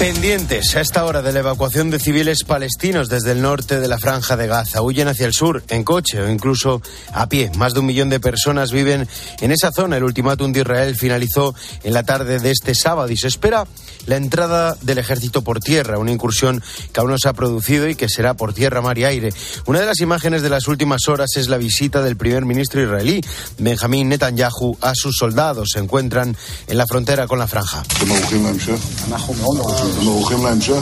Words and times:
Pendientes 0.00 0.74
a 0.76 0.80
esta 0.80 1.04
hora 1.04 1.20
de 1.20 1.30
la 1.30 1.40
evacuación 1.40 1.90
de 1.90 1.98
civiles 1.98 2.44
palestinos 2.44 3.10
desde 3.10 3.32
el 3.32 3.42
norte 3.42 3.80
de 3.80 3.86
la 3.86 3.98
franja 3.98 4.34
de 4.34 4.46
Gaza. 4.46 4.80
Huyen 4.80 5.08
hacia 5.08 5.26
el 5.26 5.34
sur 5.34 5.62
en 5.68 5.84
coche 5.84 6.22
o 6.22 6.30
incluso 6.30 6.80
a 7.12 7.28
pie. 7.28 7.52
Más 7.58 7.74
de 7.74 7.80
un 7.80 7.86
millón 7.86 8.08
de 8.08 8.18
personas 8.18 8.72
viven 8.72 9.06
en 9.42 9.52
esa 9.52 9.70
zona. 9.72 9.98
El 9.98 10.04
ultimátum 10.04 10.52
de 10.52 10.60
Israel 10.60 10.96
finalizó 10.96 11.54
en 11.82 11.92
la 11.92 12.02
tarde 12.02 12.38
de 12.38 12.50
este 12.50 12.74
sábado 12.74 13.12
y 13.12 13.18
se 13.18 13.28
espera 13.28 13.66
la 14.06 14.16
entrada 14.16 14.74
del 14.80 14.96
ejército 14.96 15.42
por 15.42 15.60
tierra, 15.60 15.98
una 15.98 16.12
incursión 16.12 16.62
que 16.94 17.00
aún 17.00 17.10
no 17.10 17.18
se 17.18 17.28
ha 17.28 17.34
producido 17.34 17.86
y 17.86 17.94
que 17.94 18.08
será 18.08 18.32
por 18.32 18.54
tierra, 18.54 18.80
mar 18.80 18.96
y 18.96 19.04
aire. 19.04 19.34
Una 19.66 19.80
de 19.80 19.86
las 19.86 20.00
imágenes 20.00 20.40
de 20.40 20.48
las 20.48 20.66
últimas 20.66 21.08
horas 21.08 21.36
es 21.36 21.48
la 21.48 21.58
visita 21.58 22.00
del 22.00 22.16
primer 22.16 22.46
ministro 22.46 22.82
israelí, 22.82 23.20
Benjamín 23.58 24.08
Netanyahu, 24.08 24.78
a 24.80 24.94
sus 24.94 25.16
soldados. 25.16 25.68
Se 25.74 25.78
encuentran 25.78 26.34
en 26.66 26.78
la 26.78 26.86
frontera 26.86 27.26
con 27.26 27.38
la 27.38 27.46
franja. 27.46 27.82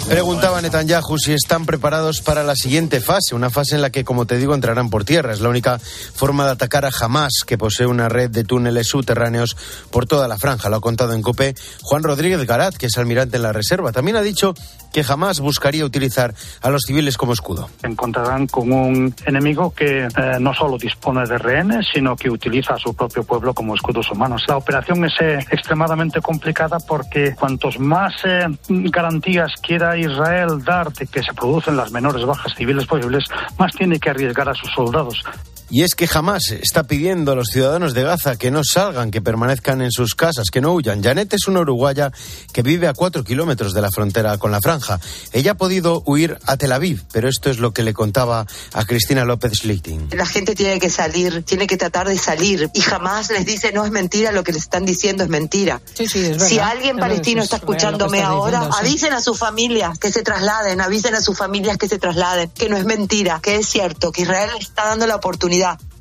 Preguntaba 0.07 0.61
Netanyahu 0.61 1.19
si 1.19 1.33
están 1.33 1.67
preparados 1.67 2.21
para 2.21 2.43
la 2.43 2.55
siguiente 2.55 3.01
fase, 3.01 3.35
una 3.35 3.51
fase 3.51 3.75
en 3.75 3.83
la 3.83 3.91
que, 3.91 4.05
como 4.05 4.27
te 4.27 4.37
digo, 4.39 4.55
entrarán 4.55 4.91
por 4.91 5.05
tierra. 5.05 5.33
Es 5.33 5.41
la 5.41 5.49
única 5.49 5.79
forma 5.79 6.45
de 6.45 6.53
atacar 6.53 6.85
a 6.85 6.91
Hamas, 7.01 7.45
que 7.47 7.59
posee 7.59 7.87
una 7.87 8.09
red 8.09 8.31
de 8.31 8.45
túneles 8.45 8.89
subterráneos 8.89 9.57
por 9.91 10.07
toda 10.07 10.29
la 10.29 10.39
franja. 10.39 10.69
Lo 10.69 10.77
ha 10.77 10.81
contado 10.81 11.13
en 11.15 11.23
COPE 11.23 11.55
Juan 11.83 12.03
Rodríguez 12.03 12.45
Garat, 12.47 12.77
que 12.77 12.87
es 12.87 12.99
almirante 12.99 13.37
en 13.37 13.43
la 13.43 13.53
reserva. 13.53 13.93
También 13.93 14.17
ha 14.17 14.23
dicho 14.23 14.55
que 14.93 15.05
jamás 15.05 15.41
buscaría 15.41 15.85
utilizar 15.85 16.35
a 16.63 16.71
los 16.71 16.83
civiles 16.87 17.17
como 17.17 17.33
escudo. 17.33 17.69
Encontrarán 17.83 18.47
con 18.47 18.73
un 18.73 19.15
enemigo 19.27 19.73
que 19.75 20.05
eh, 20.05 20.11
no 20.41 20.55
solo 20.55 20.79
dispone 20.79 21.25
de 21.27 21.39
rehenes, 21.39 21.87
sino 21.93 22.17
que 22.17 22.31
utiliza 22.31 22.75
a 22.75 22.79
su 22.79 22.95
propio 22.95 23.25
pueblo 23.25 23.55
como 23.55 23.75
escudos 23.75 24.11
humanos. 24.11 24.45
La 24.49 24.57
operación 24.57 25.05
es 25.05 25.15
eh, 25.21 25.39
extremadamente 25.51 26.21
complicada 26.21 26.79
porque 26.79 27.35
cuantos 27.35 27.79
más 27.79 28.15
eh, 28.25 28.47
garantías 28.69 29.53
quiera 29.63 29.97
Israel 29.97 30.63
dar 30.65 30.93
de 30.93 31.07
que 31.07 31.23
se 31.23 31.33
producen 31.35 31.77
las 31.77 31.93
menores 31.93 32.25
bajas 32.25 32.55
civiles 32.57 32.87
posibles, 32.87 33.25
más 33.59 33.73
tiene 33.73 33.99
que 33.99 34.11
arriesgar 34.11 34.49
a 34.49 34.55
sus 34.55 34.71
soldados. 34.73 35.23
Y 35.71 35.83
es 35.83 35.95
que 35.95 36.07
jamás 36.07 36.51
está 36.63 36.85
pidiendo 36.85 37.33
a 37.33 37.35
los 37.35 37.49
ciudadanos 37.49 37.93
de 37.93 38.03
Gaza 38.03 38.37
que 38.37 38.51
no 38.51 38.63
salgan, 38.65 39.11
que 39.11 39.21
permanezcan 39.21 39.83
en 39.83 39.93
sus 39.93 40.15
casas, 40.15 40.47
que 40.51 40.63
no 40.63 40.73
huyan. 40.73 41.03
Janet 41.03 41.35
es 41.35 41.47
una 41.47 41.61
uruguaya 41.61 42.11
que 42.55 42.63
vive 42.63 42.89
a 42.89 42.95
cuatro 42.95 43.23
kilómetros 43.23 43.75
de 43.75 43.83
la 43.83 43.91
frontera 43.91 44.39
con 44.39 44.51
la 44.51 44.63
franja. 44.63 44.99
Ella 45.33 45.53
ha 45.53 45.57
podido 45.57 46.03
huir 46.07 46.39
a 46.47 46.57
Tel 46.57 46.73
Aviv, 46.73 47.03
pero 47.13 47.29
esto 47.29 47.51
es 47.51 47.59
lo 47.59 47.73
que 47.73 47.83
le 47.83 47.93
contaba 47.93 48.47
a 48.73 48.85
Cristina 48.87 49.27
López 49.27 49.53
Schlichting. 49.61 50.09
La 50.13 50.25
gente 50.25 50.55
tiene 50.55 50.79
que 50.79 50.89
salir, 50.89 51.43
tiene 51.43 51.67
que 51.67 51.77
tratar 51.77 52.09
de 52.09 52.17
salir 52.17 52.71
y 52.73 52.81
jamás 52.81 53.31
les 53.31 53.45
dice 53.45 53.71
no 53.73 53.85
es 53.85 53.91
mentira, 53.91 54.33
lo 54.33 54.45
que 54.45 54.53
les 54.53 54.63
están 54.63 54.87
diciendo 54.87 55.23
es 55.23 55.29
mentira. 55.29 55.83
si 55.95 56.59
alguien 56.59 56.97
palestino 56.97 57.43
está 57.43 57.57
escuchándome 57.57 58.23
ahora, 58.23 58.71
avisen 58.79 59.13
a 59.13 59.21
sus 59.21 59.39
familias 59.39 59.99
que 59.99 60.11
se 60.11 60.23
trasladen, 60.23 60.81
avisen 60.81 61.15
a 61.15 61.21
sus 61.21 61.37
familias 61.37 61.77
que 61.77 61.89
se 61.89 61.99
trasladen, 61.99 62.49
que 62.51 62.71
no 62.71 62.79
es 62.79 62.87
mentira, 62.87 63.41
que 63.43 63.57
es 63.57 63.69
cierto, 63.69 64.13
que 64.13 64.23
Israel 64.23 64.51
está 64.59 64.87
dando 64.87 65.07
la 65.07 65.17
oportunidad 65.17 65.58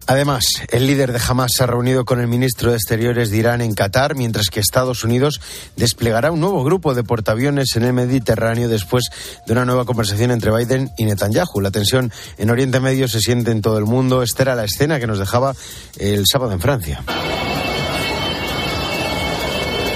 Además, 0.10 0.46
el 0.70 0.88
líder 0.88 1.12
de 1.12 1.20
Hamas 1.28 1.52
se 1.54 1.64
ha 1.64 1.68
reunido 1.68 2.06
con 2.06 2.22
el 2.22 2.28
ministro 2.28 2.72
de 2.72 2.78
Exteriores 2.78 3.30
de 3.30 3.38
Irán 3.38 3.60
en 3.60 3.74
Qatar, 3.74 4.16
mientras 4.16 4.48
que 4.50 4.62
Estados 4.62 5.04
Unidos 5.04 5.42
desplegará 5.76 6.32
un 6.32 6.40
nuevo 6.40 6.64
grupo 6.64 6.94
de 6.94 7.04
portaaviones 7.04 7.76
en 7.76 7.84
el 7.84 7.92
Mediterráneo 7.92 8.70
después 8.70 9.10
de 9.46 9.52
una 9.52 9.66
nueva 9.66 9.84
conversación 9.84 10.32
entre 10.32 10.56
Biden 10.56 10.92
y 10.98 11.04
Netanyahu. 11.04 11.60
La 11.60 11.72
tensión 11.72 12.14
en 12.38 12.50
Oriente 12.50 12.80
Medio 12.80 13.10
se 13.10 13.20
siente 13.20 13.52
en 13.52 13.62
todo 13.62 13.78
el 13.78 13.86
mundo. 13.86 14.24
Esta 14.24 14.44
era 14.44 14.56
la 14.56 14.64
escena 14.64 14.98
que 14.98 15.08
nos 15.08 15.20
dejaba 15.20 15.54
el 15.98 16.24
sábado 16.26 16.54
en 16.54 16.62
Francia 16.62 17.04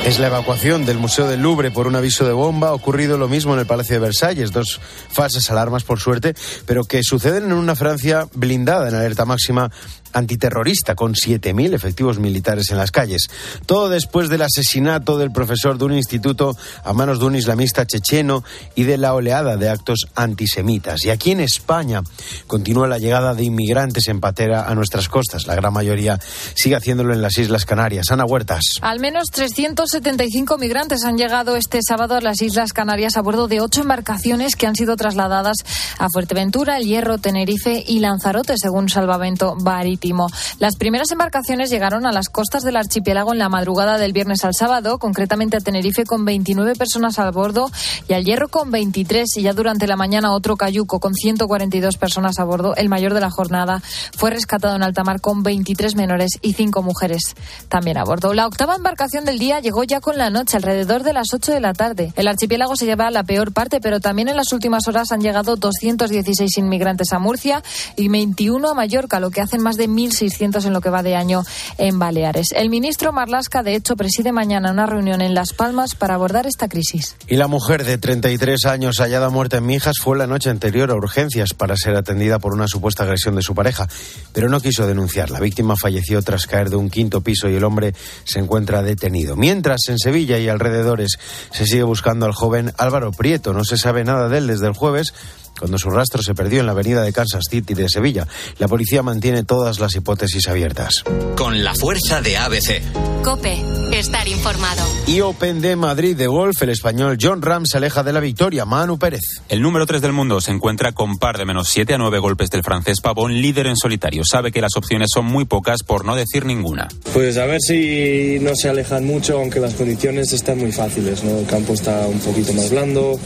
es 0.06 0.20
la 0.20 0.28
evacuación 0.28 0.86
del 0.86 0.98
Museo 0.98 1.28
del 1.28 1.42
Louvre 1.42 1.70
por 1.70 1.86
un 1.86 1.96
aviso 1.96 2.26
de 2.26 2.34
bomba. 2.34 2.70
Ha 2.70 2.74
ocurrido 2.74 3.18
lo 3.18 3.28
mismo 3.28 3.54
en 3.54 3.60
el 3.60 3.66
Palacio 3.66 3.96
de 3.96 4.00
Versalles, 4.00 4.52
dos 4.52 4.80
falsas 5.10 5.52
alarmas 5.52 5.84
por 5.84 6.00
suerte, 6.00 6.34
pero 6.66 6.84
que 6.84 7.04
suceden 7.04 7.46
en 7.46 7.54
una 7.54 7.76
Francia 7.76 8.28
blindada 8.34 8.90
en 8.90 8.96
alerta 8.96 9.26
máxima 9.26 9.72
antiterrorista 10.14 10.96
con 10.96 11.14
7.000 11.14 11.74
efectivos 11.74 12.20
militares 12.20 12.72
en 12.72 12.78
las 12.78 12.92
calles. 12.92 13.30
Todo 13.66 13.90
después 13.90 14.30
del 14.30 14.42
asesinato 14.42 15.18
del 15.18 15.32
profesor 15.32 15.78
de 15.78 15.86
un 15.86 15.94
instituto 15.94 16.56
a 16.84 16.94
manos 16.94 17.20
de 17.20 17.26
un 17.26 17.36
islamista 17.36 17.86
checheno 17.86 18.44
y 18.76 18.84
de 18.84 18.98
la 18.98 19.14
oleada 19.14 19.58
de 19.58 19.70
actos 19.70 20.08
antisemitas. 20.16 21.06
Y 21.06 21.10
aquí 21.10 21.32
en 21.32 21.40
España 21.40 22.02
continúa 22.48 22.88
la 22.88 22.98
llegada 22.98 23.34
de 23.34 23.44
inmigrantes 23.44 24.08
en 24.08 24.20
patera 24.20 24.70
a 24.70 24.76
nuestras 24.76 25.10
costas. 25.10 25.48
La 25.48 25.56
gran 25.56 25.74
mayoría 25.74 26.20
sigue 26.54 26.76
haciéndolo 26.76 27.14
en 27.14 27.22
las 27.22 27.38
Islas 27.38 27.66
Canarias. 27.66 28.12
Ana 28.12 28.26
Huertas. 28.26 28.64
Al 28.82 29.00
menos 29.00 29.30
375 29.32 30.58
migrantes 30.58 31.04
han 31.04 31.18
llegado 31.18 31.56
este 31.56 31.80
sábado 31.82 32.16
a 32.16 32.22
las 32.22 32.42
Islas 32.42 32.74
Canarias 32.74 33.18
a 33.18 33.22
bordo 33.22 33.48
de 33.48 33.62
ocho 33.62 33.82
embarcaciones 33.82 34.56
que 34.56 34.68
han 34.68 34.76
sido 34.76 34.96
trasladadas 34.96 35.58
a 35.98 36.08
Fuerteventura, 36.10 36.78
El 36.78 36.86
Hierro, 36.86 37.18
Tenerife 37.18 37.84
y 37.86 38.00
Lanzarote, 38.00 38.56
según 38.58 38.90
Salvamento 38.90 39.56
Barit 40.02 40.12
las 40.60 40.76
primeras 40.76 41.12
embarcaciones 41.12 41.70
llegaron 41.70 42.06
a 42.06 42.12
las 42.12 42.30
costas 42.30 42.64
del 42.64 42.78
archipiélago 42.78 43.34
en 43.34 43.40
la 43.40 43.50
madrugada 43.50 43.98
del 43.98 44.14
viernes 44.14 44.44
al 44.44 44.54
sábado, 44.54 44.98
concretamente 44.98 45.58
a 45.58 45.60
Tenerife 45.60 46.06
con 46.06 46.26
29 46.26 46.76
personas 46.76 47.20
al 47.20 47.32
bordo 47.32 47.70
y 48.08 48.14
al 48.14 48.24
Hierro 48.24 48.48
con 48.48 48.72
23 48.72 49.38
y 49.38 49.42
ya 49.44 49.54
durante 49.54 49.88
la 49.88 49.96
mañana 49.96 50.34
otro 50.34 50.58
cayuco 50.58 51.00
con 51.00 51.14
142 51.14 51.98
personas 51.98 52.40
a 52.40 52.44
bordo, 52.44 52.76
el 52.76 52.90
mayor 52.90 53.14
de 53.14 53.22
la 53.22 53.30
jornada, 53.30 53.82
fue 54.16 54.32
rescatado 54.32 54.76
en 54.76 54.84
alta 54.84 55.04
mar 55.04 55.22
con 55.22 55.44
23 55.44 55.96
menores 55.96 56.40
y 56.42 56.54
5 56.54 56.82
mujeres 56.82 57.36
también 57.70 57.98
a 57.98 58.04
bordo. 58.04 58.34
La 58.34 58.48
octava 58.48 58.76
embarcación 58.76 59.26
del 59.26 59.40
día 59.40 59.60
llegó 59.60 59.84
ya 59.84 60.02
con 60.02 60.18
la 60.18 60.30
noche, 60.30 60.58
alrededor 60.58 61.04
de 61.04 61.14
las 61.14 61.34
8 61.34 61.52
de 61.52 61.60
la 61.60 61.74
tarde. 61.74 62.14
El 62.16 62.28
archipiélago 62.28 62.76
se 62.76 62.86
lleva 62.86 63.12
la 63.12 63.24
peor 63.24 63.54
parte, 63.54 63.80
pero 63.82 64.00
también 64.00 64.30
en 64.30 64.36
las 64.36 64.52
últimas 64.52 64.88
horas 64.88 65.12
han 65.12 65.22
llegado 65.22 65.56
216 65.56 66.58
inmigrantes 66.58 67.14
a 67.14 67.20
Murcia 67.20 67.64
y 67.96 68.08
21 68.08 68.68
a 68.68 68.74
Mallorca, 68.74 69.20
lo 69.20 69.32
que 69.32 69.42
hacen 69.42 69.62
más 69.62 69.76
de 69.78 69.91
1.600 69.92 70.66
en 70.66 70.74
lo 70.74 70.82
que 70.82 70.90
va 70.90 71.04
de 71.04 71.16
año 71.16 71.44
en 71.78 72.00
Baleares. 72.00 72.48
El 72.56 72.70
ministro 72.70 73.12
Marlasca, 73.12 73.64
de 73.64 73.76
hecho, 73.76 73.96
preside 73.96 74.32
mañana 74.32 74.72
una 74.72 74.86
reunión 74.86 75.22
en 75.22 75.34
Las 75.34 75.54
Palmas 75.54 75.96
para 75.96 76.16
abordar 76.16 76.48
esta 76.48 76.68
crisis. 76.68 77.16
Y 77.28 77.36
la 77.36 77.48
mujer 77.48 77.86
de 77.86 77.98
33 77.98 78.66
años 78.66 78.98
hallada 79.00 79.30
muerta 79.30 79.58
en 79.58 79.66
Mijas 79.66 79.98
fue 80.02 80.18
la 80.18 80.28
noche 80.28 80.50
anterior 80.50 80.92
a 80.92 80.96
urgencias 80.96 81.54
para 81.54 81.76
ser 81.76 81.96
atendida 81.96 82.40
por 82.40 82.54
una 82.54 82.68
supuesta 82.68 83.04
agresión 83.04 83.36
de 83.36 83.42
su 83.42 83.54
pareja, 83.54 83.88
pero 84.34 84.50
no 84.50 84.60
quiso 84.60 84.88
denunciar. 84.88 85.30
La 85.30 85.40
víctima 85.40 85.76
falleció 85.76 86.22
tras 86.22 86.48
caer 86.48 86.70
de 86.70 86.76
un 86.76 86.90
quinto 86.90 87.22
piso 87.22 87.50
y 87.50 87.56
el 87.56 87.64
hombre 87.64 87.94
se 88.24 88.40
encuentra 88.40 88.82
detenido. 88.82 89.36
Mientras, 89.36 89.82
en 89.90 89.98
Sevilla 89.98 90.38
y 90.40 90.50
alrededores 90.50 91.18
se 91.52 91.66
sigue 91.66 91.84
buscando 91.84 92.26
al 92.26 92.34
joven 92.34 92.74
Álvaro 92.78 93.12
Prieto. 93.12 93.54
No 93.54 93.64
se 93.64 93.78
sabe 93.78 94.04
nada 94.04 94.30
de 94.30 94.38
él 94.40 94.48
desde 94.48 94.68
el 94.68 94.74
jueves 94.74 95.14
cuando 95.62 95.78
su 95.78 95.92
rastro 95.92 96.24
se 96.24 96.34
perdió 96.34 96.62
en 96.62 96.66
la 96.66 96.72
avenida 96.72 97.04
de 97.04 97.14
Kansas 97.14 97.44
City 97.48 97.76
de 97.76 97.88
Sevilla. 97.88 98.28
La 98.58 98.68
policía 98.68 99.04
mantiene 99.04 99.44
todas 99.44 99.80
las 99.80 99.96
hipótesis 99.96 100.48
abiertas. 100.48 101.04
Con 101.36 101.64
la 101.64 101.76
fuerza 101.76 102.20
de 102.20 102.36
ABC. 102.36 103.21
Cope, 103.24 103.64
estar 103.92 104.28
informado. 104.28 104.82
Y 105.06 105.22
Open 105.22 105.62
de 105.62 105.76
Madrid 105.76 106.18
de 106.18 106.26
golf, 106.26 106.60
el 106.64 106.70
español 106.70 107.20
John 107.22 107.44
Ram 107.44 107.66
se 107.68 107.78
aleja 107.78 108.02
de 108.02 108.14
la 108.14 108.20
victoria. 108.20 108.66
Manu 108.66 108.98
Pérez. 108.98 109.22
El 109.48 109.62
número 109.62 109.86
3 109.86 110.02
del 110.02 110.12
mundo 110.12 110.42
se 110.42 110.50
encuentra 110.50 110.92
con 110.92 111.20
par 111.20 111.38
de 111.38 111.46
menos 111.46 111.70
7 111.70 111.94
a 111.94 111.98
9 112.00 112.18
golpes 112.18 112.50
del 112.50 112.64
francés 112.64 113.00
Pavón, 113.00 113.40
líder 113.40 113.68
en 113.68 113.76
solitario. 113.76 114.24
Sabe 114.26 114.52
que 114.52 114.60
las 114.60 114.76
opciones 114.76 115.10
son 115.14 115.26
muy 115.26 115.46
pocas, 115.46 115.84
por 115.84 116.04
no 116.04 116.16
decir 116.16 116.46
ninguna. 116.46 116.88
Pues 117.14 117.38
a 117.38 117.46
ver 117.46 117.62
si 117.62 118.40
no 118.42 118.56
se 118.56 118.70
alejan 118.70 119.06
mucho, 119.06 119.38
aunque 119.38 119.60
las 119.60 119.76
condiciones 119.76 120.34
están 120.34 120.58
muy 120.58 120.72
fáciles. 120.72 121.24
¿no? 121.24 121.38
El 121.38 121.46
campo 121.46 121.74
está 121.74 122.08
un 122.08 122.20
poquito 122.20 122.54
más 122.54 122.72
blando, 122.72 123.20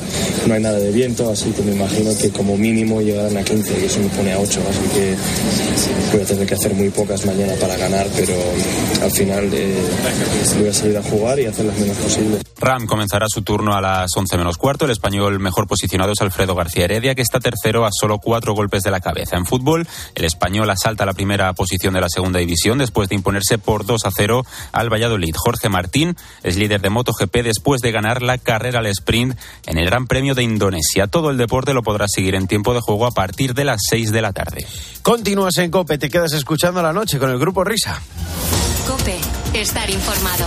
no 0.45 0.53
hay 0.53 0.61
nada 0.61 0.77
de 0.77 0.91
viento, 0.91 1.31
así 1.31 1.51
que 1.51 1.61
me 1.61 1.73
imagino 1.73 2.11
que 2.17 2.31
como 2.31 2.57
mínimo 2.57 3.01
llegarán 3.01 3.37
a 3.37 3.43
15 3.43 3.79
y 3.79 3.85
eso 3.85 3.99
me 4.01 4.09
pone 4.09 4.33
a 4.33 4.39
8, 4.39 4.61
así 4.69 4.93
que 4.93 5.15
voy 6.11 6.21
a 6.21 6.25
tener 6.25 6.45
que 6.45 6.55
hacer 6.55 6.73
muy 6.73 6.89
pocas 6.89 7.25
mañana 7.25 7.53
para 7.61 7.77
ganar, 7.77 8.07
pero 8.15 8.33
al 9.01 9.11
final 9.11 9.49
eh, 9.53 9.84
voy 10.59 10.69
a 10.69 10.73
salir 10.73 10.97
a 10.97 11.03
jugar 11.03 11.39
y 11.39 11.45
hacer 11.45 11.65
las 11.65 11.77
menos 11.77 11.97
posibles. 11.97 12.41
Ram 12.57 12.85
comenzará 12.85 13.25
su 13.29 13.41
turno 13.41 13.75
a 13.75 13.81
las 13.81 14.15
11 14.15 14.37
menos 14.37 14.57
cuarto. 14.57 14.85
El 14.85 14.91
español 14.91 15.39
mejor 15.39 15.67
posicionado 15.67 16.13
es 16.13 16.21
Alfredo 16.21 16.55
García 16.55 16.85
Heredia, 16.85 17.15
que 17.15 17.21
está 17.21 17.39
tercero 17.39 17.85
a 17.85 17.89
solo 17.91 18.19
cuatro 18.19 18.53
golpes 18.53 18.83
de 18.83 18.91
la 18.91 19.01
cabeza. 19.01 19.37
En 19.37 19.45
fútbol, 19.45 19.87
el 20.15 20.25
español 20.25 20.69
asalta 20.69 21.05
la 21.05 21.13
primera 21.13 21.51
posición 21.53 21.93
de 21.93 22.01
la 22.01 22.09
segunda 22.09 22.39
división 22.39 22.77
después 22.77 23.09
de 23.09 23.15
imponerse 23.15 23.57
por 23.57 23.85
2 23.85 24.05
a 24.05 24.11
0 24.11 24.45
al 24.71 24.91
Valladolid. 24.91 25.33
Jorge 25.35 25.69
Martín 25.69 26.15
es 26.43 26.55
líder 26.55 26.81
de 26.81 26.89
MotoGP 26.89 27.35
después 27.43 27.81
de 27.81 27.91
ganar 27.91 28.21
la 28.21 28.37
carrera 28.37 28.79
al 28.79 28.87
sprint 28.87 29.37
en 29.65 29.77
el 29.77 29.85
Gran 29.85 30.07
Premio 30.07 30.35
de 30.35 30.43
Indonesia. 30.43 31.07
Todo 31.07 31.29
el 31.29 31.37
deporte 31.37 31.73
lo 31.73 31.83
podrá 31.83 32.07
seguir 32.07 32.35
en 32.35 32.47
tiempo 32.47 32.73
de 32.73 32.81
juego 32.81 33.05
a 33.05 33.11
partir 33.11 33.53
de 33.53 33.65
las 33.65 33.81
6 33.89 34.11
de 34.11 34.21
la 34.21 34.33
tarde. 34.33 34.65
Continúas 35.01 35.57
en 35.57 35.71
Cope, 35.71 35.97
te 35.97 36.09
quedas 36.09 36.33
escuchando 36.33 36.81
la 36.81 36.93
noche 36.93 37.19
con 37.19 37.29
el 37.29 37.37
grupo 37.37 37.63
Risa. 37.63 38.01
Cope, 38.87 39.17
estar 39.75 39.89
informado. 39.89 40.45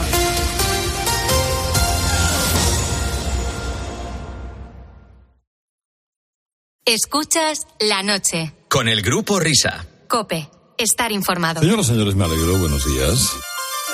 Escuchas 6.86 7.66
la 7.80 8.02
noche. 8.02 8.54
Con 8.68 8.88
el 8.88 9.02
grupo 9.02 9.38
Risa. 9.38 9.86
Cope, 10.08 10.48
estar 10.78 11.12
informado. 11.12 11.60
Señoras 11.60 11.86
y 11.86 11.88
señores, 11.90 12.14
me 12.14 12.24
alegro. 12.24 12.56
Buenos 12.58 12.86
días. 12.86 13.32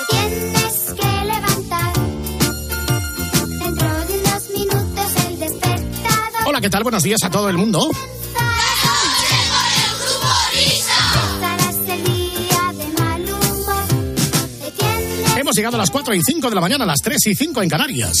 Tienes 0.09 0.93
que 0.93 1.25
levantar. 1.25 1.93
Dentro 3.59 4.05
de 4.05 4.19
unos 4.19 4.49
minutos 4.51 5.25
el 5.27 5.39
despertador. 5.39 6.47
Hola, 6.47 6.61
¿qué 6.61 6.69
tal? 6.69 6.83
Buenos 6.83 7.03
días 7.03 7.21
a 7.23 7.29
todo 7.29 7.49
el 7.49 7.57
mundo. 7.57 7.89
Hemos 15.45 15.57
llegado 15.57 15.75
a 15.75 15.77
las 15.77 15.91
4 15.91 16.15
y 16.15 16.21
5 16.23 16.49
de 16.49 16.55
la 16.55 16.61
mañana, 16.61 16.85
a 16.85 16.87
las 16.87 17.01
3 17.01 17.23
y 17.27 17.35
5 17.35 17.61
en 17.61 17.69
Canarias. 17.69 18.17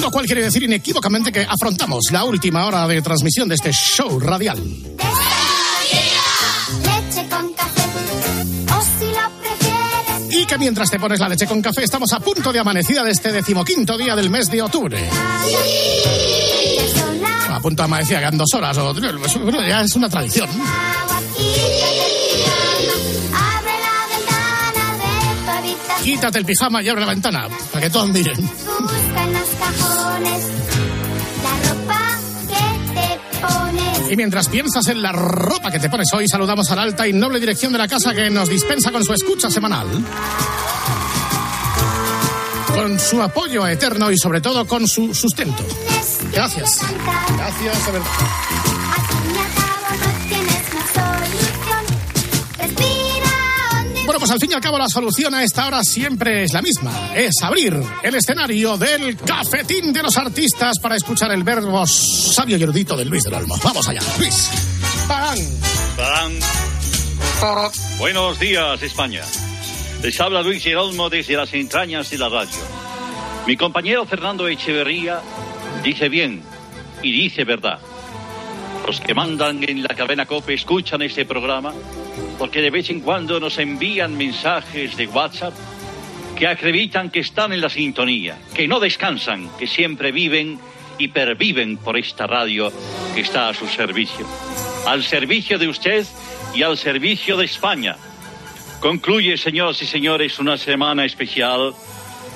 Lo 0.00 0.10
cual 0.10 0.24
quiere 0.24 0.42
decir 0.42 0.62
inequívocamente 0.62 1.30
que 1.30 1.40
afrontamos 1.46 2.04
la 2.12 2.24
última 2.24 2.64
hora 2.64 2.88
de 2.88 3.02
transmisión 3.02 3.46
de 3.46 3.56
este 3.56 3.72
show 3.74 4.18
radial. 4.18 4.58
Y 10.38 10.44
que 10.44 10.58
mientras 10.58 10.90
te 10.90 10.98
pones 10.98 11.18
la 11.18 11.30
leche 11.30 11.46
con 11.46 11.62
café, 11.62 11.82
estamos 11.82 12.12
a 12.12 12.20
punto 12.20 12.52
de 12.52 12.58
amanecida 12.58 13.02
de 13.02 13.10
este 13.10 13.32
decimoquinto 13.32 13.96
día 13.96 14.14
del 14.14 14.28
mes 14.28 14.50
de 14.50 14.60
octubre. 14.60 15.08
A 17.48 17.58
punto 17.60 17.82
de 17.82 17.84
amanecida, 17.84 18.18
quedan 18.18 18.36
dos 18.36 18.52
horas. 18.54 18.76
O, 18.76 18.92
ya 19.66 19.80
es 19.80 19.96
una 19.96 20.10
tradición. 20.10 20.48
Quítate 26.04 26.38
el 26.38 26.44
pijama 26.44 26.82
y 26.82 26.88
abre 26.90 27.00
la 27.00 27.08
ventana 27.08 27.48
para 27.72 27.84
que 27.84 27.90
todos 27.90 28.08
miren. 28.10 28.36
Y 34.10 34.16
mientras 34.16 34.48
piensas 34.48 34.86
en 34.88 35.02
la 35.02 35.12
ropa 35.12 35.70
que 35.70 35.78
te 35.78 35.88
pones 35.88 36.08
hoy, 36.12 36.28
saludamos 36.28 36.70
a 36.70 36.76
la 36.76 36.82
alta 36.82 37.06
y 37.08 37.12
noble 37.12 37.40
dirección 37.40 37.72
de 37.72 37.78
la 37.78 37.88
casa 37.88 38.14
que 38.14 38.30
nos 38.30 38.48
dispensa 38.48 38.92
con 38.92 39.04
su 39.04 39.12
escucha 39.12 39.50
semanal. 39.50 39.86
Con 42.68 43.00
su 43.00 43.20
apoyo 43.22 43.66
eterno 43.66 44.10
y 44.10 44.18
sobre 44.18 44.40
todo 44.40 44.66
con 44.66 44.86
su 44.86 45.14
sustento. 45.14 45.64
Gracias. 46.32 46.80
Gracias, 47.36 47.86
de 47.86 47.92
verdad. 47.92 48.75
Bueno, 54.06 54.20
pues 54.20 54.30
al 54.30 54.38
fin 54.38 54.52
y 54.52 54.54
al 54.54 54.60
cabo 54.60 54.78
la 54.78 54.88
solución 54.88 55.34
a 55.34 55.42
esta 55.42 55.66
hora 55.66 55.82
siempre 55.82 56.44
es 56.44 56.52
la 56.52 56.62
misma. 56.62 57.10
Es 57.12 57.42
abrir 57.42 57.76
el 58.04 58.14
escenario 58.14 58.78
del 58.78 59.16
cafetín 59.16 59.92
de 59.92 60.00
los 60.00 60.16
artistas 60.16 60.78
para 60.78 60.94
escuchar 60.94 61.32
el 61.32 61.42
verbo 61.42 61.84
sabio 61.88 62.56
y 62.56 62.62
erudito 62.62 62.96
de 62.96 63.04
Luis 63.04 63.24
del 63.24 63.34
Olmo. 63.34 63.56
Vamos 63.64 63.88
allá, 63.88 64.00
Luis. 64.16 64.48
Buenos 67.98 68.38
días, 68.38 68.80
España. 68.80 69.22
Les 70.04 70.20
habla 70.20 70.40
Luis 70.40 70.62
Gerolmo 70.62 71.10
desde 71.10 71.34
las 71.34 71.52
entrañas 71.52 72.08
de 72.08 72.18
la 72.18 72.28
radio. 72.28 72.60
Mi 73.44 73.56
compañero 73.56 74.06
Fernando 74.06 74.46
Echeverría 74.46 75.20
dice 75.82 76.08
bien 76.08 76.42
y 77.02 77.10
dice 77.10 77.42
verdad. 77.42 77.80
Los 78.86 79.00
que 79.00 79.14
mandan 79.14 79.64
en 79.68 79.82
la 79.82 79.96
cadena 79.96 80.26
COPE 80.26 80.54
escuchan 80.54 81.02
este 81.02 81.24
programa 81.24 81.74
porque 82.38 82.60
de 82.60 82.70
vez 82.70 82.90
en 82.90 83.00
cuando 83.00 83.40
nos 83.40 83.58
envían 83.58 84.16
mensajes 84.16 84.96
de 84.96 85.06
WhatsApp 85.06 85.54
que 86.36 86.46
acreditan 86.46 87.10
que 87.10 87.20
están 87.20 87.52
en 87.52 87.60
la 87.60 87.70
sintonía, 87.70 88.38
que 88.54 88.68
no 88.68 88.78
descansan, 88.78 89.48
que 89.58 89.66
siempre 89.66 90.12
viven 90.12 90.58
y 90.98 91.08
perviven 91.08 91.78
por 91.78 91.96
esta 91.96 92.26
radio 92.26 92.72
que 93.14 93.22
está 93.22 93.48
a 93.48 93.54
su 93.54 93.66
servicio. 93.66 94.26
Al 94.86 95.02
servicio 95.02 95.58
de 95.58 95.68
usted 95.68 96.06
y 96.54 96.62
al 96.62 96.76
servicio 96.76 97.36
de 97.36 97.46
España. 97.46 97.96
Concluye, 98.80 99.36
señoras 99.36 99.80
y 99.82 99.86
señores, 99.86 100.38
una 100.38 100.58
semana 100.58 101.04
especial 101.04 101.74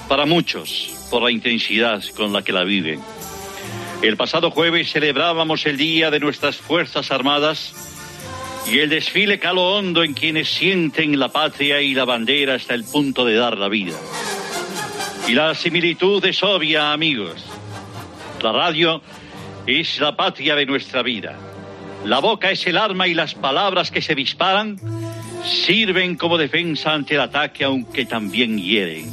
para 0.08 0.26
muchos 0.26 0.96
por 1.10 1.22
la 1.22 1.30
intensidad 1.30 2.02
con 2.16 2.32
la 2.32 2.42
que 2.42 2.52
la 2.52 2.64
viven. 2.64 3.00
El 4.02 4.16
pasado 4.16 4.50
jueves 4.50 4.90
celebrábamos 4.90 5.66
el 5.66 5.76
Día 5.76 6.10
de 6.10 6.20
nuestras 6.20 6.56
Fuerzas 6.56 7.10
Armadas 7.10 7.89
y 8.66 8.78
el 8.78 8.88
desfile 8.88 9.38
caló 9.38 9.76
hondo 9.76 10.02
en 10.02 10.14
quienes 10.14 10.48
sienten 10.48 11.18
la 11.18 11.28
patria 11.28 11.80
y 11.80 11.94
la 11.94 12.04
bandera 12.04 12.54
hasta 12.54 12.74
el 12.74 12.84
punto 12.84 13.24
de 13.24 13.34
dar 13.34 13.56
la 13.56 13.68
vida. 13.68 13.96
Y 15.28 15.34
la 15.34 15.54
similitud 15.54 16.24
es 16.24 16.42
obvia, 16.42 16.92
amigos. 16.92 17.44
La 18.42 18.52
radio 18.52 19.02
es 19.66 20.00
la 20.00 20.16
patria 20.16 20.54
de 20.54 20.66
nuestra 20.66 21.02
vida. 21.02 21.36
La 22.04 22.18
boca 22.20 22.50
es 22.50 22.66
el 22.66 22.76
arma 22.78 23.06
y 23.06 23.14
las 23.14 23.34
palabras 23.34 23.90
que 23.90 24.02
se 24.02 24.14
disparan 24.14 24.78
sirven 25.44 26.16
como 26.16 26.38
defensa 26.38 26.92
ante 26.92 27.14
el 27.14 27.20
ataque, 27.20 27.64
aunque 27.64 28.06
también 28.06 28.58
hieren. 28.58 29.10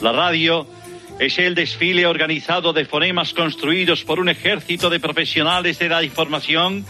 La 0.00 0.12
radio 0.12 0.66
es 1.18 1.38
el 1.38 1.54
desfile 1.54 2.06
organizado 2.06 2.72
de 2.72 2.84
fonemas 2.84 3.32
construidos 3.34 4.04
por 4.04 4.18
un 4.18 4.28
ejército 4.28 4.90
de 4.90 5.00
profesionales 5.00 5.78
de 5.78 5.88
la 5.88 6.02
información 6.02 6.84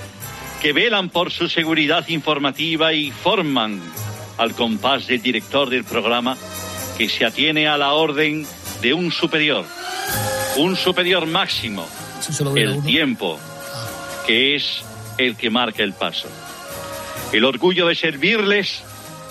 que 0.65 0.73
velan 0.73 1.11
por 1.11 1.31
su 1.31 1.47
seguridad 1.51 2.09
informativa 2.09 2.95
y 2.95 3.11
forman 3.11 3.83
al 4.39 4.55
compás 4.55 5.07
del 5.07 5.21
director 5.21 5.69
del 5.69 5.85
programa 5.85 6.39
que 6.97 7.11
se 7.11 7.27
atiene 7.27 7.69
a 7.69 7.77
la 7.77 7.93
orden 7.93 8.47
de 8.81 8.95
un 8.95 9.13
superior, 9.13 9.67
un 10.57 10.75
superior 10.75 11.27
máximo, 11.27 11.87
el 12.57 12.83
tiempo, 12.83 13.39
que 14.27 14.57
es 14.57 14.83
el 15.19 15.37
que 15.37 15.51
marca 15.51 15.83
el 15.83 15.93
paso. 15.93 16.31
El 17.31 17.45
orgullo 17.45 17.89
de 17.89 17.95
servirles 17.95 18.85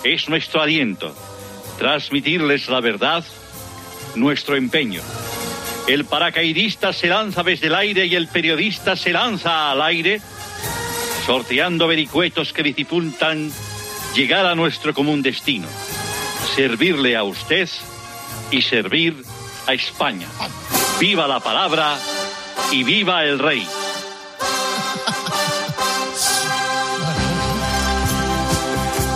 es 0.04 0.28
nuestro 0.28 0.62
aliento, 0.62 1.16
transmitirles 1.78 2.68
la 2.68 2.78
verdad, 2.80 3.24
nuestro 4.14 4.54
empeño. 4.54 5.02
El 5.88 6.04
paracaidista 6.04 6.92
se 6.92 7.08
lanza 7.08 7.42
desde 7.42 7.66
el 7.66 7.74
aire 7.74 8.06
y 8.06 8.14
el 8.14 8.28
periodista 8.28 8.94
se 8.94 9.12
lanza 9.12 9.72
al 9.72 9.82
aire, 9.82 10.20
sorteando 11.24 11.86
vericuetos 11.86 12.52
que 12.52 12.62
dificultan 12.62 13.50
llegar 14.14 14.44
a 14.44 14.54
nuestro 14.54 14.92
común 14.92 15.22
destino, 15.22 15.66
servirle 16.54 17.16
a 17.16 17.22
usted 17.24 17.68
y 18.50 18.60
servir 18.60 19.24
a 19.66 19.72
España. 19.72 20.26
Viva 21.00 21.26
la 21.26 21.40
palabra 21.40 21.98
y 22.72 22.84
viva 22.84 23.24
el 23.24 23.38
rey. 23.38 23.66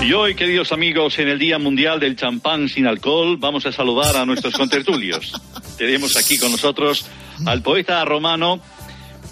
Y 0.00 0.12
hoy, 0.14 0.34
queridos 0.34 0.72
amigos, 0.72 1.18
en 1.18 1.28
el 1.28 1.38
Día 1.38 1.58
Mundial 1.58 2.00
del 2.00 2.16
Champán 2.16 2.70
sin 2.70 2.86
Alcohol, 2.86 3.36
vamos 3.36 3.66
a 3.66 3.72
saludar 3.72 4.16
a 4.16 4.24
nuestros 4.24 4.54
contertulios. 4.54 5.34
Tenemos 5.76 6.16
aquí 6.16 6.38
con 6.38 6.50
nosotros 6.50 7.04
al 7.44 7.60
poeta 7.60 8.02
romano 8.06 8.62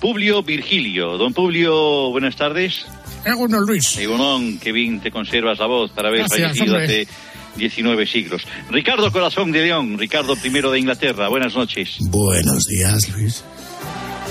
Publio 0.00 0.42
Virgilio. 0.42 1.16
Don 1.18 1.32
Publio, 1.32 2.10
buenas 2.10 2.36
tardes. 2.36 2.86
Egunon 3.24 3.64
Luis. 3.66 3.96
Egunon, 3.98 4.58
qué 4.58 4.72
bien 4.72 5.00
te 5.00 5.10
conservas 5.10 5.58
la 5.58 5.66
voz 5.66 5.90
para 5.90 6.08
haber 6.08 6.20
Gracias, 6.20 6.40
fallecido 6.40 6.76
hombre. 6.76 6.84
hace 7.02 7.08
19 7.56 8.06
siglos. 8.06 8.42
Ricardo 8.70 9.10
Corazón 9.10 9.50
de 9.52 9.62
León, 9.62 9.98
Ricardo 9.98 10.34
I 10.42 10.48
de 10.50 10.78
Inglaterra, 10.78 11.28
buenas 11.28 11.54
noches. 11.56 11.96
Buenos 12.00 12.64
días, 12.64 13.08
Luis. 13.10 13.44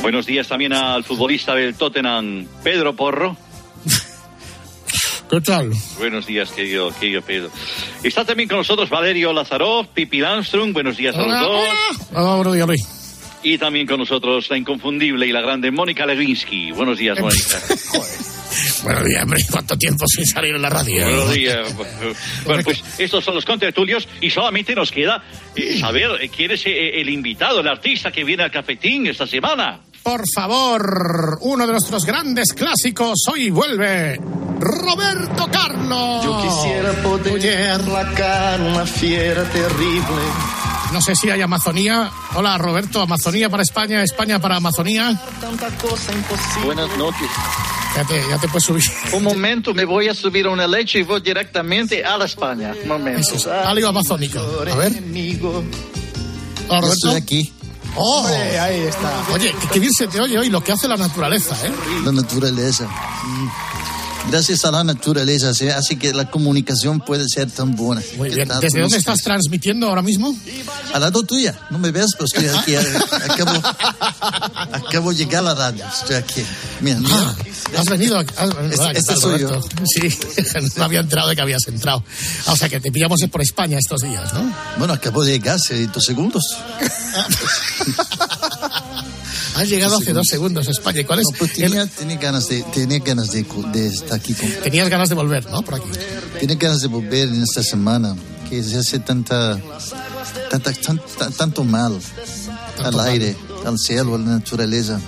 Buenos 0.01 0.25
días 0.25 0.47
también 0.47 0.71
al 0.73 1.03
futbolista 1.03 1.55
del 1.55 1.75
Tottenham, 1.75 2.45
Pedro 2.63 2.95
Porro. 2.95 3.35
¿Qué 5.29 5.41
tal? 5.41 5.71
Buenos 5.97 6.27
días, 6.27 6.51
querido, 6.51 6.93
querido 6.99 7.21
Pedro. 7.21 7.49
Está 8.03 8.23
también 8.23 8.47
con 8.47 8.59
nosotros 8.59 8.89
Valerio 8.89 9.33
Lazarov, 9.33 9.87
Pipi 9.87 10.19
Landström. 10.19 10.71
Buenos 10.71 10.95
días 10.97 11.15
a 11.15 11.21
los 11.23 11.39
dos. 11.39 11.69
hola, 12.13 12.35
buenos 12.35 12.53
días, 12.53 12.67
Luis. 12.67 13.04
Y 13.45 13.59
también 13.59 13.85
con 13.85 13.99
nosotros 13.99 14.49
la 14.49 14.57
inconfundible 14.57 15.27
y 15.27 15.31
la 15.31 15.39
grande 15.39 15.69
Mónica 15.69 16.03
Lewinsky. 16.07 16.71
Buenos 16.71 16.97
días, 16.97 17.19
Mónica. 17.19 17.61
Buenos 18.83 19.05
días, 19.05 19.23
hombre. 19.23 19.39
¿Cuánto 19.51 19.77
tiempo 19.77 20.03
sin 20.07 20.25
salir 20.25 20.55
en 20.55 20.63
la 20.63 20.69
radio? 20.69 21.03
Buenos 21.03 21.31
días. 21.31 21.75
Bueno, 22.43 22.63
pues 22.63 22.83
estos 22.97 23.23
son 23.23 23.35
los 23.35 23.45
contertulios 23.45 24.07
y 24.19 24.31
solamente 24.31 24.73
nos 24.73 24.91
queda 24.91 25.23
eh, 25.55 25.79
saber 25.79 26.09
eh, 26.21 26.29
quién 26.35 26.49
es 26.49 26.65
eh, 26.65 26.99
el 26.99 27.07
invitado, 27.07 27.59
el 27.59 27.67
artista 27.67 28.11
que 28.11 28.23
viene 28.23 28.41
al 28.41 28.49
cafetín 28.49 29.05
esta 29.05 29.27
semana. 29.27 29.79
Por 30.01 30.23
favor, 30.33 31.37
uno 31.41 31.67
de 31.67 31.71
nuestros 31.71 32.03
grandes 32.03 32.51
clásicos 32.51 33.25
hoy 33.31 33.51
vuelve. 33.51 34.19
Roberto 34.59 35.47
Carlos. 35.51 36.23
Yo 36.23 36.41
quisiera 36.41 36.93
poder 37.03 37.81
placar 37.81 38.59
una 38.59 38.87
fiera 38.87 39.43
terrible. 39.43 40.54
No 40.95 41.01
sé 41.01 41.13
si 41.13 41.29
hay 41.29 41.41
Amazonía. 41.41 42.09
Hola, 42.35 42.57
Roberto. 42.57 43.01
Amazonía 43.01 43.49
para 43.49 43.63
España, 43.63 44.01
España 44.01 44.39
para 44.39 44.55
Amazonía. 44.55 45.13
Tanta 45.41 45.67
cosa 45.77 46.13
imposible. 46.13 46.65
Buenas 46.67 46.97
noches. 46.97 47.27
Ya 47.97 48.05
te, 48.05 48.23
ya 48.29 48.37
te 48.37 48.47
puedes 48.47 48.63
subir. 48.63 48.83
Un 49.11 49.21
momento, 49.25 49.73
me 49.73 49.83
voy 49.83 50.07
a 50.07 50.13
subir 50.13 50.45
a 50.45 50.51
una 50.51 50.65
leche 50.65 50.99
y 50.99 51.03
voy 51.03 51.19
directamente 51.19 52.05
a 52.05 52.17
la 52.17 52.23
España. 52.23 52.73
Un 52.81 52.87
momento. 52.87 53.19
Eso 53.19 53.35
es, 53.35 53.45
algo 53.67 53.89
amazónico. 53.89 54.39
A 54.39 54.63
ver. 54.75 54.93
Hola, 56.69 56.79
Roberto. 56.79 56.93
Estoy 56.93 57.15
aquí. 57.15 57.53
Oh. 57.97 58.19
Hombre, 58.21 58.57
ahí 58.57 58.79
está. 58.83 59.11
Oye, 59.33 59.53
qué- 59.63 59.67
qué 59.73 59.79
bien 59.81 59.91
se 59.91 60.07
te 60.07 60.21
oye 60.21 60.37
hoy 60.39 60.49
lo 60.49 60.63
que 60.63 60.71
hace 60.71 60.87
la 60.87 60.95
naturaleza, 60.95 61.57
¿eh? 61.67 61.71
La 62.05 62.13
naturaleza. 62.13 62.85
Mm. 62.87 63.47
Gracias 64.31 64.65
a 64.65 64.71
la 64.71 64.83
naturaleza 64.83 65.53
se 65.53 65.71
hace 65.71 65.97
que 65.97 66.11
la 66.13 66.29
comunicación 66.29 66.99
puede 66.99 67.29
ser 67.29 67.49
tan 67.51 67.75
buena. 67.75 68.01
Muy 68.17 68.29
¿Qué 68.29 68.35
bien. 68.35 68.47
¿Desde 68.49 68.69
¿Cómo 68.69 68.81
dónde 68.81 68.97
estás? 68.97 69.15
estás 69.19 69.23
transmitiendo 69.23 69.87
ahora 69.87 70.01
mismo? 70.01 70.35
Al 70.93 71.01
lado 71.01 71.23
tuya. 71.23 71.57
No 71.69 71.77
me 71.77 71.91
ves, 71.91 72.07
pero 72.13 72.25
estoy 72.25 72.47
aquí. 72.47 72.73
eh, 72.75 72.83
Acabo, 73.29 73.51
acabo 74.73 75.11
de 75.11 75.17
llegar 75.17 75.39
a 75.45 75.53
la 75.53 75.55
radio. 75.55 75.85
Estoy 75.87 76.15
aquí. 76.17 76.43
Mira, 76.81 76.99
mira. 76.99 77.15
Ah, 77.15 77.35
has 77.77 77.85
venido. 77.87 78.17
aquí- 78.17 78.33
Este- 78.33 78.81
Hola, 78.81 78.91
¿qué 78.93 78.99
este 78.99 79.13
tal, 79.13 79.21
soy 79.21 79.39
yo. 79.41 79.61
Sí, 79.85 80.19
no 80.77 80.83
había 80.83 80.99
enterado 81.01 81.29
de 81.29 81.35
que 81.35 81.41
habías 81.41 81.65
entrado. 81.67 82.03
O 82.47 82.55
sea, 82.57 82.67
que 82.67 82.81
te 82.81 82.91
pillamos 82.91 83.21
por 83.31 83.41
España 83.41 83.77
estos 83.77 84.01
días, 84.01 84.33
¿no? 84.33 84.53
Bueno, 84.79 84.93
acabo 84.95 85.23
de 85.23 85.33
llegar 85.33 85.55
hace 85.55 85.85
dos 85.87 86.03
segundos. 86.03 86.43
Has 89.55 89.69
llegado 89.69 89.97
hace 89.97 90.11
dos 90.13 90.27
segundos 90.29 90.67
a 90.67 90.71
España. 90.71 91.01
¿Y 91.01 91.05
cuál 91.05 91.19
es? 91.19 91.25
No, 91.31 91.37
pues 91.37 91.53
tenía, 91.53 91.85
tenía 91.87 92.17
ganas, 92.17 92.47
de, 92.49 92.61
tenía 92.73 92.99
ganas 92.99 93.31
de, 93.31 93.45
de 93.71 93.87
estar 93.87 94.13
aquí. 94.19 94.33
Con, 94.33 94.49
Tenías 94.63 94.89
ganas 94.89 95.09
de 95.09 95.15
volver, 95.15 95.49
¿no? 95.49 95.61
Por 95.61 95.75
aquí. 95.75 95.87
tenía 96.39 96.55
ganas 96.57 96.81
de 96.81 96.87
volver 96.87 97.29
en 97.29 97.41
esta 97.41 97.63
semana. 97.63 98.15
Que 98.49 98.61
se 98.61 98.77
hace 98.77 98.99
tanta, 98.99 99.59
tanta, 100.51 100.71
tan- 100.73 101.01
tan- 101.17 101.33
tanto 101.33 101.63
mal 101.63 101.97
al 102.83 102.99
aire, 102.99 103.35
al 103.65 103.77
cielo, 103.79 104.15
a 104.15 104.19
la 104.19 104.25
naturaleza. 104.25 104.99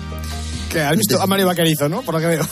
Que 0.68 0.80
has 0.80 0.96
visto 0.96 1.20
a 1.22 1.26
Mario 1.26 1.46
Vaquerizo, 1.46 1.88
¿no? 1.88 2.02
Por 2.02 2.14
lo 2.14 2.20
que 2.20 2.26
veo. 2.26 2.48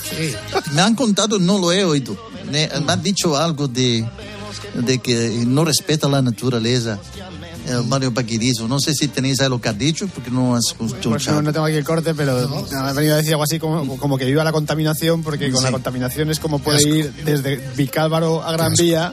Me 0.74 0.82
han 0.82 0.94
contado, 0.94 1.38
no 1.40 1.58
lo 1.58 1.72
he 1.72 1.84
oído. 1.84 2.16
Me, 2.52 2.68
me 2.86 2.92
han 2.92 3.02
dicho 3.02 3.36
algo 3.36 3.66
de, 3.66 4.06
de 4.74 4.98
que 5.00 5.42
no 5.46 5.64
respeta 5.64 6.08
la 6.08 6.22
naturaleza. 6.22 6.98
El 7.68 7.85
Mario 7.85 8.12
Paquirizo. 8.14 8.68
No 8.68 8.78
sé 8.80 8.94
si 8.94 9.08
tenéis 9.08 9.40
algo 9.40 9.61
que 9.61 9.68
ha 9.68 9.73
dicho, 9.73 10.06
porque 10.08 10.30
no 10.30 10.54
has 10.56 10.66
escuchado. 10.66 11.11
Pues 11.11 11.26
no, 11.28 11.42
no 11.42 11.52
tengo 11.52 11.66
aquí 11.66 11.76
el 11.76 11.85
corte, 11.85 12.14
pero 12.14 12.66
me 12.70 12.78
ha 12.78 12.92
venido 12.92 13.14
a 13.14 13.16
decir 13.18 13.32
algo 13.32 13.44
así 13.44 13.58
como, 13.58 13.96
como 13.99 14.16
que 14.18 14.25
viva 14.25 14.44
la 14.44 14.52
contaminación, 14.52 15.23
porque 15.23 15.50
con 15.50 15.58
Sí. 15.61 15.64
la 15.64 15.73
contaminación 15.73 16.30
es 16.30 16.38
como 16.38 16.58
puede 16.61 16.88
ir 16.88 17.12
desde 17.25 17.56
Vicálvaro 17.76 18.42
a 18.42 18.52
Gran 18.52 18.75
Vía 18.75 19.12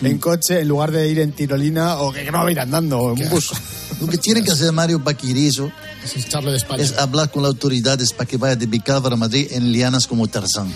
en 0.00 0.18
coche 0.18 0.60
en 0.60 0.68
lugar 0.68 0.92
de 0.92 1.08
ir 1.08 1.18
en 1.18 1.32
tirolina 1.32 1.96
o 1.98 2.12
que 2.12 2.24
no 2.30 2.38
va 2.38 2.48
a 2.48 2.52
ir 2.52 2.60
andando 2.60 2.98
o 2.98 3.16
en 3.16 3.22
un 3.24 3.30
bus. 3.30 3.50
Lo 4.00 4.06
que 4.06 4.16
tiene 4.18 4.44
que 4.44 4.52
hacer 4.52 4.70
Mario 4.70 5.02
Paquirizo 5.02 5.72
Es 6.04 6.14
de 6.14 6.82
es 6.82 6.96
hablar 6.98 7.32
con 7.32 7.42
las 7.42 7.50
autoridades 7.50 8.12
para 8.12 8.28
que 8.28 8.36
vaya 8.36 8.54
de 8.54 8.66
Vicálvaro 8.66 9.14
a 9.14 9.18
Madrid 9.18 9.48
en 9.50 9.72
lianas 9.72 10.06
como 10.06 10.28
Tarzán. 10.28 10.72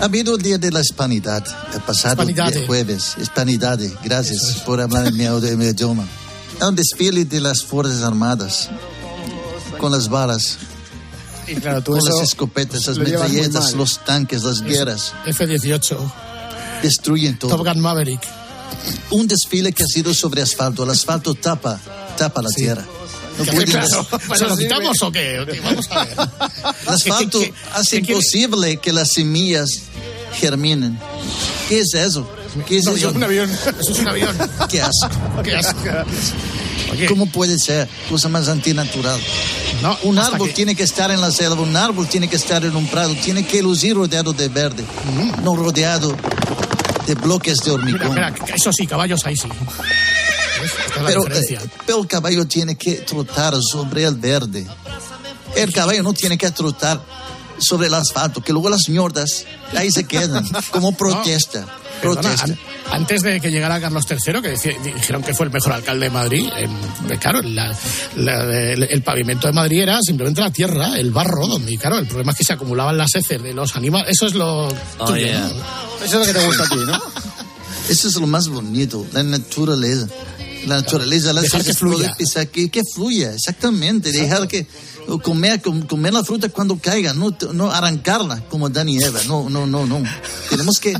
Ha 0.00 0.06
habido 0.06 0.34
el 0.34 0.42
día 0.42 0.58
de 0.58 0.72
la 0.72 0.80
hispanidad, 0.80 1.44
el 1.72 1.80
pasado 1.82 2.14
Hispanidad. 2.22 2.52
día 2.52 2.66
jueves. 2.66 3.14
Hispanidad, 3.20 3.78
gracias 4.02 4.62
por 4.66 4.80
hablar 4.80 5.06
en 5.06 5.16
mi, 5.16 5.24
en 5.24 5.58
mi 5.58 5.66
idioma. 5.66 6.04
Hay 6.60 6.68
un 6.68 6.76
desfile 6.76 7.24
de 7.24 7.40
las 7.40 7.62
Fuerzas 7.64 8.02
Armadas 8.02 8.68
con 9.78 9.92
las 9.92 10.08
balas, 10.08 10.56
Y 11.46 11.56
claro, 11.56 11.82
tú 11.82 11.92
con 11.92 11.98
eso 12.00 12.08
las 12.20 12.28
escopetas, 12.28 12.86
las 12.86 12.96
lo 12.96 13.04
metralletas, 13.04 13.72
los 13.74 14.02
tanques, 14.04 14.42
las 14.44 14.62
guerras. 14.62 15.12
F-18, 15.26 15.98
Destruyen 16.82 17.38
todo. 17.38 17.56
Top 17.56 17.66
Gun 17.66 17.80
Maverick. 17.80 18.20
Un 19.10 19.26
desfile 19.26 19.72
que 19.72 19.82
ha 19.82 19.86
sido 19.86 20.12
sobre 20.14 20.42
asfalto. 20.42 20.84
El 20.84 20.90
asfalto 20.90 21.34
tapa, 21.34 21.78
tapa 22.16 22.42
la 22.42 22.50
tierra. 22.50 22.84
No 23.38 23.44
¿Qué 23.44 23.50
pueden 23.52 23.70
claro, 23.70 24.06
des- 24.28 24.38
¿Se 24.38 24.46
lo 24.46 24.56
quitamos 24.56 25.02
o 25.02 25.10
qué? 25.12 25.60
Vamos 25.62 25.90
a 25.90 26.04
ver. 26.04 26.16
El 26.86 26.88
asfalto 26.94 27.40
¿Qué- 27.40 27.50
qué- 27.50 27.54
hace 27.72 27.96
qué 27.96 28.02
quiere? 28.06 28.12
imposible 28.20 28.76
que 28.78 28.92
las 28.92 29.12
semillas 29.12 29.68
germinen. 30.34 30.98
¿Qué 31.68 31.80
es 31.80 31.94
eso? 31.94 32.28
¿Qué 32.66 32.76
es 32.78 32.86
eso? 32.86 33.10
un 33.10 33.22
avión. 33.22 33.50
Eso 33.80 33.92
es 33.92 33.98
un 33.98 34.08
avión. 34.08 34.36
Qué 34.70 34.80
asco. 34.82 35.42
Qué 35.42 35.54
asco. 35.56 35.80
¿Cómo 37.08 37.26
puede 37.26 37.58
ser? 37.58 37.88
Cosa 38.08 38.28
más 38.28 38.48
antinatural. 38.48 39.20
no, 39.82 39.98
Un 40.04 40.18
árbol 40.18 40.48
que- 40.48 40.54
tiene 40.54 40.74
que 40.76 40.84
estar 40.84 41.10
en 41.10 41.20
la 41.20 41.30
selva, 41.30 41.60
un 41.60 41.76
árbol 41.76 42.06
tiene 42.06 42.28
que 42.28 42.36
estar 42.36 42.64
en 42.64 42.76
un 42.76 42.86
prado, 42.86 43.14
tiene 43.16 43.44
que 43.46 43.62
lucir 43.62 43.94
rodeado 43.96 44.32
de 44.32 44.48
verde, 44.48 44.84
no 45.42 45.56
rodeado 45.56 46.14
de 47.06 47.14
bloques 47.16 47.58
de 47.58 47.70
hormigón. 47.72 48.14
mira, 48.14 48.32
eso 48.54 48.72
sí, 48.72 48.86
caballos 48.86 49.24
ahí 49.26 49.36
sí. 49.36 49.48
Pero, 51.06 51.22
eh, 51.28 51.58
pero 51.84 52.00
el 52.00 52.06
caballo 52.06 52.46
tiene 52.46 52.76
que 52.76 52.94
trotar 52.96 53.54
sobre 53.60 54.04
el 54.04 54.14
verde. 54.14 54.66
El 55.56 55.72
caballo 55.72 56.02
no 56.02 56.12
tiene 56.14 56.38
que 56.38 56.50
trotar 56.50 57.00
sobre 57.58 57.86
el 57.88 57.94
asfalto, 57.94 58.40
que 58.42 58.52
luego 58.52 58.68
las 58.70 58.88
ñordas 58.88 59.44
ahí 59.76 59.90
se 59.90 60.04
quedan 60.04 60.44
como 60.70 60.96
protesta. 60.96 61.66
Perdona, 62.02 62.20
protesta. 62.22 62.44
an- 62.44 62.58
antes 62.92 63.22
de 63.22 63.40
que 63.40 63.50
llegara 63.50 63.80
Carlos 63.80 64.04
III, 64.10 64.42
que 64.42 64.48
decía- 64.50 64.76
dijeron 64.82 65.22
que 65.22 65.32
fue 65.32 65.46
el 65.46 65.52
mejor 65.52 65.72
alcalde 65.72 66.06
de 66.06 66.10
Madrid, 66.10 66.48
em, 66.56 67.18
claro, 67.18 67.40
la- 67.42 67.74
la- 68.16 68.44
el, 68.72 68.82
el 68.82 69.02
pavimento 69.02 69.46
de 69.46 69.52
Madrid 69.52 69.80
era 69.82 69.98
simplemente 70.02 70.40
la 70.40 70.50
tierra, 70.50 70.98
el 70.98 71.10
barro, 71.10 71.46
donde, 71.46 71.72
y 71.72 71.78
claro, 71.78 71.98
el 71.98 72.06
problema 72.06 72.32
es 72.32 72.38
que 72.38 72.44
se 72.44 72.52
acumulaban 72.52 72.96
las 72.98 73.14
heces 73.14 73.42
de 73.42 73.54
los 73.54 73.74
animales. 73.76 74.10
Eso 74.10 74.26
es 74.26 74.34
lo 74.34 74.68
tuyo, 75.06 75.16
yeah. 75.26 75.40
¿no? 75.48 76.04
Eso 76.04 76.20
es 76.20 76.26
lo 76.28 76.32
que 76.34 76.38
te 76.38 76.46
gusta 76.46 76.64
a 76.64 76.68
ti, 76.68 76.76
¿no? 76.86 77.00
Eso 77.88 78.08
es 78.08 78.14
lo 78.16 78.26
más 78.26 78.48
bonito, 78.48 79.06
la 79.12 79.22
naturaleza. 79.22 80.06
La 80.66 80.76
naturaleza, 80.76 81.34
las 81.34 81.44
Dejar 81.44 81.60
que 81.60 81.66
cosas 81.66 81.78
fluya. 81.78 82.14
pisar, 82.16 82.48
que, 82.48 82.70
que 82.70 82.80
fluya, 82.94 83.34
exactamente. 83.34 84.10
Dejar 84.10 84.48
que 84.48 84.66
comer, 85.22 85.60
com- 85.62 85.82
comer 85.82 86.12
la 86.12 86.24
fruta 86.24 86.48
cuando 86.48 86.78
caiga, 86.78 87.12
no, 87.14 87.36
no 87.52 87.70
arrancarla 87.70 88.40
como 88.48 88.68
Dani 88.68 88.96
y 88.96 89.02
Eva. 89.02 89.20
No, 89.26 89.48
no, 89.48 89.66
no, 89.66 89.86
no. 89.86 90.02
Tenemos 90.50 90.78
que, 90.78 90.94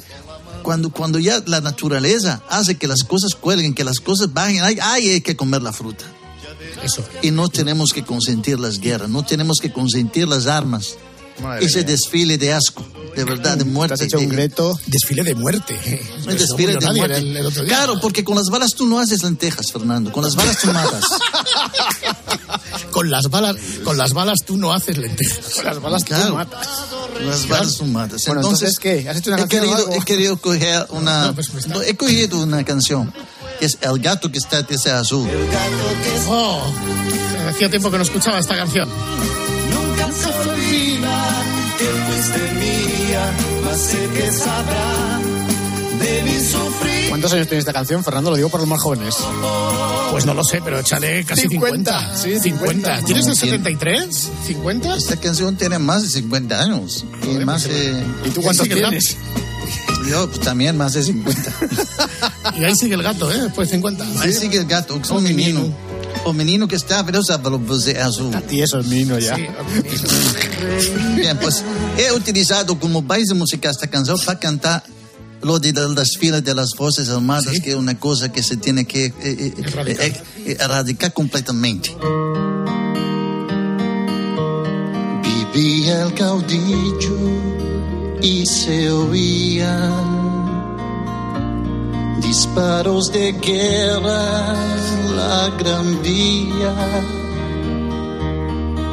cuando, 0.62 0.90
cuando 0.90 1.18
ya 1.18 1.42
la 1.46 1.60
naturaleza 1.60 2.42
hace 2.48 2.76
que 2.76 2.86
las 2.86 3.02
cosas 3.04 3.34
cuelguen, 3.34 3.74
que 3.74 3.84
las 3.84 4.00
cosas 4.00 4.32
bajen, 4.32 4.62
ahí 4.62 5.08
hay 5.10 5.20
que 5.20 5.36
comer 5.36 5.62
la 5.62 5.72
fruta. 5.72 6.04
Eso. 6.82 7.02
Y 7.22 7.30
no 7.30 7.48
tenemos 7.48 7.92
que 7.92 8.04
consentir 8.04 8.58
las 8.60 8.78
guerras, 8.78 9.08
no 9.08 9.24
tenemos 9.24 9.58
que 9.60 9.72
consentir 9.72 10.28
las 10.28 10.46
armas. 10.46 10.96
Madre 11.42 11.66
Ese 11.66 11.78
mía. 11.78 11.86
desfile 11.88 12.38
de 12.38 12.52
asco, 12.52 12.86
de 13.16 13.24
verdad, 13.24 13.56
de 13.58 13.64
Te 13.64 13.70
muerte. 13.70 13.94
has 13.94 14.00
hecho 14.02 14.18
un 14.18 14.28
greto. 14.28 14.78
Desfile 14.86 15.24
de 15.24 15.34
muerte. 15.34 15.74
un 16.24 16.30
Eso 16.30 16.38
desfile 16.56 16.76
de 16.76 16.92
muerte. 16.92 17.18
el- 17.18 17.36
el 17.36 17.46
otro 17.46 17.64
día. 17.64 17.76
Claro, 17.76 18.00
porque 18.00 18.22
con 18.24 18.36
las 18.36 18.46
balas 18.50 18.70
tú 18.76 18.86
no 18.86 18.98
haces 19.00 19.22
lentejas, 19.24 19.66
Fernando. 19.72 20.12
Con 20.12 20.22
las 20.24 20.36
balas 20.36 20.58
tú 20.60 20.68
matas. 20.72 21.04
Con 22.90 23.10
las 23.10 23.24
balas, 23.28 23.56
con 23.82 23.98
las 23.98 24.12
balas 24.12 24.38
tú 24.46 24.56
no 24.56 24.72
haces 24.72 24.96
lentejas. 24.96 25.54
Con 25.56 25.64
las 25.64 25.80
balas 25.82 26.04
Claro. 26.04 26.28
tú 26.28 26.34
matas. 26.36 26.68
Con 27.12 27.26
las 27.26 27.48
balas 27.48 27.76
tú 27.76 27.84
matas. 27.86 28.22
Bueno, 28.26 28.40
entonces, 28.42 28.78
¿qué? 28.78 29.08
¿Has 29.08 29.16
hecho 29.16 29.30
una 29.30 29.38
he 29.38 29.40
canción 29.40 29.62
o 29.62 29.66
querido, 29.66 29.76
algo? 29.88 29.94
he 29.94 30.04
querido 30.04 30.36
coger 30.36 30.86
una... 30.90 31.26
No, 31.26 31.34
pues 31.34 31.66
no, 31.66 31.82
he 31.82 31.96
cogido 31.96 32.38
una 32.40 32.64
canción 32.64 33.12
que 33.58 33.66
es 33.66 33.78
El 33.80 33.98
gato 33.98 34.30
que 34.30 34.38
está 34.38 34.62
de 34.62 34.90
azul. 34.92 35.28
Oh, 36.28 36.62
hacía 37.48 37.68
tiempo 37.68 37.90
que 37.90 37.96
no 37.98 38.02
escuchaba 38.04 38.38
esta 38.38 38.56
canción. 38.56 38.88
Mía, 42.58 43.32
más 43.64 43.78
sé 43.78 44.08
que 44.14 44.32
sabrá 44.32 45.20
de 46.00 46.22
mi 46.22 46.40
sufrir. 46.40 47.08
¿Cuántos 47.08 47.32
años 47.32 47.46
tiene 47.46 47.60
esta 47.60 47.72
canción, 47.72 48.02
Fernando? 48.04 48.30
Lo 48.30 48.36
digo 48.36 48.48
por 48.48 48.60
los 48.60 48.68
más 48.68 48.80
jóvenes. 48.80 49.16
Pues 50.10 50.26
no 50.26 50.34
lo 50.34 50.44
sé, 50.44 50.60
pero 50.62 50.78
échale 50.78 51.24
casi 51.24 51.48
50. 51.48 52.14
50, 52.14 52.16
sí, 52.16 52.40
50. 52.40 53.02
¿Tienes 53.04 53.26
el 53.26 53.32
Como 53.32 53.36
cien. 53.36 53.50
73? 53.64 54.30
¿50? 54.48 54.96
Esta 54.96 55.16
canción 55.16 55.56
tiene 55.56 55.78
más 55.78 56.02
de 56.02 56.08
50 56.08 56.62
años. 56.62 57.04
Y 57.22 57.44
más 57.44 57.64
de... 57.64 58.02
¿Y 58.24 58.30
tú 58.30 58.42
cuántos 58.42 58.68
tienes? 58.68 59.16
Yo 60.08 60.28
pues, 60.28 60.40
también 60.40 60.76
más 60.76 60.92
de 60.92 61.02
50. 61.02 61.52
Y 62.56 62.64
ahí 62.64 62.74
sigue 62.76 62.94
el 62.94 63.02
gato, 63.02 63.32
¿eh? 63.32 63.40
Después 63.40 63.68
50. 63.70 64.04
Ahí 64.20 64.32
sigue 64.32 64.58
el 64.58 64.66
gato, 64.66 64.96
que 64.96 65.02
es 65.02 65.10
un 65.10 65.22
menino. 65.24 65.74
Un 66.26 66.36
menino 66.36 66.66
que 66.66 66.76
está, 66.76 67.04
pero 67.04 67.18
usa 67.20 67.38
de 67.38 68.00
azul. 68.00 68.34
A 68.34 68.40
ti 68.40 68.62
eso 68.62 68.78
es 68.78 68.86
menino 68.86 69.18
ya. 69.18 69.36
Sí, 69.36 69.46
Bien, 71.16 71.38
pues 71.38 71.62
he 71.98 72.10
utilizado 72.12 72.78
como 72.78 73.02
base 73.02 73.34
musical 73.34 73.70
esta 73.72 73.86
canción 73.88 74.16
para 74.24 74.38
cantar 74.38 74.82
lo 75.42 75.58
de 75.58 75.72
la- 75.74 75.88
las 75.88 76.16
filas 76.18 76.42
de 76.42 76.54
las 76.54 76.70
Fuerzas 76.74 77.10
Armadas, 77.10 77.60
que 77.62 77.70
es 77.70 77.76
una 77.76 77.98
cosa 77.98 78.32
que 78.32 78.42
se 78.42 78.56
tiene 78.56 78.86
que 78.86 79.06
eh, 79.06 79.12
eh, 79.22 79.54
Erradicar. 79.58 80.06
eh, 80.06 80.22
eh, 80.46 80.56
erradicar 80.58 81.12
completamente. 81.12 81.94
Vivía 85.54 86.02
el 86.04 86.14
caudillo 86.14 87.18
y 88.22 88.46
se 88.46 88.90
oían 88.90 90.43
disparos 92.26 93.12
de 93.12 93.32
guerra 93.32 94.54
en 94.92 95.16
la 95.16 95.50
gran 95.58 96.02
vía. 96.02 96.74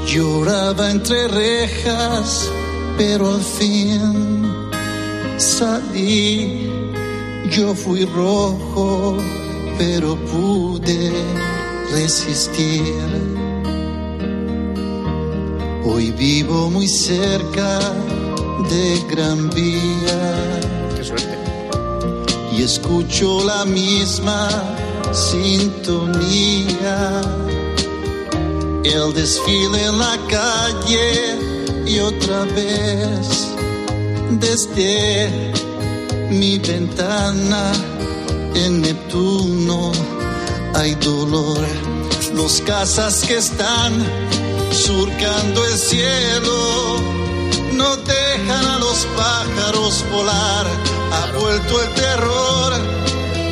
Lloraba 0.06 0.92
entre 0.92 1.28
rejas, 1.28 2.50
pero 2.98 3.34
al 3.34 3.42
fin 3.42 4.70
salí. 5.38 6.70
Yo 7.50 7.74
fui 7.74 8.06
rojo, 8.06 9.18
pero 9.78 10.16
pude 10.32 11.12
resistir. 11.92 12.84
Hoy 15.86 16.12
vivo 16.12 16.70
muy 16.70 16.88
cerca 16.88 17.80
de 18.70 19.04
Gran 19.10 19.50
Vía 19.50 20.60
Qué 20.96 21.04
suerte. 21.04 21.41
Y 22.52 22.64
escucho 22.64 23.44
la 23.44 23.66
misma 23.66 24.50
sintonía. 25.14 27.22
el 28.84 29.14
desfile 29.14 29.86
en 29.86 30.00
la 30.00 30.18
calle 30.30 31.38
y 31.86 32.00
otra 32.00 32.46
vez 32.46 33.48
desde 34.32 35.54
mi 36.30 36.58
ventana 36.60 37.72
en 38.56 38.82
Neptuno 38.82 39.92
hay 40.74 40.96
dolor. 40.96 41.60
Los 42.34 42.62
casas 42.62 43.24
que 43.28 43.38
están 43.38 43.94
surcando 44.72 45.66
el 45.66 45.78
cielo 45.78 47.21
dejan 48.42 48.66
a 48.66 48.80
los 48.80 49.06
pájaros 49.18 50.06
volar. 50.12 50.68
Ha 51.12 51.38
vuelto 51.38 51.82
el 51.82 51.90
terror, 51.94 52.74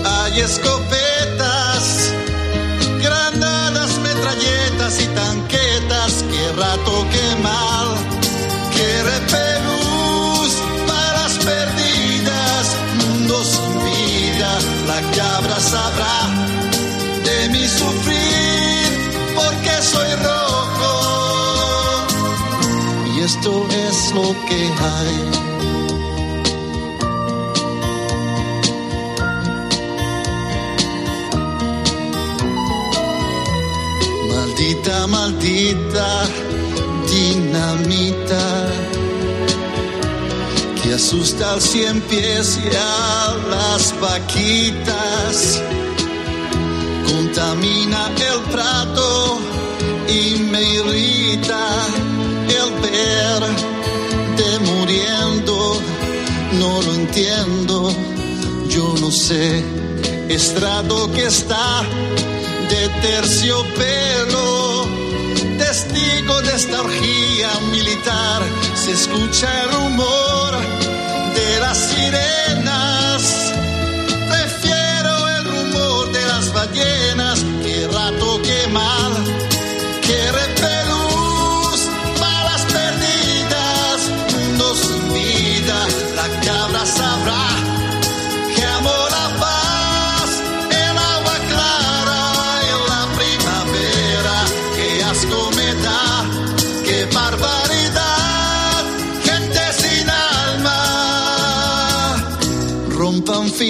hay 0.05 0.39
escopetas, 0.39 2.13
granadas, 3.01 3.97
metralletas 3.99 5.01
y 5.01 5.07
tanquetas. 5.07 6.23
Qué 6.31 6.51
rato, 6.57 7.05
qué 7.11 7.35
mal, 7.43 7.87
qué 8.73 9.03
repelús, 9.03 10.51
balas 10.87 11.37
perdidas, 11.49 12.75
mundo 12.99 13.43
vida. 13.85 14.51
La 14.87 15.01
cabra 15.17 15.59
sabrá 15.59 16.19
de 17.25 17.49
mi 17.49 17.67
sufrir 17.67 19.11
porque 19.35 19.81
soy 19.81 20.11
rojo 20.27 20.49
y 23.15 23.21
esto 23.21 23.67
es 23.69 23.78
Maldita, 34.27 35.07
maldita 35.07 36.27
dinamita 37.07 38.67
que 40.81 40.93
asusta 40.93 41.53
al 41.53 41.61
cien 41.61 42.01
pies 42.01 42.59
y 42.63 42.75
a 42.75 43.35
las 43.49 43.93
vaquitas. 43.99 45.61
Contamina 47.07 48.07
el 48.15 48.41
prato 48.51 49.39
y 50.07 50.39
me 50.39 50.61
irrita 50.63 51.85
el 52.47 52.71
ver 52.81 53.68
No 56.53 56.81
lo 56.81 56.93
entiendo, 56.95 57.91
yo 58.69 58.95
no 58.99 59.11
sé. 59.11 59.63
Estrado 60.29 61.11
que 61.11 61.25
está 61.25 61.83
de 62.69 62.89
terciopelo, 63.07 64.87
testigo 65.59 66.41
de 66.41 66.55
esta 66.55 66.81
orgía 66.81 67.51
militar. 67.71 68.41
Se 68.73 68.93
escucha 68.93 69.47
el 69.63 69.71
rumor 69.73 70.57
de 71.35 71.59
las 71.59 71.77
sirenas. 71.77 73.53
Prefiero 74.27 75.29
el 75.37 75.43
rumor 75.45 76.11
de 76.11 76.25
las 76.25 76.51
ballenas. 76.51 77.45
Qué 77.63 77.87
rato, 77.91 78.41
qué 78.41 78.67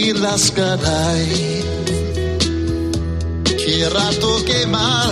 Rompan 0.10 0.40
filas, 0.40 0.52
caray. 0.52 1.64
Qué 3.44 3.90
rato, 3.90 4.44
qué 4.46 4.66
mal, 4.66 5.12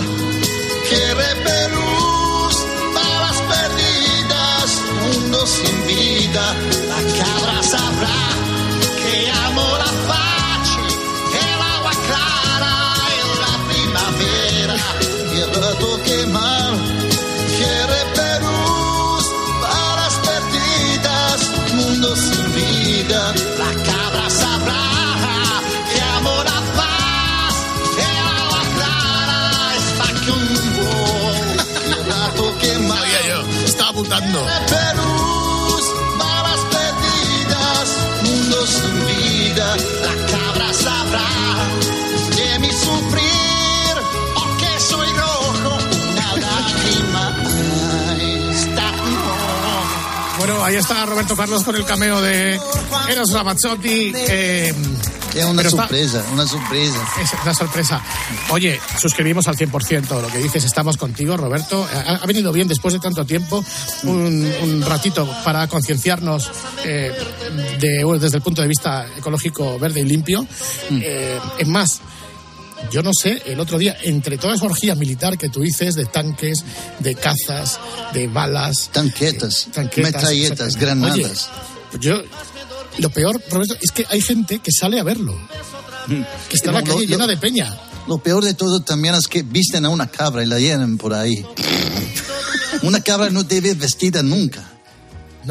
qué 0.88 1.14
repelús, 1.14 2.56
balas 2.94 3.38
perdidas, 3.52 4.68
mundo 5.02 5.46
sin 5.46 5.86
vida. 5.86 6.54
La 6.88 7.00
cabra 7.18 7.62
sabrá 7.62 8.20
que 9.02 9.30
amo 9.46 9.68
la 9.78 9.92
paz, 10.08 10.68
el 11.44 11.60
agua 11.74 11.92
clara 12.06 12.76
en 13.18 13.28
la 13.44 13.54
primavera. 13.68 14.76
Qué 15.32 15.60
rato, 15.60 16.00
Estaba 34.08 34.24
apuntando. 34.24 34.46
Perús, 34.68 35.84
balas 36.18 36.60
perdidas, 36.70 37.88
mundo 38.24 38.66
sin 38.66 39.06
vida, 39.06 39.76
la 39.76 40.26
cabra 40.32 40.72
sabrá 40.72 41.28
de 42.36 42.58
mi 42.58 42.70
sufrir, 42.72 43.94
porque 44.34 44.80
soy 44.80 45.08
rojo, 45.12 45.78
una 46.12 46.32
lágrima. 46.36 47.36
Ay, 48.08 48.50
está 48.50 48.92
Bueno, 50.38 50.64
ahí 50.64 50.76
está 50.76 51.04
Roberto 51.04 51.36
Carlos 51.36 51.62
con 51.64 51.76
el 51.76 51.84
cameo 51.84 52.22
de 52.22 52.58
Eros 53.10 53.32
Ramazzotti. 53.32 54.12
Eh, 54.14 54.74
Es 55.34 55.44
una 55.44 55.56
pero 55.56 55.68
está- 55.68 55.82
sorpresa, 55.82 56.24
una 56.32 56.46
sorpresa. 56.46 57.08
Es 57.22 57.30
una 57.42 57.54
sorpresa. 57.54 58.02
Oye, 58.50 58.80
suscribimos 59.00 59.46
al 59.48 59.56
100% 59.56 60.20
lo 60.20 60.28
que 60.28 60.38
dices. 60.38 60.64
Estamos 60.64 60.96
contigo, 60.96 61.36
Roberto. 61.36 61.86
Ha, 61.92 62.14
ha 62.16 62.26
venido 62.26 62.52
bien 62.52 62.66
después 62.68 62.94
de 62.94 63.00
tanto 63.00 63.24
tiempo 63.24 63.64
un, 64.04 64.52
un 64.62 64.82
ratito 64.82 65.28
para 65.44 65.66
concienciarnos 65.68 66.50
eh, 66.84 67.12
de- 67.78 68.18
desde 68.18 68.36
el 68.36 68.42
punto 68.42 68.62
de 68.62 68.68
vista 68.68 69.06
ecológico 69.16 69.78
verde 69.78 70.00
y 70.00 70.04
limpio. 70.04 70.46
Eh, 70.90 71.38
es 71.58 71.68
más, 71.68 72.00
yo 72.90 73.02
no 73.02 73.10
sé, 73.12 73.42
el 73.46 73.60
otro 73.60 73.76
día, 73.78 73.96
entre 74.02 74.38
toda 74.38 74.54
esa 74.54 74.64
orgía 74.66 74.94
militar 74.94 75.36
que 75.38 75.48
tú 75.50 75.60
dices, 75.60 75.94
de 75.94 76.06
tanques, 76.06 76.64
de 77.00 77.14
cazas, 77.14 77.78
de 78.12 78.26
balas. 78.28 78.88
Tanquetas, 78.92 79.68
tanquetas, 79.72 80.12
metralletas, 80.14 80.76
granadas. 80.76 81.50
Oye, 81.92 81.98
yo, 82.00 82.22
lo 82.98 83.10
peor, 83.10 83.40
Roberto, 83.50 83.76
es 83.80 83.90
que 83.90 84.04
hay 84.08 84.20
gente 84.20 84.58
que 84.58 84.70
sale 84.72 85.00
a 85.00 85.02
verlo. 85.02 85.36
Que 86.48 86.56
está 86.56 86.70
en 86.70 86.76
la 86.76 86.82
calle 86.82 87.06
llena 87.06 87.26
de 87.26 87.36
peña. 87.36 87.76
Lo 88.06 88.18
peor 88.18 88.44
de 88.44 88.54
todo 88.54 88.80
también 88.80 89.14
es 89.14 89.28
que 89.28 89.42
visten 89.42 89.84
a 89.84 89.90
una 89.90 90.06
cabra 90.06 90.42
y 90.42 90.46
la 90.46 90.58
llenan 90.58 90.96
por 90.96 91.12
ahí. 91.12 91.44
Una 92.82 93.00
cabra 93.02 93.30
no 93.30 93.42
debe 93.42 93.74
vestida 93.74 94.22
nunca. 94.22 94.64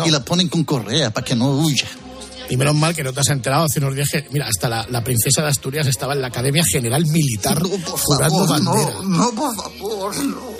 Y 0.06 0.10
la 0.10 0.24
ponen 0.24 0.48
con 0.50 0.64
correa 0.64 1.12
para 1.12 1.26
que 1.26 1.36
no 1.36 1.52
huya. 1.52 1.88
Y 2.50 2.56
menos 2.56 2.76
mal 2.76 2.96
que 2.96 3.04
no 3.04 3.12
te 3.12 3.20
has 3.20 3.30
enterado 3.30 3.66
hace 3.66 3.80
unos 3.80 3.94
días 3.94 4.08
que, 4.10 4.26
mira, 4.32 4.48
hasta 4.48 4.70
la, 4.70 4.88
la 4.90 5.04
princesa 5.04 5.42
de 5.42 5.50
Asturias 5.50 5.86
estaba 5.88 6.14
en 6.14 6.22
la 6.22 6.28
Academia 6.28 6.64
General 6.64 7.06
Militar 7.06 7.62
jurando 7.62 7.98
favor, 8.48 8.62
no, 8.62 8.74
bandera. 8.74 9.00
no, 9.04 9.32
por 9.32 9.56
favor, 9.56 10.16
no. 10.24 10.57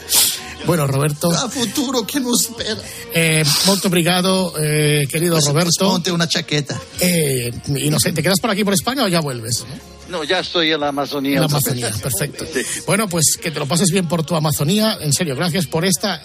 Bueno, 0.66 0.86
Roberto, 0.88 1.32
A 1.32 1.50
futuro 1.50 2.06
que 2.06 2.20
nos 2.20 2.42
espera. 2.42 2.76
eh, 3.14 3.44
molto 3.66 3.88
obrigado, 3.88 4.54
eh, 4.60 5.06
querido 5.10 5.36
Pues- 5.36 5.46
pues 5.46 5.54
Roberto. 5.54 5.90
ponte 5.90 6.12
una 6.12 6.28
chaqueta. 6.28 6.80
Eh, 7.00 7.52
y 7.68 7.90
no 7.90 8.00
sé, 8.00 8.12
¿te 8.12 8.22
quedas 8.24 8.40
por 8.40 8.50
aquí 8.50 8.64
por 8.64 8.74
España 8.74 9.04
o 9.04 9.08
ya 9.08 9.22
vuelves? 9.22 9.64
No, 10.10 10.24
ya 10.24 10.40
estoy 10.40 10.72
en 10.72 10.80
la 10.82 10.90
Amazonía. 10.90 11.36
En 11.36 11.40
la 11.42 11.46
Amazonía, 11.46 11.90
perfecto. 12.02 12.46
Bueno, 12.86 13.08
pues 13.10 13.38
que 13.42 13.52
te 13.52 13.60
lo 13.60 13.66
pases 13.68 13.90
bien 13.92 14.08
por 14.08 14.24
tu 14.26 14.36
Amazonía. 14.36 14.98
En 15.02 15.14
serio, 15.14 15.36
gracias 15.36 15.66
por 15.68 15.86
esta 15.86 16.22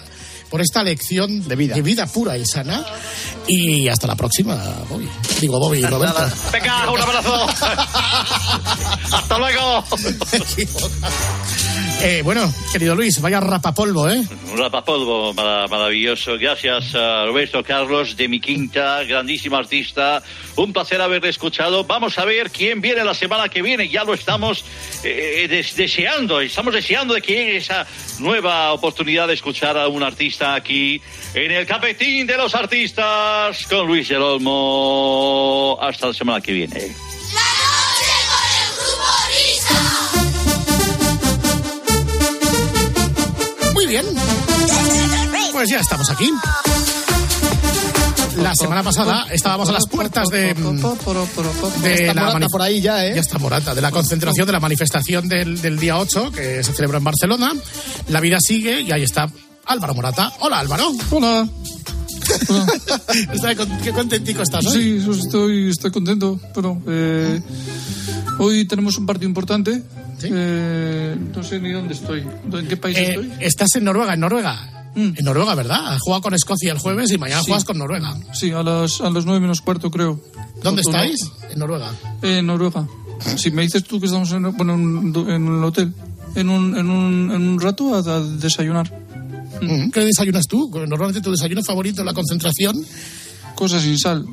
por 0.49 0.61
esta 0.61 0.83
lección 0.83 1.47
de 1.47 1.55
vida, 1.55 2.05
pura 2.05 2.37
y 2.37 2.45
sana. 2.45 2.85
Y 3.47 3.87
hasta 3.87 4.05
la 4.05 4.15
próxima, 4.15 4.55
Bobby. 4.87 5.09
Digo, 5.41 5.57
Bobby 5.59 5.79
y 5.79 5.85
Roberto. 5.85 6.21
Venga, 6.51 6.91
un 6.91 7.01
abrazo. 7.01 7.47
Hasta 9.11 9.37
luego. 9.39 9.83
Eh, 12.05 12.21
bueno, 12.21 12.53
querido 12.73 12.95
Luis, 12.95 13.21
vaya 13.21 13.39
rapapolvo, 13.39 14.09
¿eh? 14.09 14.21
Un 14.51 14.57
rapapolvo 14.57 15.33
mara- 15.33 15.67
maravilloso. 15.69 16.37
Gracias 16.37 16.93
a 16.95 17.25
Roberto 17.25 17.63
Carlos 17.63 18.17
de 18.17 18.27
mi 18.27 18.41
quinta, 18.41 19.01
grandísimo 19.05 19.55
artista. 19.55 20.21
Un 20.57 20.73
placer 20.73 20.99
haberle 21.01 21.29
escuchado. 21.29 21.85
Vamos 21.85 22.17
a 22.17 22.25
ver 22.25 22.51
quién 22.51 22.81
viene 22.81 23.05
la 23.05 23.13
semana 23.13 23.47
que 23.47 23.61
viene. 23.61 23.87
Ya 23.87 24.03
lo 24.03 24.13
estamos 24.15 24.65
eh, 25.05 25.47
des- 25.49 25.77
deseando. 25.77 26.41
Estamos 26.41 26.73
deseando 26.73 27.13
de 27.13 27.21
que 27.21 27.33
llegue 27.35 27.55
esa 27.57 27.87
nueva 28.19 28.73
oportunidad 28.73 29.29
de 29.29 29.35
escuchar 29.35 29.77
a 29.77 29.87
un 29.87 30.03
artista 30.03 30.55
aquí 30.55 31.01
en 31.33 31.51
el 31.51 31.65
Capetín 31.65 32.27
de 32.27 32.35
los 32.35 32.53
Artistas 32.53 33.65
con 33.67 33.87
Luis 33.87 34.09
del 34.09 34.21
Olmo. 34.21 35.79
Hasta 35.81 36.07
la 36.07 36.13
semana 36.13 36.41
que 36.41 36.51
viene. 36.51 36.93
Muy 43.83 43.91
bien. 43.91 44.05
Pues 45.51 45.69
ya 45.69 45.81
estamos 45.81 46.09
aquí. 46.09 46.31
La 48.37 48.55
semana 48.55 48.81
pasada 48.81 49.25
estábamos 49.29 49.67
a 49.67 49.73
las 49.73 49.87
puertas 49.87 50.29
de, 50.29 50.53
de 50.53 51.93
Está 51.93 52.13
la 52.13 52.25
Morata 52.27 52.47
por 52.47 52.61
ahí 52.61 52.79
ya, 52.79 53.05
¿eh? 53.05 53.11
Ya 53.15 53.19
está 53.19 53.39
Morata, 53.39 53.75
de 53.75 53.81
la 53.81 53.91
concentración 53.91 54.47
de 54.47 54.53
la 54.53 54.61
manifestación 54.61 55.27
del, 55.27 55.61
del 55.61 55.77
día 55.77 55.97
8 55.97 56.31
que 56.31 56.63
se 56.63 56.71
celebró 56.71 56.97
en 56.97 57.03
Barcelona. 57.03 57.51
La 58.07 58.21
vida 58.21 58.37
sigue 58.39 58.79
y 58.79 58.91
ahí 58.93 59.03
está 59.03 59.29
Álvaro 59.65 59.93
Morata. 59.93 60.31
Hola 60.39 60.59
Álvaro. 60.59 60.89
Hola. 61.11 61.45
Qué 63.83 63.91
contentico 63.91 64.43
estás 64.43 64.65
hoy. 64.65 65.01
Sí, 65.01 65.11
estoy, 65.19 65.69
estoy 65.71 65.91
contento. 65.91 66.39
Bueno, 66.53 66.81
eh, 66.87 67.41
hoy 68.39 68.63
tenemos 68.63 68.97
un 68.97 69.05
partido 69.05 69.27
importante. 69.27 69.83
Eh, 70.31 71.15
no 71.35 71.43
sé 71.43 71.59
ni 71.59 71.71
dónde 71.71 71.93
estoy. 71.93 72.21
¿En 72.51 72.67
qué 72.67 72.77
país 72.77 72.97
Eh, 72.97 73.09
estoy? 73.11 73.31
estás 73.41 73.69
en 73.75 73.83
Noruega, 73.85 74.13
en 74.13 74.19
Noruega. 74.19 74.69
En 74.95 75.15
Noruega, 75.23 75.55
¿verdad? 75.55 75.97
Jugado 75.99 76.21
con 76.21 76.33
Escocia 76.35 76.71
el 76.71 76.77
jueves 76.77 77.11
y 77.11 77.17
mañana 77.17 77.41
Sí. 77.41 77.47
juegas 77.47 77.63
con 77.65 77.77
Noruega. 77.79 78.15
Sí, 78.33 78.51
a 78.51 78.61
las, 78.61 79.01
a 79.01 79.09
las 79.09 79.25
nueve 79.25 79.39
menos 79.39 79.61
cuarto, 79.61 79.89
creo. 79.89 80.19
¿Dónde 80.61 80.83
O- 80.85 80.89
o 80.89 80.91
no. 80.91 80.97
estáis? 81.01 81.31
En 81.51 81.59
Noruega. 81.59 81.91
En 82.21 82.45
Noruega. 82.45 82.87
Si 83.37 83.49
me 83.51 83.63
dices 83.63 83.83
tú 83.85 83.99
que 83.99 84.05
estamos 84.05 84.31
en, 84.33 84.51
bueno, 84.55 84.73
en, 84.75 85.47
el 85.57 85.63
hotel, 85.63 85.93
en 86.35 86.49
un, 86.49 86.77
en 86.77 86.89
un, 86.89 87.31
en 87.31 87.41
un 87.41 87.59
rato 87.59 87.95
a, 87.95 87.99
a 87.99 88.19
desayunar. 88.21 88.91
Mm, 89.61 89.89
¿Qué 89.91 90.01
desayunas 90.01 90.45
tú? 90.47 90.69
Normalmente 90.87 91.21
tu 91.21 91.31
desayuno 91.31 91.63
favorito 91.63 92.01
en 92.01 92.05
la 92.07 92.13
concentración. 92.13 92.75
Cosas 93.55 93.81
sin 93.83 93.97
sal. 93.97 94.25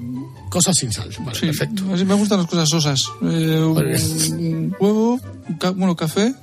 Cosas 0.50 0.76
sin 0.76 0.92
sal. 0.92 1.08
Vale, 1.20 1.38
Sí, 1.38 1.46
perfecto. 1.46 1.84
así 1.94 2.04
me 2.04 2.14
gustan 2.14 2.38
las 2.38 2.48
cosas 2.48 2.68
sosas. 2.68 3.04
Eh, 3.22 4.49
un, 4.80 4.88
un 4.88 4.96
huevo, 4.96 5.20
un 5.48 5.54
ca- 5.58 5.70
bueno, 5.70 5.94
café 5.96 6.34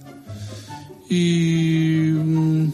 y 1.10 2.12
mm, 2.13 2.71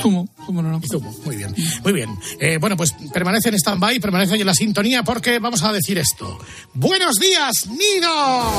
zumo, 0.00 0.28
zumo 0.46 0.62
naranja. 0.62 0.86
Zumo, 0.90 1.10
muy 1.24 1.36
bien. 1.36 1.54
Muy 1.82 1.92
bien. 1.92 2.10
Eh, 2.40 2.58
bueno, 2.58 2.76
pues 2.76 2.92
permanece 3.12 3.48
en 3.50 3.54
stand-by, 3.56 4.00
permanece 4.00 4.34
en 4.36 4.46
la 4.46 4.54
sintonía 4.54 5.02
porque 5.02 5.38
vamos 5.38 5.62
a 5.62 5.72
decir 5.72 5.98
esto. 5.98 6.38
¡Buenos 6.74 7.16
días, 7.16 7.66
Nino! 7.66 8.54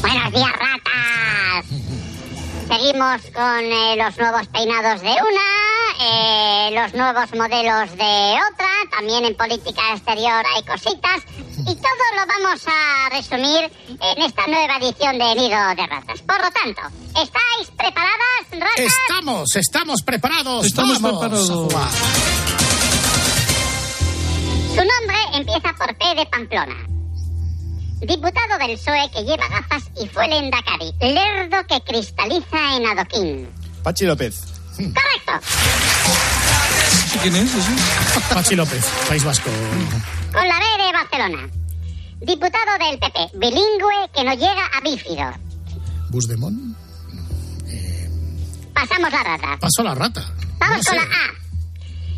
Buenos 0.00 0.32
días, 0.32 0.52
ratas. 0.52 1.66
Seguimos 2.68 3.20
con 3.34 3.64
eh, 3.64 3.96
los 3.96 4.16
nuevos 4.16 4.46
peinados 4.46 5.00
de 5.00 5.08
una, 5.08 5.48
eh, 6.00 6.70
los 6.72 6.94
nuevos 6.94 7.34
modelos 7.34 7.90
de 7.96 8.36
otra, 8.52 8.68
también 8.96 9.24
en 9.24 9.34
política 9.34 9.82
exterior 9.94 10.44
hay 10.54 10.62
cositas, 10.62 11.20
y 11.66 11.74
todo 11.74 12.04
lo 12.16 12.26
vamos 12.26 12.60
a 12.66 13.08
resumir 13.10 13.70
en 13.88 14.22
esta 14.22 14.46
nueva 14.46 14.76
edición 14.78 15.18
de 15.18 15.34
Nido 15.34 15.58
de 15.76 15.86
Ratas. 15.86 16.20
Por 16.22 16.40
lo 16.40 16.50
tanto, 16.50 16.82
¿estáis 17.08 17.68
preparadas, 17.76 18.46
ratas? 18.52 18.78
Estamos, 18.78 19.56
estamos 19.56 20.02
preparados. 20.02 20.66
Estamos 20.66 21.00
Vamos 21.00 21.20
preparados. 21.20 21.50
a 21.50 21.54
jugar. 21.54 21.88
Su 24.70 24.76
nombre 24.76 25.16
empieza 25.34 25.72
por 25.76 25.94
P 25.96 26.14
de 26.14 26.26
Pamplona. 26.26 26.76
Diputado 28.00 28.58
del 28.58 28.78
PSOE 28.78 29.10
que 29.12 29.22
lleva 29.24 29.46
gafas 29.48 29.82
y 30.02 30.08
fue 30.08 30.26
lendakari. 30.28 30.92
Lerdo 31.00 31.66
que 31.68 31.80
cristaliza 31.82 32.76
en 32.76 32.86
adoquín. 32.86 33.48
Pachi 33.82 34.06
López. 34.06 34.40
Correcto. 34.76 35.46
¿Sí 37.12 37.18
quién 37.22 37.36
es 37.36 37.54
ese? 37.54 37.70
Pachi 38.34 38.54
López, 38.54 38.84
País 39.08 39.22
Vasco. 39.24 39.50
Con 40.32 40.48
la 40.48 40.58
B 40.58 40.64
de 40.90 40.98
Barcelona. 40.98 41.48
Diputado 42.20 42.78
del 42.78 42.98
PP, 42.98 43.30
bilingüe 43.34 44.10
que 44.14 44.24
no 44.24 44.32
llega 44.34 44.66
a 44.76 44.80
bífido. 44.82 45.32
Busdemont. 46.10 46.76
Pasamos 48.74 49.10
la 49.12 49.22
rata. 49.22 49.58
Pasó 49.60 49.82
la 49.82 49.94
rata. 49.94 50.22
Vamos 50.58 50.78
No 50.78 50.82
con 50.82 50.82
sé. 50.84 50.96
la 50.96 51.02
A. 51.02 51.30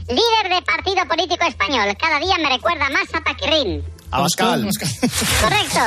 Líder 0.09 0.55
de 0.57 0.63
partido 0.63 1.07
político 1.07 1.45
español. 1.47 1.97
Cada 1.99 2.19
día 2.19 2.37
me 2.39 2.49
recuerda 2.49 2.89
más 2.91 3.13
a 3.15 3.21
Paquirrín. 3.21 3.85
Abascal. 4.11 4.69
Correcto. 5.41 5.81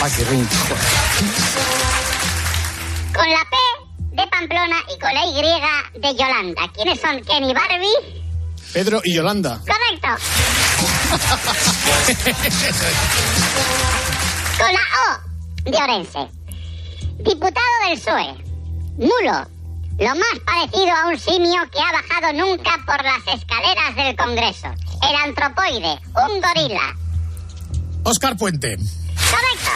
Paquirrín. 0.00 0.48
Con 3.14 3.28
la 3.30 3.44
P 3.50 4.16
de 4.16 4.26
Pamplona 4.28 4.76
y 4.94 4.98
con 5.00 5.12
la 5.14 5.26
Y 5.26 6.00
de 6.00 6.14
Yolanda. 6.14 6.62
¿Quiénes 6.74 7.00
son 7.00 7.20
Kenny 7.22 7.52
Barbie? 7.52 8.19
Pedro 8.72 9.00
y 9.04 9.14
Yolanda. 9.14 9.58
Correcto. 9.60 10.08
Con 14.58 14.72
la 14.72 14.80
O 15.04 15.70
de 15.70 15.76
Orense. 15.76 16.28
Diputado 17.18 17.66
del 17.88 17.98
PSOE. 17.98 18.34
Mulo. 18.98 19.48
Lo 19.98 20.08
más 20.14 20.38
parecido 20.46 20.94
a 20.94 21.08
un 21.08 21.18
simio 21.18 21.60
que 21.70 21.78
ha 21.78 21.92
bajado 21.92 22.32
nunca 22.32 22.70
por 22.86 23.02
las 23.04 23.20
escaleras 23.40 23.94
del 23.96 24.16
Congreso. 24.16 24.68
El 25.02 25.16
antropoide. 25.28 25.98
Un 26.14 26.40
gorila. 26.40 26.96
Oscar 28.04 28.36
Puente. 28.36 28.76
Correcto. 28.76 29.70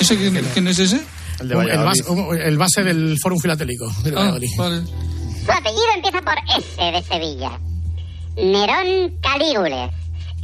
¿Ese 0.00 0.16
quién, 0.16 0.50
quién 0.54 0.68
es 0.68 0.78
ese? 0.78 1.04
El 1.40 1.48
de 1.48 1.54
el, 1.54 1.78
base, 1.84 2.02
el 2.44 2.58
base 2.58 2.82
del 2.84 3.16
Fórum 3.22 3.38
Filatélico. 3.38 3.86
de 4.02 4.10
Ah, 4.10 4.14
Valladolid. 4.14 4.48
vale. 4.56 4.82
Su 5.50 5.56
apellido 5.56 5.86
empieza 5.96 6.20
por 6.22 6.34
S 6.58 6.80
de 6.80 7.02
Sevilla. 7.02 7.58
Nerón 8.36 9.18
Calígules. 9.20 9.90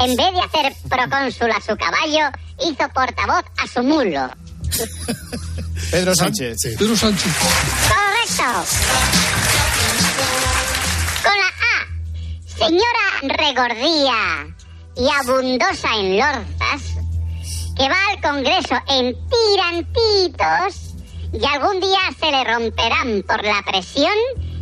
En 0.00 0.16
vez 0.16 0.32
de 0.32 0.40
hacer 0.40 0.74
procónsul 0.88 1.50
a 1.52 1.60
su 1.60 1.76
caballo, 1.76 2.36
hizo 2.58 2.88
portavoz 2.92 3.44
a 3.56 3.68
su 3.68 3.84
mulo. 3.84 4.28
Pedro 5.92 6.12
Sánchez. 6.12 6.58
Pedro 6.76 6.96
Sánchez. 6.96 7.32
Correcto. 7.88 8.64
Con 11.22 11.38
la 11.38 11.50
A. 11.62 11.86
Señora 12.58 13.06
regordía 13.38 14.48
y 14.96 15.08
abundosa 15.20 15.88
en 16.00 16.18
lorzas, 16.18 16.82
que 17.76 17.88
va 17.88 17.96
al 18.10 18.20
Congreso 18.20 18.74
en 18.88 19.16
tirantitos 19.28 20.94
y 21.32 21.44
algún 21.44 21.80
día 21.80 22.00
se 22.18 22.32
le 22.32 22.42
romperán 22.42 23.22
por 23.22 23.44
la 23.44 23.62
presión 23.62 24.12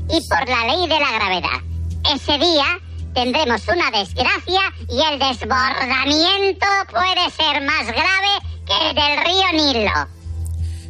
y 0.08 0.20
por 0.28 0.48
la 0.48 0.66
ley 0.66 0.88
de 0.88 1.00
la 1.00 1.12
gravedad. 1.12 1.60
Ese 2.14 2.38
día 2.38 2.66
tendremos 3.14 3.62
una 3.68 3.90
desgracia 3.90 4.60
y 4.88 5.00
el 5.12 5.18
desbordamiento 5.18 6.66
puede 6.90 7.30
ser 7.30 7.62
más 7.64 7.86
grave 7.86 8.28
que 8.66 8.88
el 8.88 8.94
del 8.94 9.24
río 9.24 9.74
Nilo. 9.74 10.08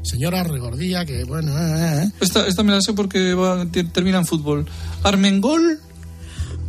Señora 0.03 0.43
Regordía, 0.45 1.05
que 1.07 1.25
bueno. 1.25 1.53
eh, 1.59 2.03
eh. 2.05 2.11
Esta, 2.21 2.47
esta 2.47 2.63
me 2.63 2.73
la 2.73 2.81
sé 2.81 2.93
porque 2.93 3.35
va- 3.35 3.65
termina 3.93 4.19
en 4.19 4.27
fútbol. 4.27 4.67
Armengol. 5.03 5.81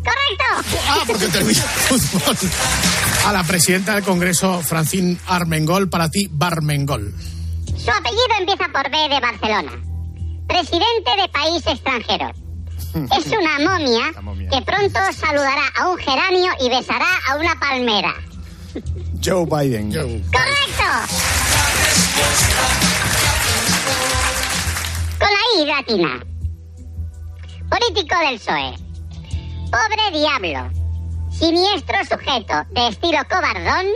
¡Correcto! 0.03 0.79
Ah, 0.87 0.99
porque 1.07 1.27
termina 1.27 1.59
el 1.59 1.99
fútbol. 1.99 2.37
A 3.25 3.33
la 3.33 3.43
presidenta 3.43 3.95
del 3.95 4.03
Congreso, 4.03 4.61
Francine 4.61 5.17
Armengol, 5.27 5.89
para 5.89 6.09
ti, 6.09 6.27
Barmengol. 6.31 7.13
Su 7.83 7.91
apellido 7.91 8.23
empieza 8.39 8.65
por 8.71 8.89
B 8.89 8.97
de 9.09 9.19
Barcelona. 9.19 9.71
Presidente 10.47 11.11
de 11.21 11.29
país 11.29 11.67
extranjero. 11.67 12.31
Es 13.17 13.25
una 13.27 13.59
momia, 13.59 14.11
que 14.49 14.61
pronto 14.61 14.99
saludará 15.11 15.63
a 15.77 15.89
un 15.89 15.97
geranio 15.97 16.51
y 16.61 16.69
besará 16.69 17.07
a 17.27 17.35
una 17.35 17.59
palmera. 17.59 18.13
Joe 19.23 19.45
Biden. 19.45 19.91
¡Correcto! 19.91 21.13
Con 25.19 25.29
la 25.29 25.61
I 25.61 25.65
latina. 25.65 26.25
Político 27.69 28.15
del 28.19 28.39
PSOE. 28.39 28.75
Pobre 29.71 30.17
diablo. 30.17 30.69
Siniestro 31.31 31.97
sujeto 32.05 32.53
de 32.71 32.87
estilo 32.87 33.19
cobardón. 33.29 33.87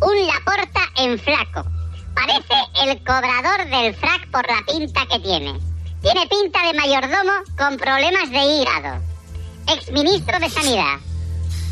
Un 0.00 0.26
Laporta 0.26 0.82
en 0.98 1.18
flaco. 1.18 1.73
Parece 2.14 2.54
el 2.84 2.98
cobrador 2.98 3.68
del 3.70 3.94
frac 3.96 4.30
por 4.30 4.46
la 4.46 4.62
pinta 4.66 5.06
que 5.10 5.18
tiene. 5.20 5.58
Tiene 6.02 6.26
pinta 6.28 6.66
de 6.66 6.74
mayordomo 6.78 7.32
con 7.56 7.76
problemas 7.76 8.30
de 8.30 8.38
hígado. 8.44 9.02
Exministro 9.68 10.38
de 10.38 10.50
Sanidad. 10.50 10.98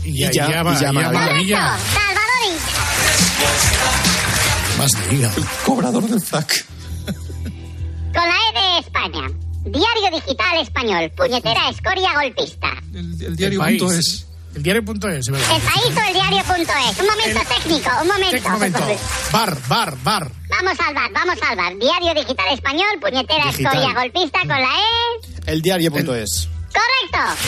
Y 0.05 0.18
ya, 0.18 0.31
Y 0.31 0.35
ya, 0.35 0.44
y 0.46 0.52
ya, 0.52 0.62
va- 0.62 0.72
y 0.74 1.46
ya. 1.46 1.78
Salvador. 1.78 2.22
Más 4.78 4.90
de 4.92 5.14
hígado. 5.14 5.42
Cobrador 5.64 6.02
del 6.09 6.20
frac. 6.20 6.64
Con 7.07 8.28
la 8.28 8.35
E 8.35 8.52
de 8.61 8.78
España. 8.87 9.31
Diario 9.64 10.11
Digital 10.20 10.61
Español. 10.61 11.12
Puñetera 11.16 11.68
escoria 11.70 12.11
golpista. 12.14 12.68
El, 12.92 13.22
el 13.22 13.37
diario 13.37 13.61
El 14.55 14.62
diario.es, 14.62 15.29
¿verdad? 15.31 15.57
El 15.57 15.62
país 15.62 15.97
o 15.97 16.09
el 16.09 16.15
diario.es. 16.15 16.99
Un 17.01 17.07
momento 17.07 17.41
técnico, 17.57 17.91
un 18.03 18.09
momento. 18.09 18.47
Un 18.49 18.53
momento. 18.53 18.81
Bar, 19.33 19.59
bar, 19.69 19.97
bar. 20.03 20.31
Vamos 20.51 20.79
al 20.87 20.95
bar, 20.95 21.11
vamos 21.12 21.38
al 21.49 21.57
bar. 21.57 21.77
Diario 21.79 22.15
Digital 22.15 22.47
Español, 22.53 22.88
puñetera 23.01 23.47
Digital. 23.47 23.75
escoria 23.75 23.95
golpista 24.01 24.41
con 24.41 24.49
la 24.49 24.69
E. 24.69 25.53
El 25.53 25.62
diario.es. 25.62 26.49
Correcto. 26.73 27.43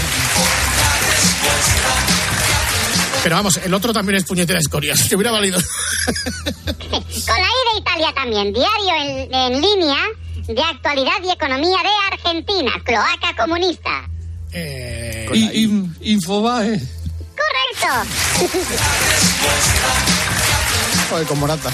Pero 3.22 3.36
vamos, 3.36 3.56
el 3.58 3.72
otro 3.72 3.92
también 3.92 4.16
es 4.16 4.24
puñetera 4.24 4.58
escoria. 4.58 4.94
Te 5.08 5.14
hubiera 5.16 5.30
valido. 5.30 5.58
Con 6.04 6.74
la 6.74 7.48
I 7.48 7.74
de 7.74 7.80
Italia 7.80 8.12
también. 8.14 8.52
Diario 8.52 8.94
en, 9.00 9.34
en 9.34 9.60
línea 9.62 9.96
de 10.46 10.62
actualidad 10.62 11.22
y 11.24 11.30
economía 11.30 11.78
de 11.82 12.12
Argentina, 12.12 12.72
cloaca 12.84 13.34
comunista. 13.38 14.08
Y, 14.54 15.64
y- 15.64 15.90
Infobae. 16.12 16.80
Correcto. 17.34 17.88
Joder, 21.10 21.26
con 21.26 21.38
Morata. 21.40 21.70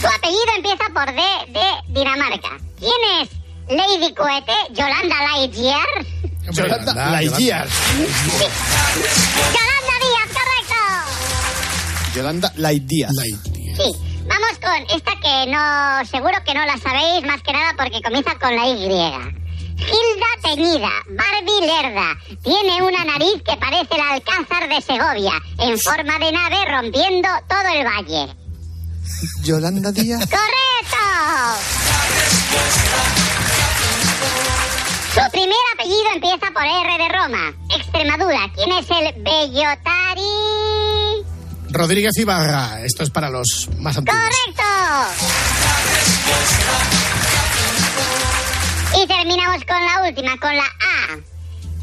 Su 0.00 0.06
apellido 0.06 0.42
empieza 0.56 0.84
por 0.92 1.06
D 1.06 1.22
de 1.52 1.62
Dinamarca. 2.00 2.50
¿Quién 2.78 2.92
es 3.22 3.28
Lady 3.68 4.12
Cohete? 4.14 4.52
Yolanda 4.70 5.16
Lightyear. 5.32 5.86
Yolanda 6.52 6.94
Lightyear. 7.10 7.68
Yolanda 9.54 9.94
Díaz, 10.00 10.28
correcto. 10.28 10.74
Yolanda 12.14 12.52
Lightyear. 12.56 13.10
Sí, 13.12 13.92
vamos 14.26 14.58
con 14.60 14.96
esta 14.96 15.12
que 15.20 15.46
no, 15.50 16.04
seguro 16.10 16.34
que 16.44 16.52
no 16.54 16.64
la 16.66 16.76
sabéis 16.78 17.24
más 17.26 17.42
que 17.42 17.52
nada 17.52 17.74
porque 17.78 18.02
comienza 18.02 18.34
con 18.38 18.54
la 18.54 18.66
Y. 18.66 19.43
Hilda 19.76 20.26
Teñida, 20.42 20.90
Barbie 21.08 21.66
Lerda, 21.66 22.16
tiene 22.42 22.82
una 22.82 23.04
nariz 23.04 23.42
que 23.44 23.56
parece 23.56 23.94
el 23.94 24.00
alcázar 24.00 24.68
de 24.68 24.80
Segovia, 24.80 25.32
en 25.58 25.78
forma 25.78 26.18
de 26.18 26.32
nave 26.32 26.64
rompiendo 26.70 27.28
todo 27.48 27.68
el 27.74 27.84
valle. 27.84 28.34
Yolanda 29.42 29.92
Díaz. 29.92 30.20
¡Correcto! 30.20 30.96
Su 35.14 35.30
primer 35.30 35.56
apellido 35.74 36.10
empieza 36.14 36.50
por 36.52 36.64
R 36.64 36.98
de 36.98 37.08
Roma, 37.08 37.52
Extremadura. 37.76 38.50
¿Quién 38.54 38.72
es 38.72 38.86
el 38.90 39.22
Bellotari? 39.22 40.22
Rodríguez 41.70 42.16
Ibarra. 42.18 42.80
Esto 42.82 43.02
es 43.02 43.10
para 43.10 43.30
los 43.30 43.68
más 43.78 43.96
antiguos. 43.96 44.22
¡Correcto! 44.22 44.64
Y 49.02 49.06
terminamos 49.06 49.64
con 49.64 49.84
la 49.84 50.08
última, 50.08 50.36
con 50.38 50.56
la 50.56 50.64
A. 50.64 51.18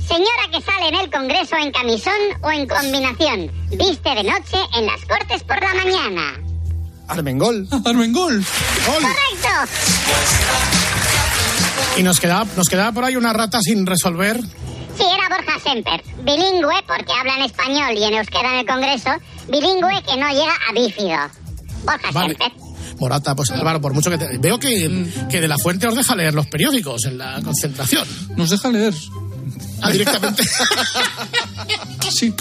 Señora 0.07 0.47
que 0.51 0.61
sale 0.61 0.89
en 0.89 0.95
el 0.95 1.11
Congreso 1.11 1.55
en 1.55 1.71
camisón 1.71 2.13
o 2.41 2.51
en 2.51 2.67
combinación. 2.67 3.51
Viste 3.69 4.09
de 4.09 4.23
noche 4.23 4.57
en 4.75 4.85
las 4.85 5.03
Cortes 5.05 5.43
por 5.43 5.61
la 5.61 5.73
mañana. 5.73 6.39
Armengol. 7.07 7.67
Armengol. 7.85 8.43
¡Correcto! 8.85 9.73
Y 11.97 12.03
nos 12.03 12.19
quedaba, 12.19 12.45
nos 12.55 12.67
quedaba 12.67 12.91
por 12.91 13.03
ahí 13.03 13.15
una 13.15 13.33
rata 13.33 13.59
sin 13.61 13.85
resolver. 13.85 14.39
Sí, 14.97 15.03
era 15.03 15.29
Borja 15.29 15.59
Semper. 15.63 16.03
Bilingüe 16.23 16.83
porque 16.87 17.13
habla 17.17 17.35
en 17.37 17.43
español 17.43 17.97
y 17.97 18.03
en 18.03 18.13
euskera 18.15 18.53
en 18.53 18.59
el 18.59 18.65
Congreso. 18.65 19.09
Bilingüe 19.49 20.01
que 20.03 20.17
no 20.17 20.29
llega 20.29 20.55
a 20.69 20.73
bífido. 20.73 21.17
Borja 21.83 22.11
Vale. 22.11 22.35
Semper. 22.35 22.60
Morata, 23.01 23.35
pues 23.35 23.49
Álvaro, 23.49 23.81
por 23.81 23.93
mucho 23.95 24.11
que 24.11 24.17
te... 24.19 24.37
Veo 24.37 24.59
que, 24.59 25.11
que 25.27 25.41
de 25.41 25.47
la 25.47 25.57
fuente 25.57 25.87
os 25.87 25.95
deja 25.95 26.15
leer 26.15 26.35
los 26.35 26.45
periódicos 26.45 27.03
en 27.05 27.17
la 27.17 27.41
concentración. 27.41 28.07
Nos 28.37 28.51
deja 28.51 28.69
leer. 28.69 28.93
Ah, 29.81 29.89
directamente. 29.91 30.43
Sí. 32.11 32.33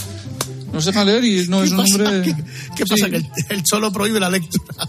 Nos 0.72 0.84
deja 0.84 1.04
leer 1.04 1.24
y 1.24 1.48
no 1.48 1.62
es 1.62 1.70
un 1.70 1.78
pasa? 1.78 1.94
hombre. 1.94 2.22
¿Qué, 2.22 2.34
qué 2.76 2.84
pasa? 2.86 3.06
Sí. 3.06 3.10
¿Que 3.10 3.16
el, 3.16 3.26
el 3.48 3.62
cholo 3.62 3.90
prohíbe 3.90 4.20
la 4.20 4.28
lectura? 4.28 4.86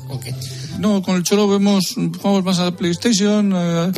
No, 0.79 1.01
con 1.01 1.15
el 1.15 1.23
Cholo 1.23 1.47
vemos, 1.47 1.93
jugamos 1.95 2.43
más 2.43 2.59
a 2.59 2.65
la 2.65 2.75
PlayStation, 2.75 3.53
eh, 3.55 3.91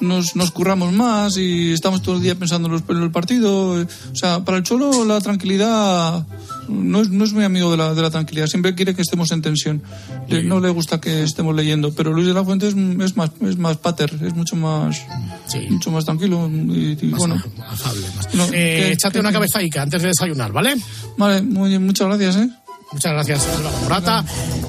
nos, 0.00 0.36
nos 0.36 0.50
curramos 0.50 0.92
más 0.92 1.36
y 1.36 1.72
estamos 1.72 2.02
todo 2.02 2.16
el 2.16 2.22
día 2.22 2.34
pensando 2.34 2.66
en 2.68 2.72
los 2.72 2.82
en 2.88 3.02
el 3.02 3.10
partido. 3.10 3.70
O 3.82 4.14
sea, 4.14 4.44
para 4.44 4.58
el 4.58 4.62
Cholo 4.64 5.04
la 5.04 5.20
tranquilidad 5.20 6.26
no 6.68 7.00
es, 7.00 7.10
no 7.10 7.24
es 7.24 7.32
muy 7.32 7.44
amigo 7.44 7.70
de 7.70 7.76
la, 7.76 7.94
de 7.94 8.02
la 8.02 8.10
tranquilidad, 8.10 8.46
siempre 8.48 8.74
quiere 8.74 8.94
que 8.94 9.02
estemos 9.02 9.30
en 9.30 9.42
tensión. 9.42 9.82
Le- 10.28 10.42
no 10.42 10.60
le 10.60 10.70
gusta 10.70 11.00
que 11.00 11.22
estemos 11.22 11.54
leyendo, 11.54 11.92
pero 11.92 12.12
Luis 12.12 12.26
de 12.26 12.34
la 12.34 12.44
Fuente 12.44 12.66
es, 12.68 12.74
es 12.76 13.16
más 13.16 13.30
es 13.40 13.56
más 13.56 13.76
pater, 13.76 14.12
es 14.22 14.34
mucho 14.34 14.56
más 14.56 15.00
mucho 15.70 15.90
más 15.90 16.04
tranquilo 16.04 16.48
y, 16.50 16.98
y 17.00 17.10
bueno. 17.10 17.36
Afable, 17.70 18.06
más. 18.16 18.34
No, 18.34 18.44
Eh, 18.46 18.48
que- 18.50 18.92
échate 18.92 19.14
que- 19.14 19.20
una 19.20 19.32
cabezaica 19.32 19.82
antes 19.82 20.02
de 20.02 20.08
desayunar, 20.08 20.52
¿vale? 20.52 20.74
Vale, 21.16 21.42
muy 21.42 21.78
muchas 21.78 22.08
gracias, 22.08 22.36
¿eh? 22.36 22.50
Muchas 22.92 23.12
gracias, 23.12 23.46
Álvaro 23.48 23.76
Morata. 23.82 24.24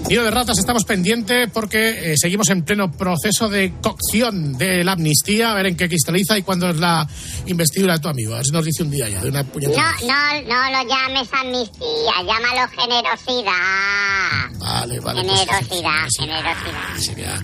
Nido 0.10 0.24
de 0.24 0.32
ratas, 0.32 0.58
estamos 0.58 0.86
pendientes 0.86 1.50
porque 1.54 2.14
eh, 2.14 2.16
seguimos 2.18 2.50
en 2.50 2.64
pleno 2.64 2.92
proceso 2.92 3.48
de 3.48 3.74
cocción 3.82 4.58
de 4.58 4.84
la 4.84 4.94
amnistía, 4.94 5.52
a 5.52 5.54
ver 5.56 5.68
en 5.68 5.78
qué 5.78 5.88
cristaliza 5.88 6.38
y 6.38 6.42
cuándo 6.42 6.70
es 6.70 6.78
la 6.78 7.08
investidura 7.46 7.94
de 7.94 8.00
tu 8.00 8.08
amigo. 8.08 8.34
A 8.34 8.38
ver 8.38 8.46
si 8.46 8.52
nos 8.52 8.66
dice 8.66 8.84
un 8.84 8.90
día 8.92 9.08
ya, 9.08 9.22
de 9.22 9.30
una 9.30 9.44
No, 9.44 9.50
puñetera. 9.50 9.96
no, 10.02 10.42
no 10.42 10.72
lo 10.72 10.90
llames 10.90 11.30
amnistía, 11.32 12.14
llámalo 12.26 12.68
generosidad. 12.76 14.52
Vale, 14.60 15.00
vale. 15.00 15.24
pues, 15.24 15.40
Generosidad, 15.40 16.08
generosidad. 16.18 17.42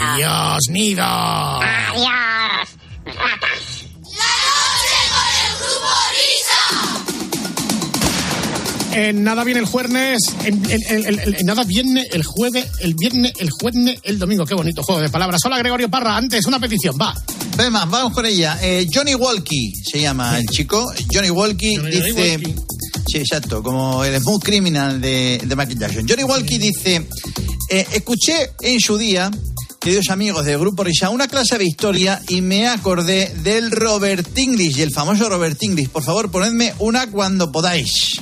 Adiós, 0.00 0.60
Nido. 0.70 1.02
Adiós, 1.04 2.68
ratas. 3.04 3.80
En 8.92 9.22
nada 9.22 9.44
viene 9.44 9.60
el 9.60 9.66
jueves, 9.66 10.18
en, 10.44 10.54
en- 10.70 10.82
en- 10.88 11.06
en- 11.20 11.34
en 11.38 11.46
nada 11.46 11.62
viene 11.64 12.06
el 12.12 12.24
jueves, 12.24 12.66
el 12.80 12.94
viernes, 12.94 13.32
el 13.38 13.48
jueves, 13.50 13.98
el 14.02 14.18
domingo. 14.18 14.44
Qué 14.44 14.54
bonito 14.54 14.82
juego 14.82 15.00
de 15.00 15.08
palabras. 15.08 15.40
Hola, 15.44 15.58
Gregorio 15.58 15.88
Parra. 15.88 16.16
Antes, 16.16 16.44
una 16.46 16.58
petición, 16.58 16.96
va. 17.00 17.14
Venga, 17.56 17.84
vamos 17.84 18.12
con 18.12 18.26
ella. 18.26 18.58
Eh, 18.62 18.88
Johnny 18.92 19.14
Walkie 19.14 19.72
se 19.84 20.00
llama 20.00 20.38
el 20.38 20.46
chico. 20.46 20.84
Johnny 21.12 21.30
Walkie 21.30 21.76
Johnny 21.76 21.90
dice. 21.90 22.36
Walkie. 22.38 22.54
Sí, 23.06 23.18
exacto, 23.18 23.62
como 23.62 24.04
el 24.04 24.20
Smooth 24.20 24.42
Criminal 24.42 25.00
de, 25.00 25.40
de 25.44 25.56
Michael 25.56 25.78
Jackson. 25.78 26.06
Johnny 26.08 26.24
Walkie 26.24 26.58
dice: 26.58 27.06
eh, 27.68 27.86
Escuché 27.92 28.50
en 28.60 28.80
su 28.80 28.98
día, 28.98 29.30
queridos 29.80 30.08
amigos 30.10 30.44
del 30.44 30.58
grupo 30.58 30.82
Risa, 30.84 31.10
una 31.10 31.28
clase 31.28 31.58
de 31.58 31.64
historia 31.64 32.20
y 32.28 32.40
me 32.40 32.66
acordé 32.68 33.32
del 33.42 33.70
Robert 33.70 34.36
English, 34.36 34.78
el 34.80 34.92
famoso 34.92 35.28
Robert 35.28 35.60
English. 35.62 35.88
Por 35.90 36.02
favor, 36.02 36.30
ponedme 36.30 36.74
una 36.80 37.08
cuando 37.08 37.50
podáis. 37.52 38.20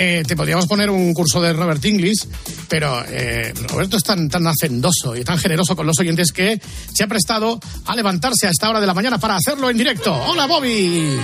Eh, 0.00 0.22
te 0.24 0.36
podríamos 0.36 0.68
poner 0.68 0.90
un 0.90 1.12
curso 1.12 1.40
de 1.42 1.52
Robert 1.52 1.84
Inglis, 1.84 2.28
pero 2.68 3.02
eh, 3.08 3.52
Roberto 3.68 3.96
es 3.96 4.04
tan, 4.04 4.28
tan 4.28 4.46
hacendoso 4.46 5.16
y 5.16 5.24
tan 5.24 5.38
generoso 5.38 5.74
con 5.74 5.88
los 5.88 5.98
oyentes 5.98 6.30
que 6.30 6.60
se 6.94 7.02
ha 7.02 7.08
prestado 7.08 7.58
a 7.84 7.96
levantarse 7.96 8.46
a 8.46 8.50
esta 8.50 8.70
hora 8.70 8.80
de 8.80 8.86
la 8.86 8.94
mañana 8.94 9.18
para 9.18 9.34
hacerlo 9.34 9.68
en 9.68 9.76
directo. 9.76 10.14
¡Hola, 10.14 10.46
Bobby! 10.46 11.18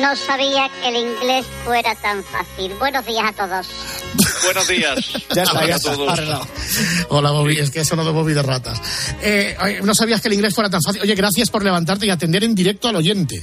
No 0.00 0.16
sabía 0.16 0.68
que 0.80 0.88
el 0.88 0.96
inglés 0.96 1.46
fuera 1.64 1.94
tan 1.94 2.24
fácil. 2.24 2.72
Buenos 2.80 3.06
días 3.06 3.24
a 3.26 3.32
todos. 3.32 3.66
Buenos 4.44 4.66
días. 4.66 4.98
Ya 5.34 5.42
está, 5.44 5.52
Hola 5.52 5.66
ya 5.68 5.74
a 5.74 5.76
está. 5.76 6.12
arreglado. 6.12 6.48
Hola, 7.10 7.30
Bobby. 7.30 7.58
Es 7.58 7.70
que 7.70 7.80
he 7.80 7.84
sonado 7.84 8.12
Bobby 8.12 8.34
de 8.34 8.42
ratas. 8.42 8.80
Eh, 9.22 9.56
no 9.84 9.94
sabías 9.94 10.20
que 10.20 10.28
el 10.28 10.34
inglés 10.34 10.52
fuera 10.52 10.68
tan 10.68 10.82
fácil. 10.82 11.00
Oye, 11.02 11.14
gracias 11.14 11.48
por 11.48 11.62
levantarte 11.62 12.06
y 12.06 12.10
atender 12.10 12.42
en 12.42 12.54
directo 12.56 12.88
al 12.88 12.96
oyente. 12.96 13.40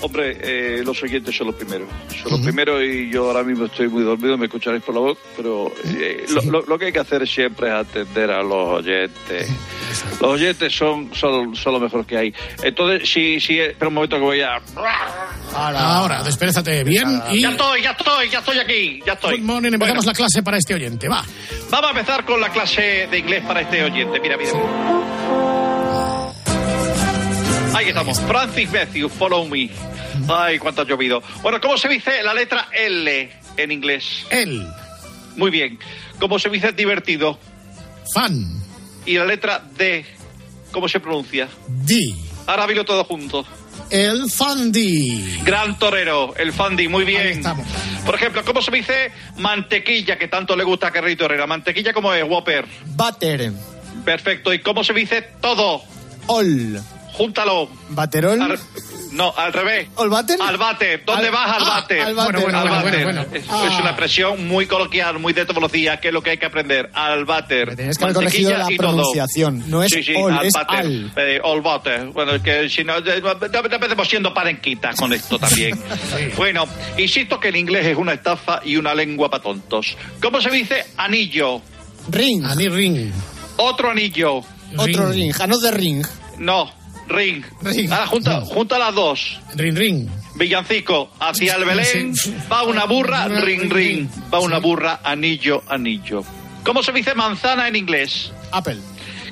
Hombre, 0.00 0.38
eh, 0.40 0.82
los 0.84 1.02
oyentes 1.02 1.36
son 1.36 1.48
los 1.48 1.56
primeros. 1.56 1.88
Son 2.22 2.32
los 2.32 2.40
primeros 2.40 2.80
y 2.82 3.10
yo 3.10 3.26
ahora 3.26 3.42
mismo 3.42 3.64
estoy 3.66 3.88
muy 3.88 4.04
dormido, 4.04 4.38
me 4.38 4.46
escucharéis 4.46 4.82
por 4.84 4.94
la 4.94 5.00
voz, 5.00 5.18
pero 5.36 5.72
eh, 5.84 6.24
lo, 6.30 6.42
lo- 6.42 6.62
lo 6.66 6.78
que 6.78 6.86
hay 6.86 6.92
que 6.92 7.00
hacer 7.00 7.26
siempre 7.26 7.68
es 7.68 7.74
atender 7.74 8.30
a 8.30 8.42
los 8.42 8.78
oyentes. 8.78 9.50
Los 10.20 10.30
oyentes 10.30 10.72
son, 10.74 11.10
son, 11.14 11.56
son 11.56 11.72
lo 11.72 11.80
mejor 11.80 12.06
que 12.06 12.16
hay. 12.16 12.34
Entonces, 12.62 13.08
si, 13.10 13.40
si, 13.40 13.58
espera 13.58 13.88
un 13.88 13.94
momento 13.94 14.16
que 14.16 14.22
voy 14.22 14.40
a... 14.40 14.60
Ahora, 15.54 16.22
despérezate 16.22 16.84
bien 16.84 17.20
y... 17.32 17.40
Ya 17.42 17.50
estoy, 17.50 17.82
ya 17.82 17.90
estoy, 17.90 18.28
ya 18.28 18.38
estoy 18.38 18.58
aquí, 18.58 19.00
ya 19.04 19.14
estoy. 19.14 19.38
Good 19.38 19.44
morning, 19.46 19.72
empezamos 19.72 20.04
Bueno. 20.04 20.12
la 20.12 20.16
clase 20.16 20.42
para 20.42 20.58
este 20.58 20.74
oyente. 20.74 21.08
Va. 21.08 21.24
Vamos 21.70 21.86
a 21.88 21.98
empezar 21.98 22.24
con 22.24 22.40
la 22.40 22.50
clase 22.50 23.08
de 23.10 23.18
inglés 23.18 23.42
para 23.46 23.62
este 23.62 23.82
oyente. 23.82 24.20
Mira, 24.20 24.36
mira. 24.36 25.57
Ahí 27.78 27.90
estamos. 27.90 28.20
Francis 28.22 28.72
Matthew, 28.72 29.08
follow 29.08 29.46
me. 29.46 29.70
Ay, 30.28 30.58
cuánto 30.58 30.82
ha 30.82 30.84
llovido. 30.84 31.22
Bueno, 31.42 31.60
¿cómo 31.60 31.78
se 31.78 31.88
dice 31.88 32.24
la 32.24 32.34
letra 32.34 32.66
L 32.72 33.30
en 33.56 33.70
inglés? 33.70 34.26
El. 34.30 34.66
Muy 35.36 35.52
bien. 35.52 35.78
¿Cómo 36.18 36.40
se 36.40 36.48
dice 36.48 36.72
divertido? 36.72 37.38
Fan. 38.12 38.64
Y 39.06 39.16
la 39.16 39.24
letra 39.26 39.62
D, 39.76 40.04
¿cómo 40.72 40.88
se 40.88 40.98
pronuncia? 40.98 41.48
D. 41.68 42.16
Ahora 42.48 42.66
dilo 42.66 42.84
todo 42.84 43.04
junto. 43.04 43.46
El 43.90 44.28
Fandi. 44.28 45.38
Gran 45.44 45.78
torero, 45.78 46.34
el 46.36 46.52
Fandi, 46.52 46.88
muy 46.88 47.04
bien. 47.04 47.44
Por 48.04 48.16
ejemplo, 48.16 48.44
¿cómo 48.44 48.60
se 48.60 48.72
dice 48.72 49.12
mantequilla, 49.36 50.18
que 50.18 50.26
tanto 50.26 50.56
le 50.56 50.64
gusta 50.64 50.88
a 50.88 50.90
Carrito 50.90 51.26
Herrera? 51.26 51.46
Mantequilla, 51.46 51.92
¿cómo 51.92 52.12
es, 52.12 52.24
Whopper? 52.24 52.66
Butter. 52.86 53.52
Perfecto. 54.04 54.52
¿Y 54.52 54.62
cómo 54.62 54.82
se 54.82 54.92
dice 54.92 55.22
todo? 55.40 55.80
All. 56.26 56.82
Júntalo. 57.18 57.68
Baterol. 57.90 58.40
Al- 58.40 58.58
no, 59.10 59.32
al 59.36 59.52
revés. 59.52 59.88
¿All 59.96 60.10
bater? 60.10 60.36
Al 60.40 60.56
váter. 60.58 61.02
¿Dónde 61.04 61.26
Al- 61.26 61.32
vas 61.32 61.56
al 61.56 61.62
ah, 61.62 61.68
váter? 61.80 62.00
al 62.02 62.14
váter. 62.14 62.32
Bueno, 62.34 62.40
bueno, 62.42 62.58
Al 62.58 62.68
bueno, 62.82 62.82
bueno, 62.82 63.04
bueno. 63.24 63.36
Es, 63.36 63.44
Ah. 63.48 63.64
es 63.66 63.80
una 63.80 63.88
expresión 63.90 64.46
muy 64.46 64.66
coloquial, 64.66 65.18
muy 65.18 65.32
de 65.32 65.44
todos 65.46 65.60
los 65.62 65.72
días, 65.72 65.98
que 65.98 66.08
es 66.08 66.14
lo 66.14 66.22
que 66.22 66.30
hay 66.30 66.38
que 66.38 66.46
aprender. 66.46 66.90
Al 66.94 67.24
váter. 67.24 67.74
Tienes 67.74 67.98
que 67.98 68.04
haber 68.04 68.14
corregido 68.14 68.50
la 68.56 68.66
pronunciación. 68.76 69.64
No 69.68 69.82
es 69.82 69.90
sí, 69.92 70.02
sí, 70.04 70.14
all, 70.14 70.38
al 70.38 70.46
es 70.46 70.52
váter. 70.52 70.78
al. 70.78 71.12
Eh, 71.16 71.40
all 71.42 71.60
váter. 71.62 72.04
Bueno, 72.08 72.34
es 72.34 72.42
que 72.42 72.68
si 72.68 72.84
no, 72.84 72.96
empecemos 72.98 74.08
siendo 74.08 74.32
parenquitas 74.32 74.94
con 74.96 75.12
esto 75.12 75.38
también. 75.38 75.78
Bueno, 76.36 76.66
insisto 76.96 77.40
que 77.40 77.48
el 77.48 77.56
inglés 77.56 77.86
es 77.86 77.96
una 77.96 78.12
estafa 78.12 78.60
y 78.64 78.76
una 78.76 78.94
lengua 78.94 79.28
para 79.30 79.42
tontos. 79.42 79.96
¿Cómo 80.22 80.40
se 80.40 80.50
dice 80.50 80.84
anillo? 80.96 81.60
Ring. 82.10 82.44
Ani 82.44 82.68
Ring. 82.68 83.10
Otro 83.56 83.90
anillo. 83.90 84.42
Otro 84.76 85.10
ring, 85.10 85.32
another 85.40 85.74
ring. 85.74 86.04
No, 86.38 86.70
ring. 87.08 87.44
Ahora 87.90 88.06
junta, 88.06 88.40
junta 88.42 88.78
las 88.78 88.94
dos. 88.94 89.40
Ring, 89.54 89.76
ring. 89.76 90.08
Villancico, 90.36 91.10
hacia 91.18 91.54
el 91.56 91.64
Belén, 91.64 92.14
va 92.50 92.62
una 92.62 92.84
burra, 92.84 93.26
ring, 93.26 93.44
ring, 93.44 93.72
ring. 93.72 94.08
Va 94.32 94.38
una 94.40 94.58
burra, 94.58 95.00
anillo, 95.02 95.62
anillo. 95.68 96.22
¿Cómo 96.64 96.82
se 96.82 96.92
dice 96.92 97.14
manzana 97.14 97.66
en 97.66 97.74
inglés? 97.76 98.30
Apple. 98.52 98.78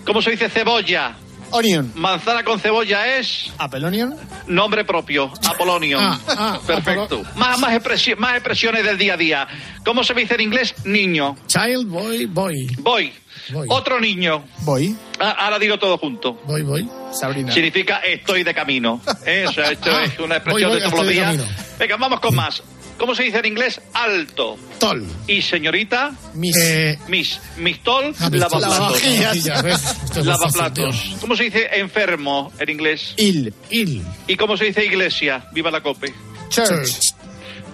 ¿Cómo 0.04 0.20
se 0.22 0.32
dice 0.32 0.48
cebolla? 0.48 1.14
Onion. 1.52 1.92
Manzana 1.94 2.42
con 2.42 2.58
cebolla 2.58 3.18
es 3.18 3.52
Apple 3.58 3.84
onion. 3.86 4.16
nombre 4.48 4.84
propio, 4.84 5.32
Apolonio. 5.48 5.98
Ah, 6.00 6.18
ah, 6.26 6.58
Perfecto. 6.66 7.22
Más, 7.36 7.56
más, 7.60 7.72
expresi- 7.72 8.16
más 8.16 8.34
expresiones 8.34 8.82
del 8.84 8.98
día 8.98 9.14
a 9.14 9.16
día. 9.16 9.48
¿Cómo 9.84 10.02
se 10.02 10.12
dice 10.14 10.34
en 10.34 10.40
inglés? 10.40 10.74
Niño. 10.84 11.36
Child, 11.46 11.86
boy, 11.88 12.26
boy. 12.26 12.66
Voy. 12.80 13.12
Voy. 13.52 13.66
Otro 13.70 14.00
niño. 14.00 14.44
Voy. 14.62 14.96
Ah, 15.20 15.36
Ahora 15.38 15.60
digo 15.60 15.78
todo 15.78 15.98
junto. 15.98 16.32
Voy, 16.46 16.62
voy. 16.62 16.88
Sabrina. 17.16 17.52
Significa 17.52 17.98
estoy 17.98 18.42
de 18.44 18.54
camino. 18.54 19.00
¿eh? 19.24 19.44
O 19.48 19.52
sea, 19.52 19.70
esto 19.72 19.90
Ah, 19.90 20.04
es 20.04 20.18
una 20.18 20.26
voy, 20.28 20.36
expresión 20.36 20.70
voy, 20.70 20.80
de 20.80 20.84
todos 20.88 20.92
los 20.92 20.92
estoy 20.92 21.06
de 21.06 21.12
días. 21.12 21.26
camino. 21.36 21.44
Venga, 21.78 21.96
vamos 21.96 22.20
con 22.20 22.34
más. 22.34 22.62
¿Cómo 22.98 23.14
se 23.14 23.24
dice 23.24 23.38
en 23.40 23.44
inglés? 23.46 23.78
Alto. 23.92 24.56
Tol. 24.78 25.06
Y 25.26 25.42
señorita, 25.42 26.12
Miss. 26.34 26.56
Eh, 26.56 26.98
Miss. 27.08 27.38
Mistol, 27.58 28.14
ah, 28.18 28.28
visto, 28.30 28.58
lavaplatos. 28.58 30.24
Lavaplatos. 30.24 31.16
¿Cómo 31.20 31.36
se 31.36 31.44
dice 31.44 31.68
enfermo 31.72 32.52
en 32.58 32.70
inglés? 32.70 33.12
Il. 33.18 33.52
Il. 33.70 34.02
¿Y 34.26 34.36
cómo 34.36 34.56
se 34.56 34.64
dice 34.66 34.84
iglesia? 34.84 35.46
Viva 35.52 35.70
la 35.70 35.82
cope. 35.82 36.12
Church. 36.48 36.90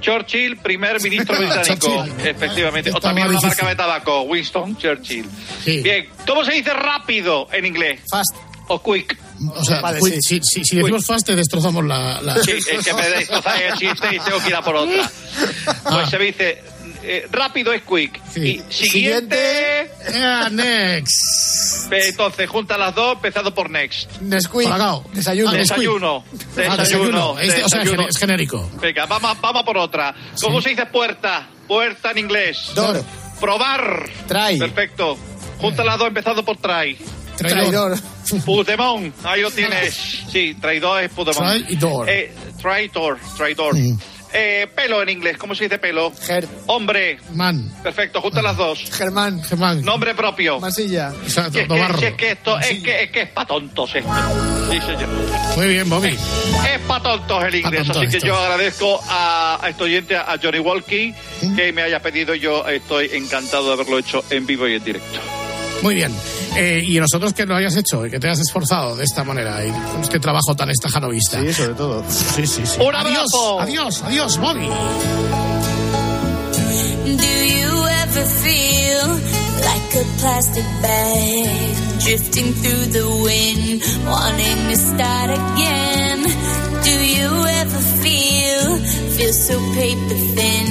Churchill, 0.00 0.56
primer 0.56 1.00
ministro 1.00 1.36
británico. 1.38 2.04
Efectivamente. 2.24 2.90
O 2.92 3.00
también 3.00 3.28
una 3.28 3.40
marca 3.40 3.68
de 3.68 3.76
tabaco. 3.76 4.22
Winston 4.22 4.76
Churchill. 4.76 5.26
Sí. 5.64 5.82
Bien. 5.82 6.08
¿Cómo 6.26 6.44
se 6.44 6.52
dice 6.54 6.72
rápido 6.72 7.46
en 7.52 7.66
inglés? 7.66 8.00
Fast. 8.10 8.34
O 8.68 8.82
quick. 8.82 9.16
O 9.54 9.64
sea, 9.64 9.80
Vale, 9.80 9.98
uy, 10.00 10.12
sí. 10.12 10.18
si, 10.22 10.40
si, 10.42 10.64
si 10.64 10.76
decimos 10.76 11.04
fast, 11.06 11.26
te 11.26 11.36
destrozamos 11.36 11.84
la. 11.84 12.20
la- 12.22 12.36
Sí, 12.42 12.52
es 12.52 12.84
que 12.84 12.94
me 12.94 13.08
destrozáis 13.08 13.62
el 13.72 13.78
chiste 13.78 14.14
y 14.14 14.18
tengo 14.20 14.38
que 14.40 14.48
ir 14.48 14.54
a 14.54 14.62
por 14.62 14.76
otra. 14.76 15.10
Pues 15.64 15.76
Ah. 15.84 16.06
se 16.10 16.18
dice, 16.18 16.62
eh, 17.02 17.26
rápido 17.30 17.72
es 17.72 17.82
quick. 17.82 18.20
Sí. 18.32 18.62
Y 18.68 18.72
siguiente, 18.72 19.90
Yeah, 20.12 20.48
next. 20.50 21.90
eh, 21.92 22.08
entonces 22.08 22.48
junta 22.48 22.76
las 22.78 22.94
dos, 22.94 23.14
empezando 23.16 23.52
por 23.54 23.70
next. 23.70 24.10
Nesquik. 24.20 24.64
Colacao. 24.64 25.04
Desayuno. 25.12 25.50
Ah, 25.50 25.54
Nesquik. 25.54 25.76
Desayuno, 25.78 26.24
Ah, 26.68 26.76
desayuno, 26.76 27.38
Este, 27.40 27.64
o 27.64 27.68
sea, 27.68 27.80
desayuno. 27.80 28.08
es 28.08 28.16
genérico. 28.18 28.70
Venga, 28.80 29.06
vamos, 29.06 29.40
vamos 29.40 29.62
por 29.64 29.78
otra. 29.78 30.14
¿Cómo 30.40 30.58
Sí. 30.58 30.64
se 30.64 30.70
dice 30.70 30.86
puerta? 30.86 31.48
Puerta 31.66 32.10
en 32.10 32.18
inglés. 32.18 32.70
Door. 32.74 33.02
Probar. 33.40 34.08
Try. 34.28 34.58
Perfecto. 34.58 35.16
Junta 35.58 35.84
las 35.84 35.98
dos, 35.98 36.08
empezando 36.08 36.44
por 36.44 36.56
try. 36.58 36.96
Traidor. 37.36 37.98
Putemón, 38.44 39.12
ahí 39.24 39.42
lo 39.42 39.50
tienes. 39.50 39.94
Sí, 40.30 40.54
traidor 40.60 41.02
es 41.02 41.10
Putemón. 41.10 41.64
Traidor. 41.64 42.08
Eh, 42.08 42.32
traidor, 42.60 43.18
traidor. 43.36 43.76
Mm. 43.76 43.98
Eh, 44.34 44.66
pelo 44.74 45.02
en 45.02 45.10
inglés, 45.10 45.36
¿cómo 45.36 45.54
se 45.54 45.64
dice 45.64 45.78
pelo? 45.78 46.10
Ger. 46.26 46.48
Hombre, 46.66 47.18
Man. 47.34 47.70
perfecto, 47.82 48.22
junta 48.22 48.40
las 48.40 48.56
dos. 48.56 48.82
Germán. 48.90 49.42
Germán. 49.42 49.82
Nombre 49.82 50.14
propio. 50.14 50.58
Masilla. 50.58 51.12
Exacto, 51.22 51.58
es, 51.58 51.68
que, 51.68 51.98
si 51.98 52.04
es 52.06 52.14
que 52.14 52.30
esto 52.30 52.58
es 52.58 52.82
que 52.82 53.02
es 53.02 53.10
que 53.10 53.20
es 53.22 53.28
pa' 53.28 53.44
tontos 53.44 53.94
esto. 53.94 54.10
Sí, 54.70 54.80
señor. 54.80 55.08
Muy 55.56 55.66
bien, 55.66 55.90
Bobby. 55.90 56.08
Es 56.08 56.80
pa' 56.88 57.02
tontos 57.02 57.44
el 57.44 57.56
inglés, 57.56 57.82
tontos 57.82 57.96
así 57.98 58.08
que 58.08 58.16
esto. 58.16 58.26
yo 58.28 58.36
agradezco 58.38 59.02
a, 59.06 59.58
a 59.60 59.68
este 59.68 59.84
oyente, 59.84 60.16
a 60.16 60.38
Johnny 60.42 60.60
Walkie, 60.60 61.14
que 61.54 61.70
me 61.74 61.82
haya 61.82 62.00
pedido. 62.00 62.34
Yo 62.34 62.66
estoy 62.66 63.10
encantado 63.12 63.66
de 63.66 63.72
haberlo 63.74 63.98
hecho 63.98 64.24
en 64.30 64.46
vivo 64.46 64.66
y 64.66 64.76
en 64.76 64.84
directo. 64.84 65.41
Muy 65.82 65.94
bien. 65.94 66.14
Eh, 66.56 66.82
y 66.86 66.98
nosotros 66.98 67.32
que 67.32 67.44
lo 67.44 67.56
hayas 67.56 67.76
hecho 67.76 68.06
y 68.06 68.10
que 68.10 68.20
te 68.20 68.28
hayas 68.28 68.40
esforzado 68.40 68.96
de 68.96 69.04
esta 69.04 69.24
manera 69.24 69.64
y 69.64 69.70
con 69.70 70.00
este 70.02 70.20
trabajo 70.20 70.54
tan 70.54 70.70
estajanovista. 70.70 71.40
Sí, 71.40 71.52
sobre 71.52 71.74
todo. 71.74 72.04
Sí, 72.08 72.46
sí, 72.46 72.62
sí. 72.64 72.80
¡Un 72.80 72.94
adiós, 72.94 73.16
abrazo! 73.34 73.60
adiós, 73.60 74.02
adiós, 74.02 74.38
Bobby. 74.38 74.68
Do 77.04 77.46
you 77.46 77.86
ever 78.02 78.24
feel 78.44 79.08
like 79.64 79.94
a 79.96 80.04
plastic 80.20 80.64
bag 80.82 81.74
drifting 82.04 82.52
through 82.54 82.86
the 82.92 83.06
wind, 83.24 83.82
wanting 84.06 84.68
to 84.70 84.76
start 84.76 85.30
again? 85.30 86.22
Do 86.84 86.90
you 87.04 87.46
ever 87.60 87.80
feel 88.02 88.78
feel 89.16 89.32
so 89.32 89.58
paper 89.74 90.18
thin, 90.36 90.70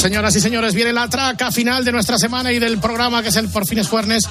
señoras 0.00 0.34
y 0.36 0.40
señores, 0.40 0.74
viene 0.74 0.92
la 0.92 1.08
traca 1.08 1.50
final 1.52 1.84
de 1.84 1.92
nuestra 1.92 2.18
semana 2.18 2.52
y 2.52 2.58
del 2.58 2.78
programa 2.78 3.22
que 3.22 3.28
es 3.28 3.36
el 3.36 3.48
Por 3.48 3.66
Fines 3.66 3.88
Juernes. 3.88 4.22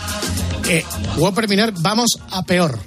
Eh, 0.67 0.83
Whopper 1.17 1.47
Miner, 1.47 1.73
vamos 1.77 2.19
a 2.31 2.43
peor. 2.43 2.77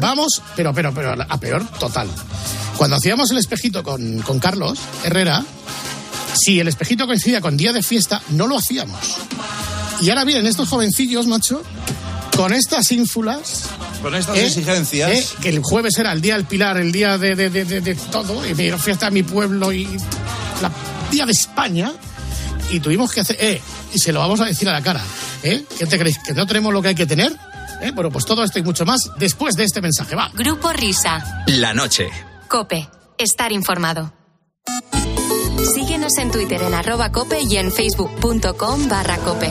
Vamos, 0.00 0.42
pero, 0.56 0.72
pero, 0.74 0.92
pero, 0.92 1.14
a 1.28 1.38
peor 1.40 1.66
total. 1.78 2.08
Cuando 2.76 2.96
hacíamos 2.96 3.30
el 3.30 3.38
espejito 3.38 3.82
con, 3.82 4.20
con 4.22 4.38
Carlos 4.38 4.78
Herrera, 5.04 5.44
si 6.34 6.60
el 6.60 6.68
espejito 6.68 7.06
coincidía 7.06 7.40
con 7.40 7.56
día 7.56 7.72
de 7.72 7.82
fiesta, 7.82 8.22
no 8.30 8.46
lo 8.46 8.58
hacíamos. 8.58 8.98
Y 10.00 10.08
ahora 10.10 10.24
vienen 10.24 10.46
estos 10.46 10.68
jovencillos, 10.68 11.26
macho, 11.26 11.62
con 12.36 12.52
estas 12.54 12.90
ínfulas. 12.92 13.64
Con 14.02 14.14
estas 14.14 14.36
¿eh? 14.36 14.46
exigencias. 14.46 15.10
¿eh? 15.10 15.26
Que 15.42 15.50
el 15.50 15.60
jueves 15.62 15.98
era 15.98 16.12
el 16.12 16.20
día 16.22 16.36
del 16.36 16.46
Pilar, 16.46 16.78
el 16.78 16.90
día 16.92 17.18
de, 17.18 17.34
de- 17.36 17.50
de- 17.50 17.64
de- 17.66 17.80
de 17.82 17.94
todo, 17.94 18.46
y 18.46 18.54
me 18.54 18.62
dieron 18.62 18.80
fiesta 18.80 19.08
a 19.08 19.10
mi 19.10 19.22
pueblo 19.22 19.72
y 19.72 19.84
la 20.62 20.70
día 21.10 21.26
de 21.26 21.32
España. 21.32 21.92
Y 22.70 22.80
tuvimos 22.80 23.12
que 23.12 23.20
hacer, 23.20 23.36
eh, 23.40 23.60
y 23.92 23.98
se 23.98 24.12
lo 24.12 24.20
vamos 24.20 24.40
a 24.40 24.44
decir 24.44 24.68
a 24.68 24.72
la 24.72 24.82
cara, 24.82 25.02
¿eh? 25.42 25.64
¿Qué 25.78 25.86
te 25.86 25.98
creéis? 25.98 26.18
¿Que 26.18 26.32
no 26.32 26.46
tenemos 26.46 26.72
lo 26.72 26.80
que 26.80 26.88
hay 26.88 26.94
que 26.94 27.06
tener? 27.06 27.32
¿Eh? 27.80 27.90
Bueno, 27.92 28.10
pues 28.10 28.24
todo 28.24 28.44
esto 28.44 28.58
y 28.58 28.62
mucho 28.62 28.84
más 28.84 29.10
después 29.18 29.56
de 29.56 29.64
este 29.64 29.80
mensaje. 29.80 30.14
Va. 30.14 30.30
Grupo 30.34 30.72
Risa. 30.72 31.44
La 31.46 31.72
noche. 31.72 32.08
Cope. 32.48 32.88
Estar 33.18 33.52
informado. 33.52 34.12
Síguenos 35.74 36.16
en 36.18 36.30
Twitter 36.30 36.62
en 36.62 36.74
arroba 36.74 37.12
cope 37.12 37.40
y 37.42 37.56
en 37.56 37.70
facebook.com 37.70 38.88
barra 38.88 39.18
cope. 39.18 39.50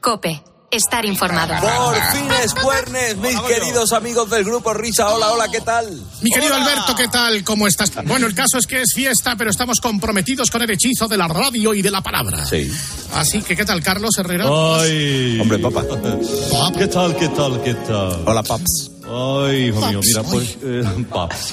COPE. 0.00 0.42
Estar 0.70 1.04
informado. 1.04 1.54
Por 1.60 1.96
fin 2.12 2.28
es 2.44 2.54
viernes, 2.54 3.16
mis 3.16 3.40
queridos 3.40 3.92
amigos 3.92 4.30
del 4.30 4.44
grupo 4.44 4.72
Risa. 4.72 5.08
Hola, 5.08 5.32
hola, 5.32 5.48
¿qué 5.48 5.60
tal? 5.60 6.00
Mi 6.22 6.30
querido 6.30 6.54
Alberto, 6.54 6.94
¿qué 6.94 7.08
tal? 7.08 7.42
¿Cómo 7.42 7.66
estás? 7.66 7.92
Bueno, 8.04 8.28
el 8.28 8.34
caso 8.36 8.56
es 8.56 8.68
que 8.68 8.82
es 8.82 8.92
fiesta, 8.94 9.34
pero 9.36 9.50
estamos 9.50 9.80
comprometidos 9.80 10.48
con 10.48 10.62
el 10.62 10.70
hechizo 10.70 11.08
de 11.08 11.16
la 11.16 11.26
radio 11.26 11.74
y 11.74 11.82
de 11.82 11.90
la 11.90 12.02
palabra. 12.02 12.46
Sí. 12.46 12.70
Así 13.14 13.42
que, 13.42 13.56
¿qué 13.56 13.64
tal, 13.64 13.82
Carlos 13.82 14.16
Herrera? 14.16 14.44
Ay. 14.48 15.40
Hombre, 15.40 15.58
papá. 15.58 15.82
¿Qué 16.78 16.86
tal, 16.86 17.16
qué 17.16 17.28
tal, 17.28 17.62
qué 17.64 17.74
tal? 17.74 18.22
Hola, 18.26 18.42
paps. 18.44 18.89
Ay, 19.12 19.66
hijo 19.66 19.80
mío, 19.88 20.00
mira, 20.04 20.22
pues, 20.22 20.56
eh, 20.62 20.84
paps. 21.10 21.50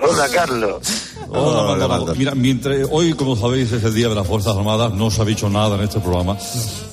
Hola, 0.00 0.28
Carlos. 0.32 0.82
Hola, 1.30 1.62
Maldonado. 1.64 2.14
Mira, 2.14 2.34
mientras, 2.36 2.86
hoy, 2.90 3.12
como 3.14 3.34
sabéis, 3.34 3.72
es 3.72 3.82
el 3.82 3.92
Día 3.92 4.08
de 4.08 4.14
las 4.14 4.26
Fuerzas 4.26 4.56
Armadas, 4.56 4.92
no 4.92 5.10
se 5.10 5.20
ha 5.20 5.24
dicho 5.24 5.48
nada 5.50 5.74
en 5.76 5.82
este 5.82 5.98
programa. 5.98 6.36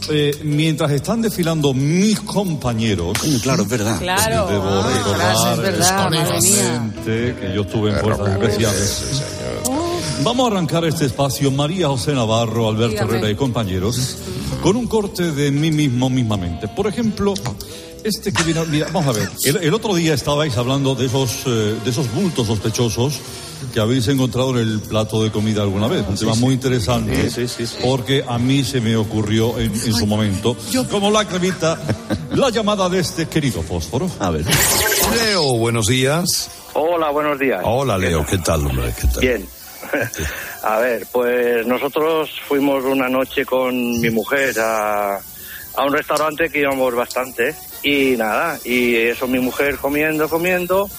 Eh, 0.10 0.36
mientras 0.44 0.90
están 0.92 1.22
desfilando 1.22 1.74
mis 1.76 2.20
compañeros... 2.22 3.18
claro, 3.44 3.64
es 3.64 3.70
verdad. 3.70 4.00
Claro. 4.00 4.48
Debo 4.48 4.64
Ah, 4.68 4.92
recordar 4.92 5.54
es 5.54 5.62
verdad, 5.62 6.10
que 7.06 7.52
yo 7.54 7.62
estuve 7.62 7.92
en 7.92 8.00
fuerzas 8.00 8.28
especiales. 8.30 9.12
Vamos 10.24 10.50
a 10.50 10.52
arrancar 10.56 10.86
este 10.86 11.06
espacio, 11.06 11.52
María 11.52 11.88
José 11.88 12.14
Navarro, 12.14 12.70
Alberto 12.70 12.92
Dígame. 12.94 13.12
Herrera 13.12 13.30
y 13.30 13.36
compañeros, 13.36 14.18
con 14.62 14.76
un 14.76 14.88
corte 14.88 15.32
de 15.32 15.52
mí 15.52 15.72
mismo 15.72 16.10
mismamente. 16.10 16.68
Por 16.68 16.88
ejemplo, 16.88 17.34
este 18.04 18.32
que 18.32 18.44
viene, 18.44 18.64
mira, 18.66 18.88
vamos 18.92 19.16
a 19.16 19.20
ver, 19.20 19.30
el, 19.44 19.58
el 19.58 19.74
otro 19.74 19.94
día 19.94 20.14
estabais 20.14 20.58
hablando 20.58 20.96
de 20.96 21.06
esos, 21.06 21.44
eh, 21.46 21.76
de 21.84 21.90
esos 21.90 22.12
bultos 22.14 22.48
sospechosos 22.48 23.20
que 23.74 23.80
habéis 23.80 24.08
encontrado 24.08 24.52
en 24.60 24.68
el 24.68 24.80
plato 24.80 25.22
de 25.22 25.32
comida 25.32 25.62
alguna 25.62 25.88
vez. 25.88 26.06
Un 26.08 26.16
tema 26.16 26.36
muy 26.36 26.54
interesante, 26.56 27.30
porque 27.84 28.24
a 28.28 28.38
mí 28.38 28.64
se 28.64 28.82
me 28.82 28.96
ocurrió 28.96 29.60
en, 29.60 29.72
en 29.72 29.94
su 29.94 30.08
momento, 30.08 30.56
como 30.90 31.12
la 31.12 31.26
cremita, 31.28 31.78
la 32.34 32.50
llamada 32.50 32.90
de 32.90 33.00
este 33.00 33.28
querido 33.28 33.62
fósforo. 33.62 34.10
A 34.20 34.32
ver. 34.32 34.46
Leo, 35.18 35.58
buenos 35.58 35.88
días. 35.88 36.50
Hola, 36.74 37.10
buenos 37.12 37.40
días. 37.40 37.62
Hola, 37.64 37.98
Leo, 37.98 38.26
¿qué 38.26 38.38
tal, 38.40 38.66
hombre? 38.66 38.94
¿Qué 39.00 39.08
tal? 39.08 39.22
Bien. 39.22 39.48
A 40.64 40.80
ver, 40.80 41.06
pues 41.12 41.66
nosotros 41.66 42.30
fuimos 42.48 42.84
una 42.84 43.08
noche 43.10 43.46
con 43.46 44.00
mi 44.00 44.10
mujer 44.10 44.60
a, 44.60 45.16
a 45.16 45.86
un 45.86 45.94
restaurante 45.94 46.50
que 46.50 46.60
íbamos 46.60 46.94
bastante 46.96 47.56
y 47.84 48.16
nada, 48.18 48.58
y 48.64 48.96
eso 48.96 49.28
mi 49.28 49.40
mujer 49.40 49.78
comiendo, 49.78 50.28
comiendo, 50.28 50.90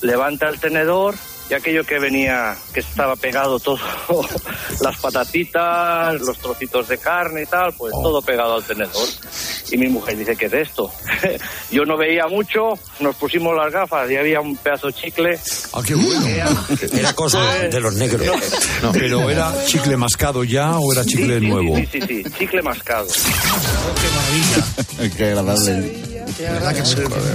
levanta 0.00 0.48
el 0.48 0.58
tenedor 0.58 1.14
y 1.52 1.54
aquello 1.54 1.84
que 1.84 1.98
venía, 1.98 2.56
que 2.72 2.80
estaba 2.80 3.14
pegado 3.14 3.60
todo, 3.60 3.78
las 4.80 4.98
patatitas, 4.98 6.18
los 6.22 6.38
trocitos 6.38 6.88
de 6.88 6.96
carne 6.96 7.42
y 7.42 7.46
tal, 7.46 7.74
pues 7.74 7.92
todo 7.92 8.22
pegado 8.22 8.54
al 8.54 8.64
tenedor. 8.64 9.06
Y 9.70 9.76
mi 9.76 9.88
mujer 9.88 10.16
dice, 10.16 10.34
¿qué 10.34 10.46
es 10.46 10.54
esto? 10.54 10.90
Yo 11.70 11.84
no 11.84 11.98
veía 11.98 12.26
mucho, 12.26 12.70
nos 13.00 13.16
pusimos 13.16 13.54
las 13.54 13.70
gafas 13.70 14.10
y 14.10 14.16
había 14.16 14.40
un 14.40 14.56
pedazo 14.56 14.86
de 14.86 14.94
chicle. 14.94 15.38
Ah, 15.74 15.82
qué 15.86 15.94
bueno. 15.94 16.26
Era 16.90 17.12
cosa 17.12 17.44
de 17.68 17.80
los 17.80 17.94
negros. 17.96 18.34
No, 18.82 18.92
pero 18.92 19.28
¿era 19.28 19.52
chicle 19.66 19.98
mascado 19.98 20.44
ya 20.44 20.78
o 20.78 20.90
era 20.90 21.04
chicle 21.04 21.38
Sí, 21.38 21.40
sí, 21.40 21.48
nuevo? 21.48 21.76
Sí, 21.76 21.88
sí, 21.92 22.00
sí, 22.00 22.24
chicle 22.38 22.62
mascado. 22.62 23.08
Qué 25.18 25.24
agradable. 25.24 26.11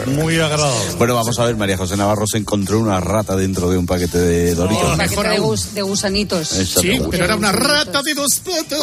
Muy 0.07 0.35
agradable. 0.39 0.95
Bueno, 0.97 1.15
vamos 1.15 1.37
a 1.39 1.45
ver, 1.45 1.55
María 1.55 1.77
José 1.77 1.95
Navarro 1.97 2.25
se 2.29 2.37
encontró 2.37 2.79
una 2.79 2.99
rata 2.99 3.35
dentro 3.35 3.69
de 3.69 3.77
un 3.77 3.85
paquete 3.85 4.17
de 4.17 4.55
Doritos. 4.55 4.91
Un 4.91 4.97
paquete 4.97 5.27
de, 5.29 5.39
gus- 5.39 5.73
de 5.73 5.81
gusanitos. 5.81 6.47
Sí, 6.47 6.99
pero 7.11 7.25
era 7.25 7.35
una 7.35 7.51
rata 7.51 8.01
de 8.01 8.13
dos 8.13 8.39
patas. 8.43 8.79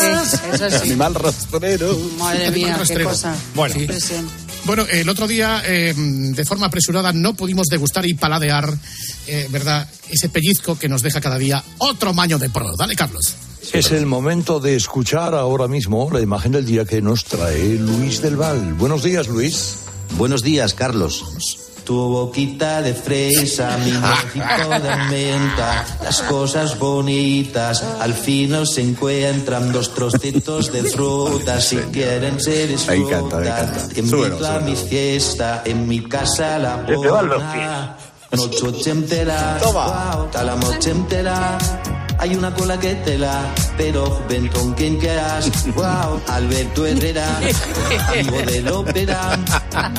Sí, 0.00 0.36
eso 0.54 0.70
sí. 0.70 0.76
Animal 0.90 1.14
rastrero. 1.14 1.96
Madre 2.18 2.50
mía, 2.50 2.72
qué 2.72 2.78
Rastrero. 2.78 3.08
cosa. 3.10 3.34
Bueno. 3.54 3.74
Bueno, 4.64 4.84
el 4.90 5.08
otro 5.08 5.26
día, 5.26 5.62
eh, 5.66 5.94
de 5.96 6.44
forma 6.44 6.66
apresurada, 6.66 7.12
no 7.12 7.32
pudimos 7.34 7.66
degustar 7.68 8.06
y 8.06 8.12
paladear, 8.14 8.72
eh, 9.26 9.46
¿verdad?, 9.50 9.88
ese 10.10 10.28
pellizco 10.28 10.78
que 10.78 10.88
nos 10.88 11.00
deja 11.02 11.20
cada 11.20 11.38
día 11.38 11.64
otro 11.78 12.12
maño 12.12 12.38
de 12.38 12.50
pro. 12.50 12.76
Dale, 12.76 12.94
Carlos. 12.94 13.34
Es 13.72 13.92
el 13.92 14.06
momento 14.06 14.58
de 14.58 14.74
escuchar 14.74 15.34
ahora 15.34 15.68
mismo 15.68 16.08
la 16.12 16.20
imagen 16.20 16.52
del 16.52 16.64
día 16.66 16.84
que 16.84 17.00
nos 17.02 17.24
trae 17.24 17.76
Luis 17.76 18.20
del 18.22 18.36
Val. 18.36 18.74
Buenos 18.74 19.02
días, 19.02 19.28
Luis. 19.28 19.78
Buenos 20.16 20.42
días, 20.42 20.74
Carlos. 20.74 21.24
Tu 21.84 21.94
boquita 21.94 22.82
de 22.82 22.94
fresa, 22.94 23.76
mi 23.84 23.92
mojito 23.92 24.70
de 24.70 24.96
menta, 25.10 25.84
las 26.02 26.22
cosas 26.22 26.78
bonitas 26.78 27.82
al 28.00 28.14
fin 28.14 28.50
nos 28.50 28.76
encuentran 28.78 29.72
dos 29.72 29.94
trocitos 29.94 30.72
de 30.72 30.82
fruta 30.90 31.60
si 31.60 31.76
quieren 31.76 32.40
se 32.40 32.66
disfrutan. 32.66 33.42
encanta. 33.44 33.88
Te 33.88 34.00
invito 34.00 34.46
a 34.46 34.60
mi 34.60 34.74
fiesta, 34.76 35.62
en 35.64 35.86
mi 35.86 36.00
casa 36.08 36.58
la 36.58 36.84
Se 36.86 36.96
te 36.96 37.08
van 37.08 37.28
los 37.28 37.42
bona. 37.42 37.96
Noche 38.32 38.90
entera, 38.90 39.58
guau, 39.72 40.30
ta 40.30 40.44
la 40.44 40.54
noche 40.54 40.90
entera. 40.90 41.58
Hay 42.20 42.34
una 42.34 42.52
cola 42.54 42.78
que 42.78 42.94
tela, 42.96 43.50
pero 43.78 44.22
ven 44.28 44.46
con 44.48 44.74
quien 44.74 44.98
quieras. 44.98 45.50
Wow, 45.74 46.20
Alberto 46.28 46.86
Herrera, 46.86 47.40
amigo 48.08 48.38
del 48.42 48.68
ópera. 48.68 49.38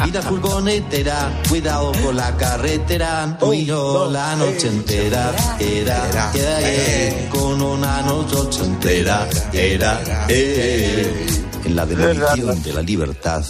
Vida 0.06 0.22
furgonetera, 0.22 1.42
cuidado 1.50 1.92
con 2.04 2.16
la 2.16 2.38
carretera. 2.38 3.36
Tú 3.40 3.54
y 3.54 3.66
yo 3.66 4.08
la 4.12 4.36
noche 4.36 4.68
entera, 4.68 5.32
era, 5.60 6.32
era, 6.36 6.60
eh, 6.62 7.30
con 7.32 7.60
una 7.60 8.02
noche 8.04 8.64
entera, 8.66 9.28
era, 9.52 10.00
eh. 10.30 11.28
En 11.66 11.76
la 11.76 11.86
demolición 11.88 12.62
de 12.62 12.74
la 12.74 12.82
libertad 12.84 13.44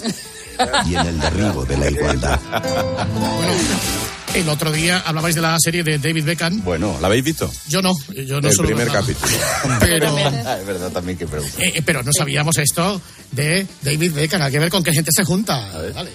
y 0.86 0.95
en 0.95 1.07
el 1.07 1.19
derribo 1.19 1.65
de 1.65 1.78
la 1.78 1.89
igualdad. 1.89 2.39
El 4.34 4.47
otro 4.47 4.71
día 4.71 4.99
hablabais 5.05 5.36
de 5.36 5.41
la 5.41 5.57
serie 5.59 5.84
de 5.84 5.97
David 5.97 6.23
Beckham. 6.23 6.63
Bueno, 6.63 6.97
¿la 7.01 7.07
habéis 7.07 7.23
visto? 7.25 7.51
Yo 7.67 7.82
no, 7.82 7.93
yo 8.25 8.39
no 8.39 8.47
el 8.47 8.55
solo 8.55 8.69
primer 8.69 8.88
capítulo. 8.88 9.32
Pero- 9.82 10.15
Ah, 10.45 10.57
es 10.59 10.65
verdad 10.65 10.89
también 10.91 11.17
que 11.17 11.27
pregunta. 11.27 11.61
Eh, 11.61 11.73
eh, 11.75 11.82
pero 11.86 12.01
no 12.03 12.11
sabíamos 12.17 12.57
esto 12.57 13.01
de 13.32 13.67
David 13.82 14.13
Beckham. 14.13 14.41
Hay 14.41 14.51
que 14.51 14.59
ver 14.59 14.69
con 14.69 14.84
qué 14.84 14.91
gente 14.93 15.11
se 15.13 15.23
junta. 15.25 15.69
Vale. 15.93 16.11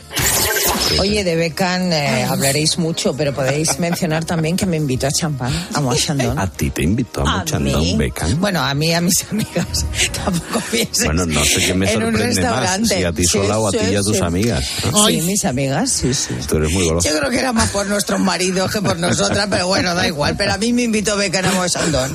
Oye, 0.98 1.24
de 1.24 1.36
Beckham 1.36 1.92
eh, 1.92 2.24
hablaréis 2.24 2.78
mucho, 2.78 3.14
pero 3.16 3.34
podéis 3.34 3.78
mencionar 3.78 4.24
también 4.24 4.56
que 4.56 4.66
me 4.66 4.76
invitó 4.76 5.06
a 5.06 5.10
champán, 5.12 5.52
a 5.74 5.80
Moachandón. 5.80 6.38
A 6.38 6.46
ti 6.50 6.70
te 6.70 6.82
invito 6.82 7.26
a 7.26 7.40
¿A 7.40 7.44
un 7.58 7.98
Beckham. 7.98 8.40
Bueno, 8.40 8.62
a 8.62 8.72
mí 8.74 8.88
y 8.88 8.92
a 8.92 9.00
mis 9.00 9.24
amigas. 9.30 9.84
Tampoco 10.24 10.60
pienses. 10.70 11.04
Bueno, 11.06 11.26
no 11.26 11.44
sé 11.44 11.66
qué 11.66 11.74
me 11.74 11.92
sorprende 11.92 12.42
más, 12.42 12.80
si 12.88 13.04
a 13.04 13.12
ti 13.12 13.22
Sí, 13.22 13.28
sola 13.38 13.58
o 13.58 13.68
a 13.68 13.72
sí, 13.72 13.78
ti 13.78 13.92
y 13.92 13.96
a 13.96 14.00
tus 14.00 14.16
sí. 14.16 14.22
amigas. 14.22 14.64
¿no? 14.92 15.06
Sí, 15.06 15.20
mis 15.22 15.44
amigas, 15.44 15.90
sí, 15.90 16.14
sí. 16.14 16.34
Tú 16.48 16.56
eres 16.56 16.70
muy 16.72 16.84
goloso. 16.84 17.08
Yo 17.08 17.18
creo 17.18 17.30
que 17.30 17.38
era 17.38 17.52
más 17.52 17.70
por 17.70 17.86
nuestros 17.86 18.20
maridos 18.20 18.70
que 18.70 18.80
por 18.80 18.98
nosotras, 18.98 19.46
pero 19.50 19.66
bueno, 19.66 19.94
da 19.94 20.06
igual. 20.06 20.36
Pero 20.36 20.52
a 20.54 20.58
mí 20.58 20.72
me 20.72 20.82
invitó 20.82 21.16
Beckham 21.16 21.46
a 21.46 21.52
Moachandón. 21.52 22.14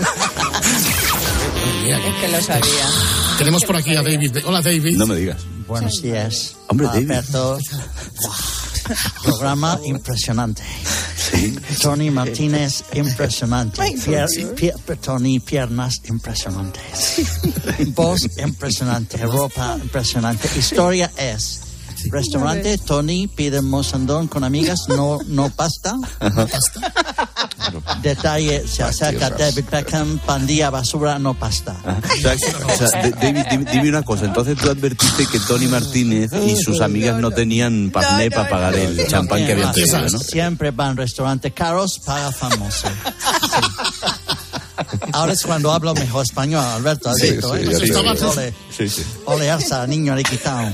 es 1.86 2.22
que 2.22 2.28
lo 2.30 2.42
sabía. 2.42 3.21
Tenemos 3.42 3.66
por 3.66 3.76
aquí 3.76 3.96
a 3.96 4.04
David. 4.04 4.38
Hola, 4.46 4.62
David. 4.62 4.98
No 4.98 5.08
me 5.08 5.16
digas. 5.16 5.38
Buenos 5.68 6.02
días. 6.02 6.56
Hombre, 6.68 6.88
David. 6.88 7.10
Alberto. 7.12 7.58
Programa 9.24 9.80
impresionante. 9.86 10.62
Tony 11.82 12.12
Martínez, 12.12 12.84
impresionante. 12.94 13.82
Pier- 13.82 14.28
sí. 14.28 14.46
pier- 14.56 14.76
Tony, 15.02 15.40
piernas 15.40 16.02
impresionantes. 16.10 17.22
Voz 17.96 18.28
impresionante. 18.38 19.18
Ropa 19.18 19.78
impresionante. 19.82 20.50
Historia 20.58 21.12
es. 21.18 21.62
Restaurante, 22.10 22.78
Tony 22.78 23.28
pide 23.28 23.62
mozandón 23.62 24.28
con 24.28 24.44
amigas, 24.44 24.88
no, 24.90 25.20
no 25.28 25.50
pasta. 25.50 25.96
Detalle, 28.02 28.68
se 28.68 28.84
acerca 28.84 29.30
David 29.30 29.66
Beckham, 29.72 30.20
pandilla, 30.20 30.70
basura, 30.70 31.20
no 31.20 31.34
pasta. 31.34 31.76
O 31.86 32.22
sea, 32.22 32.34
o 32.66 32.78
sea, 32.78 33.02
David, 33.14 33.46
dime, 33.52 33.66
dime 33.72 33.90
una 33.90 34.04
cosa. 34.04 34.26
Entonces 34.26 34.58
tú 34.58 34.70
advertiste 34.70 35.26
que 35.28 35.40
Tony 35.40 35.68
Martínez 35.68 36.32
y 36.34 36.56
sus 36.56 36.82
amigas 36.82 37.20
no 37.20 37.32
tenían 37.32 37.92
parné 37.92 38.30
para 38.32 38.50
pagar 38.50 38.76
el 38.76 39.06
champán 39.08 39.46
que 39.46 39.52
habían 39.54 39.74
pedido, 39.74 40.00
¿no? 40.00 40.20
Siempre 40.20 40.72
van 40.72 40.98
restaurantes 40.98 41.54
caros 41.54 42.00
para 42.00 42.32
famosos. 42.32 42.92
Ahora 45.14 45.34
es 45.34 45.44
cuando 45.44 45.72
hablo 45.72 45.94
mejor 45.94 46.24
español, 46.24 46.64
Alberto. 46.64 47.10
has 47.10 47.18
Sí, 47.18 47.32
visto, 47.32 47.56
sí, 47.56 47.64
¿eh? 47.64 48.24
Ole, 48.26 48.54
Sí, 48.76 48.90
sí. 48.90 49.04
ole, 49.26 49.52
alza, 49.52 49.86
niño 49.86 50.16
riquitao. 50.16 50.72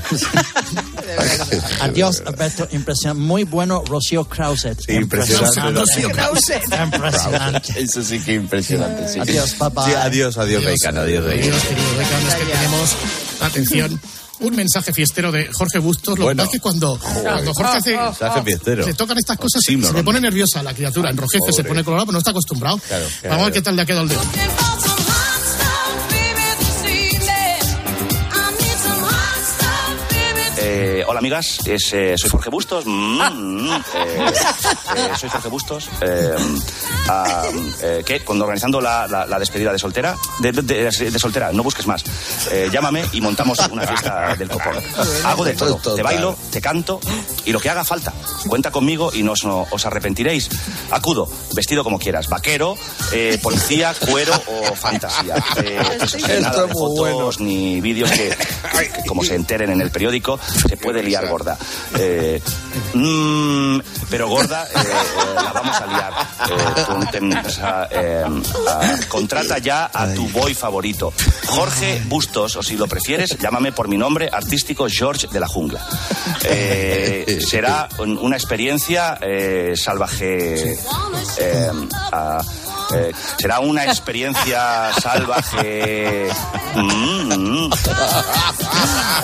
Adiós, 1.80 2.22
Alberto. 2.26 2.68
Impresionante. 2.72 3.22
Muy 3.22 3.44
bueno, 3.44 3.82
Rocío 3.86 4.24
Krause. 4.24 4.68
Impresionante. 4.88 5.60
Rocío 5.80 6.10
Krause. 6.10 6.60
Impresionante. 6.84 7.80
Eso 7.82 8.02
sí 8.02 8.20
que 8.20 8.34
impresionante. 8.34 9.08
sí. 9.08 9.18
Adiós, 9.20 9.56
bye. 9.58 9.84
Sí, 9.86 9.92
adiós, 9.94 10.38
adiós, 10.38 10.64
Bacon, 10.64 10.98
adiós, 10.98 11.24
Bacon. 11.24 11.40
Adiós, 11.40 11.62
querido 11.62 12.00
es 12.00 12.34
que 12.36 12.44
tenemos, 12.52 12.96
atención, 13.40 14.00
un 14.40 14.54
mensaje 14.56 14.92
fiestero 14.92 15.32
de 15.32 15.48
Jorge 15.52 15.78
Bustos. 15.80 16.18
Lo 16.18 16.26
Bueno. 16.26 16.44
que 16.44 16.46
pasa 16.46 16.48
es 16.48 16.52
que 16.52 16.60
cuando, 16.62 16.98
cuando 17.22 17.54
Jorge 17.54 17.76
hace, 17.78 17.96
Mensaje 17.96 18.42
fiestero. 18.42 18.86
le 18.86 18.94
tocan 18.94 19.18
estas 19.18 19.36
cosas, 19.36 19.62
se, 19.64 19.70
Oxímoron. 19.72 19.90
se 19.92 19.96
le 19.98 20.04
pone 20.04 20.20
nerviosa 20.20 20.62
la 20.62 20.72
criatura, 20.74 21.10
enrojece, 21.10 21.52
se 21.52 21.64
pone 21.64 21.82
colorado, 21.82 22.06
pero 22.06 22.12
no 22.14 22.18
está 22.18 22.30
acostumbrado. 22.30 22.78
Claro, 22.86 23.04
claro. 23.20 23.28
Vamos 23.30 23.42
a 23.42 23.44
ver 23.46 23.52
qué 23.54 23.62
tal 23.62 23.74
le 23.76 23.82
ha 23.82 23.86
quedado 23.86 24.02
el 24.04 24.08
dedo. 24.10 24.20
Hola 31.10 31.20
amigas, 31.20 31.60
es, 31.66 31.92
eh, 31.94 32.14
soy 32.18 32.28
Jorge 32.28 32.50
Bustos. 32.50 32.84
Mm, 32.86 32.90
mm, 33.22 33.72
eh, 33.72 33.80
eh, 34.96 35.10
soy 35.18 35.30
Jorge 35.30 35.48
Bustos. 35.48 35.88
Ah, 37.08 37.44
¿Qué? 38.04 38.20
Cuando 38.20 38.44
organizando 38.44 38.80
la, 38.80 39.06
la- 39.08 39.24
la 39.26 39.38
despedida 39.38 39.72
de 39.72 39.78
soltera, 39.78 40.14
de, 40.40 40.52
de- 40.52 40.62
de- 40.90 41.10
de 41.10 41.18
soltera, 41.18 41.50
no 41.52 41.62
busques 41.62 41.86
más. 41.86 42.04
Llámame 42.70 43.04
y 43.12 43.20
montamos 43.22 43.58
una 43.70 43.86
fiesta 43.86 44.36
del 44.36 44.48
copón. 44.50 44.74
Hago 45.24 45.44
de 45.44 45.54
todo. 45.54 45.76
Te 45.94 46.02
bailo, 46.02 46.36
te 46.50 46.60
canto 46.60 47.00
y 47.46 47.52
lo 47.52 47.60
que 47.60 47.70
haga 47.70 47.84
falta. 47.84 48.12
Cuenta 48.46 48.70
conmigo 48.70 49.10
y 49.14 49.22
no 49.22 49.32
os, 49.32 49.44
no 49.44 49.66
os 49.70 49.86
arrepentiréis. 49.86 50.50
Acudo, 50.90 51.28
vestido 51.54 51.82
como 51.84 51.98
quieras, 51.98 52.28
vaquero, 52.28 52.76
policía, 53.42 53.94
cuero 54.10 54.34
o 54.46 54.74
fantasía. 54.74 55.36
Sí, 56.06 56.18
nada 56.42 56.66
de 56.66 56.72
fotos 56.74 57.40
ni 57.40 57.80
vídeos 57.80 58.10
que, 58.10 58.36
que 58.94 59.08
como 59.08 59.24
se 59.24 59.34
enteren 59.34 59.70
en 59.70 59.80
el 59.80 59.90
periódico, 59.90 60.38
se 60.68 60.76
puede 60.76 60.97
liar 61.02 61.28
gorda. 61.28 61.56
Eh, 61.98 62.40
mm, 62.94 63.78
pero 64.10 64.28
gorda 64.28 64.64
eh, 64.64 64.68
eh, 64.74 65.34
la 65.34 65.52
vamos 65.52 65.76
a 65.80 65.86
liar. 65.86 66.12
Eh, 66.50 66.84
tú 66.86 67.06
ten- 67.10 67.36
o 67.36 67.50
sea, 67.50 67.88
eh, 67.90 68.24
ah, 68.68 68.96
contrata 69.08 69.58
ya 69.58 69.90
a 69.92 70.12
tu 70.14 70.28
boy 70.28 70.54
favorito. 70.54 71.12
Jorge 71.46 72.02
Bustos, 72.06 72.56
o 72.56 72.62
si 72.62 72.76
lo 72.76 72.86
prefieres, 72.86 73.36
llámame 73.38 73.72
por 73.72 73.88
mi 73.88 73.96
nombre 73.98 74.28
artístico 74.32 74.86
George 74.88 75.26
de 75.28 75.40
la 75.40 75.48
Jungla. 75.48 75.84
Será 77.46 77.88
un- 77.98 78.18
una 78.18 78.36
experiencia 78.36 79.18
salvaje. 79.74 80.78
ah, 82.12 82.40
eh, 82.94 83.12
será 83.40 83.60
una 83.60 83.84
experiencia 83.84 84.90
salvaje. 85.00 86.28
Mm. 86.74 87.68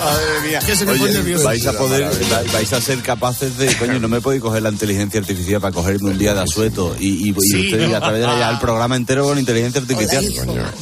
Madre 0.04 0.40
mía. 0.48 0.58
Que 0.64 0.76
se 0.76 0.84
me 0.86 0.94
pone 0.96 1.12
nervioso. 1.12 1.44
vais 1.44 1.66
a 1.66 1.72
poder, 1.72 2.04
va- 2.32 2.42
vais 2.52 2.72
a 2.72 2.80
ser 2.80 2.98
capaces 3.00 3.56
de, 3.56 3.74
coño, 3.76 3.98
no 4.00 4.08
me 4.08 4.20
podéis 4.20 4.42
coger 4.42 4.62
la 4.62 4.70
inteligencia 4.70 5.20
artificial 5.20 5.60
para 5.60 5.72
cogerme 5.72 6.10
un 6.10 6.18
día 6.18 6.34
de 6.34 6.40
asueto 6.40 6.94
y, 6.98 7.28
y, 7.28 7.30
y 7.30 7.34
Sí, 7.40 7.64
ustedes 7.66 7.88
no. 7.90 7.96
a 7.96 8.00
través 8.00 8.20
de 8.26 8.44
el 8.44 8.58
programa 8.58 8.96
entero 8.96 9.24
con 9.24 9.38
inteligencia 9.38 9.80
artificial. 9.80 10.24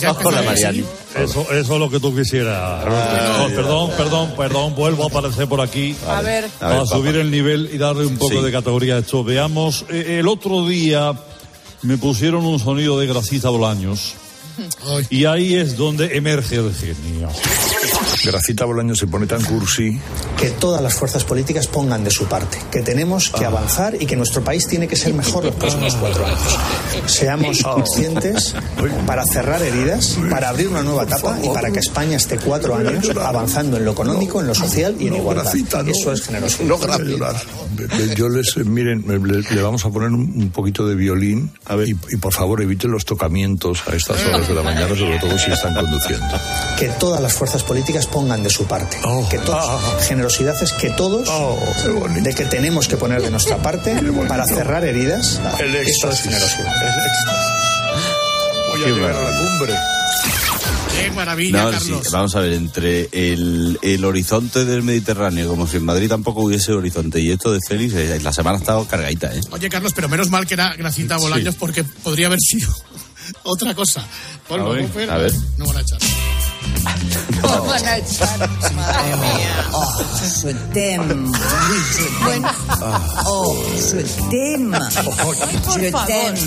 Ya 0.01 0.13
Hola, 0.13 0.41
empezó, 0.41 0.45
Mariani. 0.45 0.85
Eso, 1.15 1.43
eso 1.53 1.75
es 1.75 1.79
lo 1.81 1.91
que 1.91 2.01
tú 2.01 2.15
quisieras. 2.17 2.85
No, 2.87 3.47
perdón, 3.55 3.91
perdón, 3.97 4.35
perdón, 4.37 4.75
vuelvo 4.75 5.05
a 5.05 5.07
aparecer 5.09 5.47
por 5.49 5.61
aquí. 5.61 5.95
A 6.09 6.21
ver. 6.23 6.23
A 6.23 6.23
ver, 6.23 6.51
Para 6.59 6.87
subir 6.87 7.13
papá. 7.13 7.21
el 7.21 7.31
nivel 7.31 7.71
y 7.73 7.79
darle 7.79 8.07
un 8.07 8.17
poco 8.17 8.33
Sí. 8.37 8.43
de 8.43 8.51
categoría 8.53 8.95
a 8.97 8.99
esto. 8.99 9.23
Veamos, 9.23 9.85
eh, 9.91 10.17
el 10.21 10.29
otro 10.29 10.67
día 10.67 11.13
me 11.83 11.99
pusieron 11.99 12.45
un 12.45 12.59
sonido 12.59 12.99
de 12.99 13.07
Gracita 13.07 13.49
Bolaños. 13.49 14.15
Y 15.11 15.25
ahí 15.25 15.55
es 15.55 15.77
donde 15.77 16.17
emerge 16.17 16.57
el 16.57 16.75
genio. 16.75 17.29
Gracita 18.25 18.65
Bolaño 18.65 18.95
se 18.95 19.07
pone 19.07 19.27
tan 19.27 19.43
cursi. 19.43 19.99
que 20.39 20.51
todas 20.51 20.83
las 20.83 20.95
fuerzas 20.95 21.25
políticas 21.25 21.67
pongan 21.67 22.05
de 22.05 22.11
su 22.11 22.27
parte, 22.27 22.59
que 22.71 22.81
tenemos 22.83 23.31
que 23.31 23.45
avanzar 23.45 23.95
y 24.01 24.07
que 24.07 24.17
nuestro 24.17 24.43
país 24.43 24.67
tiene 24.67 24.89
que 24.89 24.97
ser 24.97 25.15
mejor 25.15 25.45
los 25.45 25.55
próximos 25.55 25.95
cuatro 25.97 26.25
años. 26.27 26.39
Seamos 27.07 27.63
conscientes 27.63 28.55
para 29.07 29.25
cerrar 29.25 29.63
heridas, 29.63 30.19
para 30.31 30.49
abrir 30.49 30.69
una 30.69 30.83
nueva 30.83 31.05
etapa 31.05 31.39
y 31.43 31.49
para 31.49 31.71
que 31.71 31.79
España 31.81 32.17
esté 32.17 32.39
cuatro 32.39 32.75
años 32.75 33.09
avanzando 33.23 33.77
en 33.77 33.85
lo 33.85 33.93
económico, 33.93 34.41
en 34.41 34.47
lo 34.47 34.55
social 34.55 34.97
y 34.99 35.09
en 35.09 35.17
igualdad. 35.17 35.45
Gracita, 35.45 35.83
no. 35.83 35.91
Eso 35.91 36.13
es 36.13 36.23
generosidad. 36.23 36.67
No, 36.67 36.79
gracias. 36.79 37.47
Yo 38.17 38.29
les, 38.29 38.57
eh, 38.57 38.65
miren, 38.65 39.05
le, 39.07 39.43
le 39.43 39.63
vamos 39.63 39.85
a 39.85 39.91
poner 39.91 40.09
un, 40.11 40.21
un 40.37 40.51
poquito 40.51 40.87
de 40.87 40.95
violín 40.95 41.53
y, 41.87 41.91
y 41.91 42.17
por 42.19 42.33
favor 42.33 42.61
eviten 42.63 42.91
los 42.91 43.05
tocamientos 43.05 43.83
a 43.87 43.95
estas 43.97 44.25
horas 44.27 44.47
de 44.49 44.55
la 44.55 44.63
mañana, 44.63 44.89
sobre 44.97 45.19
todo 45.19 45.39
si 45.39 45.51
están 45.51 45.75
conduciendo. 45.75 46.27
Que 46.79 46.89
todas 47.01 47.21
las 47.21 47.33
fuerzas 47.33 47.63
políticas 47.63 48.07
pongan 48.13 48.43
de 48.43 48.51
su 48.51 48.67
parte. 48.67 48.99
Que 49.31 49.39
todos, 49.39 49.81
generosidad 50.07 50.55
es 50.63 50.73
que 50.73 50.91
todos, 50.91 51.29
de 52.23 52.35
que 52.35 52.45
tenemos 52.45 52.87
que 52.87 52.97
poner 52.97 53.23
de 53.23 53.31
nuestra 53.31 53.57
parte 53.63 53.95
para 54.29 54.45
cerrar 54.47 54.85
heridas. 54.85 55.41
El 55.59 55.75
Eso 55.75 56.11
es 56.11 56.21
generosidad. 56.21 56.73
Voy 58.71 58.83
a 58.83 58.85
Qué 58.85 58.93
llegar 58.93 59.13
a 59.17 59.31
la 59.31 59.39
cumbre. 59.39 59.75
Qué 61.01 61.11
maravilla, 61.11 61.65
No, 61.65 61.73
sí, 61.81 61.89
Carlos. 61.91 62.11
vamos 62.13 62.37
a 62.37 62.41
ver, 62.41 62.53
entre 62.53 63.09
el, 63.13 63.79
el 63.83 64.05
horizonte 64.05 64.65
del 64.65 64.83
Mediterráneo, 64.83 65.49
como 65.49 65.67
si 65.67 65.79
en 65.79 65.85
Madrid 65.85 66.09
tampoco 66.09 66.43
hubiese 66.43 66.73
horizonte, 66.73 67.19
y 67.21 67.31
esto 67.31 67.51
de 67.51 67.59
Félix, 67.67 67.95
eh, 67.95 68.21
la 68.23 68.33
semana 68.33 68.59
ha 68.59 68.61
estado 68.61 68.87
cargadita, 68.87 69.35
¿eh? 69.35 69.41
Oye, 69.51 69.69
Carlos, 69.71 69.93
pero 69.95 70.09
menos 70.09 70.29
mal 70.31 70.47
que 70.47 70.55
era 70.55 70.75
Gracita 70.77 71.17
Bolaños 71.17 71.55
porque 71.57 71.83
podría 71.83 72.27
haber 72.27 72.41
sido 72.41 72.69
otra 73.43 73.75
cosa. 73.75 74.05
Ponlo, 74.47 74.73
A 74.73 74.75
ver, 74.75 75.11
a 75.11 75.17
ver. 75.17 75.33
No 75.57 75.65
van 75.67 75.79
a 75.79 75.81
echar. 75.81 75.99
No 77.43 77.49
van 77.65 77.85
a 77.85 77.99
echar. 77.99 78.39
Madre 78.77 79.17
mía. 79.17 79.55
Oh, 79.75 80.03
je 80.43 80.53
t'aime. 80.73 81.33
Oui, 81.69 81.79
je 81.97 82.07
t'aime. 82.25 82.47
Oh, 83.27 83.53
je 83.77 84.01
t'aime. 84.31 84.73
Je 85.75 85.89
t'aime. 86.07 86.43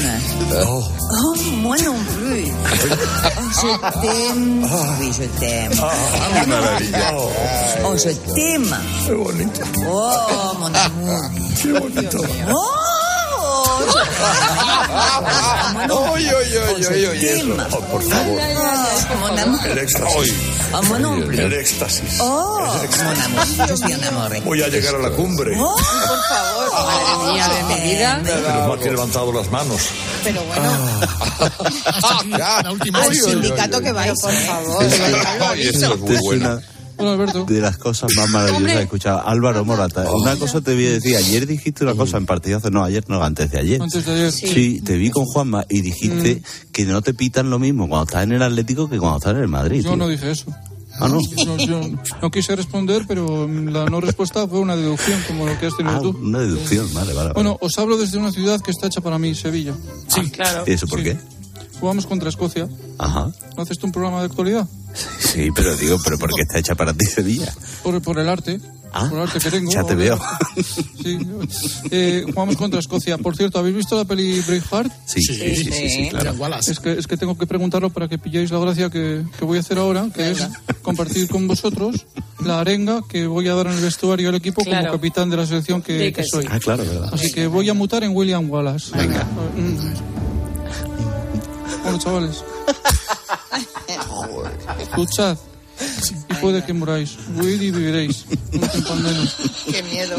Oh, 0.65 1.35
moi 1.61 1.77
non 1.83 1.99
plus. 2.15 2.47
Oh, 2.47 3.41
je 3.61 3.71
t'aime. 4.01 4.53
Oui, 4.99 5.07
je 5.11 5.25
t'aime. 5.39 5.73
Oh, 7.83 7.95
je 7.97 8.11
t'aime. 8.33 8.71
Oh, 9.09 10.11
mon 10.59 10.73
amour. 10.73 11.21
Oh, 12.51 13.04
je 13.87 13.93
t'aime. 13.93 15.91
Oy, 15.91 16.25
oy, 16.27 16.57
oy, 16.57 16.85
oy, 16.85 17.05
oy, 17.05 17.25
eso. 17.25 17.55
Oh, 17.71 17.81
por 17.81 18.01
favor. 18.03 18.39
Mon 19.19 19.37
amour. 19.37 19.67
El 19.67 19.77
éxtasis. 19.77 20.33
Oh, 20.73 20.81
plus. 20.81 21.39
El 21.39 21.53
éxtasis. 21.53 22.19
Oh, 22.19 22.59
mon 22.59 23.21
amour. 23.21 23.67
Je 23.69 23.75
suis 23.75 23.93
enamorée. 23.93 24.41
Voy 24.41 24.61
a 24.61 24.67
llegar 24.67 24.95
a 24.95 24.99
la 24.99 25.09
cumbre. 25.11 25.55
Oh, 25.59 25.75
Por 25.75 26.19
favor. 26.29 26.65
Madre 26.85 27.33
mía 27.33 27.47
de 27.47 27.63
mi 27.75 27.89
vida. 27.89 28.21
Menos 28.23 28.67
mal 28.67 28.79
que 28.79 28.87
he 28.87 28.91
levantado 28.91 29.31
las 29.33 29.49
manos. 29.51 29.81
Pero 30.23 30.43
bueno. 30.43 30.69
Aquí, 31.85 32.29
la 32.29 32.71
última 32.71 33.01
Al 33.01 33.15
sindicato 33.15 33.81
que 33.81 33.91
vais. 33.91 34.21
Por 34.21 34.31
favor. 34.31 34.83
Esta 34.83 35.07
es 35.07 35.83
Hola, 35.83 35.91
Alberto. 35.91 36.61
De 36.97 37.61
las 37.61 37.77
cosas 37.77 38.09
más 38.15 38.29
maravillosas 38.29 38.71
que 38.73 38.79
he 38.79 38.83
escuchado. 38.83 39.27
Álvaro 39.27 39.65
Morata, 39.65 40.05
una 40.13 40.35
cosa 40.37 40.61
te 40.61 40.73
voy 40.73 40.87
a 40.87 40.91
decir. 40.91 41.15
Ayer 41.15 41.45
dijiste 41.47 41.83
una 41.83 41.95
cosa 41.95 42.17
en 42.17 42.25
partidazo. 42.25 42.69
No, 42.71 42.83
ayer 42.83 43.03
no, 43.07 43.23
antes 43.23 43.51
de 43.51 43.59
ayer. 43.59 43.81
Antes 43.81 44.05
de 44.05 44.13
ayer. 44.13 44.31
Sí, 44.31 44.81
te 44.83 44.97
vi 44.97 45.09
con 45.09 45.25
Juanma 45.25 45.65
y 45.69 45.81
dijiste 45.81 46.41
que 46.71 46.85
no 46.85 47.01
te 47.01 47.13
pitan 47.13 47.49
lo 47.49 47.59
mismo 47.59 47.87
cuando 47.89 48.05
estás 48.05 48.23
en 48.23 48.31
el 48.31 48.41
Atlético 48.41 48.89
que 48.89 48.97
cuando 48.97 49.17
estás 49.17 49.33
en 49.35 49.41
el 49.41 49.47
Madrid. 49.47 49.77
Yo 49.81 49.89
tío. 49.89 49.97
no 49.97 50.07
dije 50.07 50.31
eso. 50.31 50.45
Ah, 50.97 51.09
no. 51.09 51.19
Yo, 51.35 51.57
yo 51.57 51.81
no 52.21 52.31
quise 52.31 52.55
responder, 52.55 53.03
pero 53.05 53.47
mm, 53.49 53.67
la 53.67 53.85
no 53.87 53.99
respuesta 53.99 54.47
fue 54.47 54.59
una 54.59 54.77
deducción, 54.77 55.19
como 55.27 55.45
lo 55.45 55.59
que 55.59 55.65
has 55.65 55.75
tenido 55.75 55.97
Ah, 55.97 55.99
tú. 56.01 56.17
una 56.21 56.39
deducción, 56.39 56.85
vale, 56.93 57.07
vale. 57.13 57.15
vale. 57.27 57.33
Bueno, 57.33 57.57
os 57.59 57.77
hablo 57.77 57.97
desde 57.97 58.17
una 58.17 58.31
ciudad 58.31 58.61
que 58.61 58.71
está 58.71 58.87
hecha 58.87 59.01
para 59.01 59.19
mí, 59.19 59.35
Sevilla. 59.35 59.73
Sí, 60.07 60.29
claro. 60.29 60.63
¿Y 60.65 60.71
eso 60.71 60.87
por 60.87 60.99
sí. 60.99 61.03
qué? 61.05 61.17
Jugamos 61.79 62.05
contra 62.07 62.29
Escocia. 62.29 62.67
Ajá. 62.97 63.31
¿No 63.55 63.63
haces 63.63 63.77
tú 63.77 63.87
un 63.87 63.91
programa 63.91 64.19
de 64.19 64.25
actualidad? 64.25 64.67
Sí, 65.19 65.49
pero 65.53 65.75
digo, 65.75 65.97
pero 66.03 66.17
¿por 66.17 66.29
qué 66.33 66.41
está 66.43 66.57
hecha 66.59 66.75
para 66.75 66.93
ti 66.93 67.05
Sevilla? 67.05 67.53
Por, 67.83 68.01
por 68.01 68.17
el 68.19 68.29
arte. 68.29 68.59
Ah, 68.93 69.07
por 69.09 69.17
el 69.19 69.23
arte 69.27 69.39
que 69.39 69.51
tengo. 69.51 69.69
ya 69.71 69.83
te 69.83 69.93
veo. 69.95 70.17
Sí. 71.03 71.19
Eh, 71.91 72.23
jugamos 72.25 72.55
contra 72.55 72.79
Escocia. 72.79 73.17
Por 73.17 73.35
cierto, 73.35 73.59
¿habéis 73.59 73.75
visto 73.75 73.97
la 73.97 74.05
peli 74.05 74.39
Braveheart? 74.39 74.91
Sí, 75.05 75.21
sí, 75.21 75.33
sí, 75.35 75.55
sí, 75.55 75.71
sí, 75.71 75.89
sí, 75.89 76.09
claro. 76.09 76.33
Es 76.65 76.79
que, 76.79 76.93
es 76.93 77.05
que 77.07 77.17
tengo 77.17 77.37
que 77.37 77.45
preguntarlo 77.45 77.89
para 77.89 78.07
que 78.07 78.17
pilléis 78.17 78.51
la 78.51 78.59
gracia 78.59 78.89
que, 78.89 79.23
que 79.37 79.43
voy 79.45 79.57
a 79.57 79.61
hacer 79.61 79.77
ahora, 79.79 80.07
que 80.15 80.31
es 80.31 80.47
compartir 80.81 81.27
con 81.27 81.45
vosotros 81.47 82.05
la 82.45 82.59
arenga 82.61 83.01
que 83.09 83.27
voy 83.27 83.47
a 83.49 83.55
dar 83.55 83.67
en 83.67 83.73
el 83.73 83.81
vestuario 83.81 84.29
al 84.29 84.35
equipo 84.35 84.63
Claro. 84.63 84.87
como 84.87 84.93
capitán 84.97 85.29
de 85.29 85.37
la 85.37 85.45
selección 85.45 85.81
que, 85.81 86.07
Sí, 86.07 86.13
que 86.13 86.23
sí. 86.23 86.29
soy. 86.29 86.45
Ah, 86.49 86.59
claro, 86.59 86.85
verdad. 86.85 87.09
Así 87.13 87.31
que 87.33 87.47
voy 87.47 87.67
a 87.69 87.73
mutar 87.73 88.03
en 88.03 88.15
William 88.15 88.49
Wallace. 88.49 88.95
Venga. 88.97 89.23
Mm. 89.57 90.14
Bueno, 91.85 91.99
chavales. 91.99 92.43
Escuchad. 94.79 95.37
Y 96.29 96.33
puede 96.35 96.65
que 96.65 96.73
muráis. 96.73 97.15
Huid 97.35 97.61
y 97.61 97.69
viviréis. 97.69 98.25
No 98.53 98.95
menos. 98.95 99.35
Qué 99.71 99.83
miedo. 99.83 100.15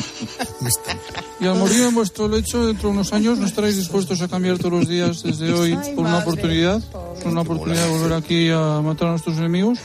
Y 1.39 1.47
al 1.47 1.55
morir 1.57 1.83
en 1.83 1.95
vuestro 1.95 2.29
lecho 2.29 2.67
dentro 2.67 2.89
de 2.89 2.95
unos 2.95 3.13
años, 3.13 3.39
¿no 3.39 3.47
estaréis 3.47 3.77
dispuestos 3.77 4.23
a 4.23 4.29
cambiar 4.29 4.57
todos 4.57 4.73
los 4.73 4.89
días 4.89 5.23
desde 5.23 5.53
hoy 5.53 5.77
por 5.95 6.07
una 6.07 6.19
oportunidad? 6.19 6.81
Por 6.91 7.27
una 7.27 7.43
oportunidad 7.43 7.85
de 7.85 7.91
volver 7.91 8.13
aquí 8.15 8.51
a 8.51 8.81
matar 8.83 9.09
a 9.09 9.11
nuestros 9.13 9.37
enemigos. 9.37 9.79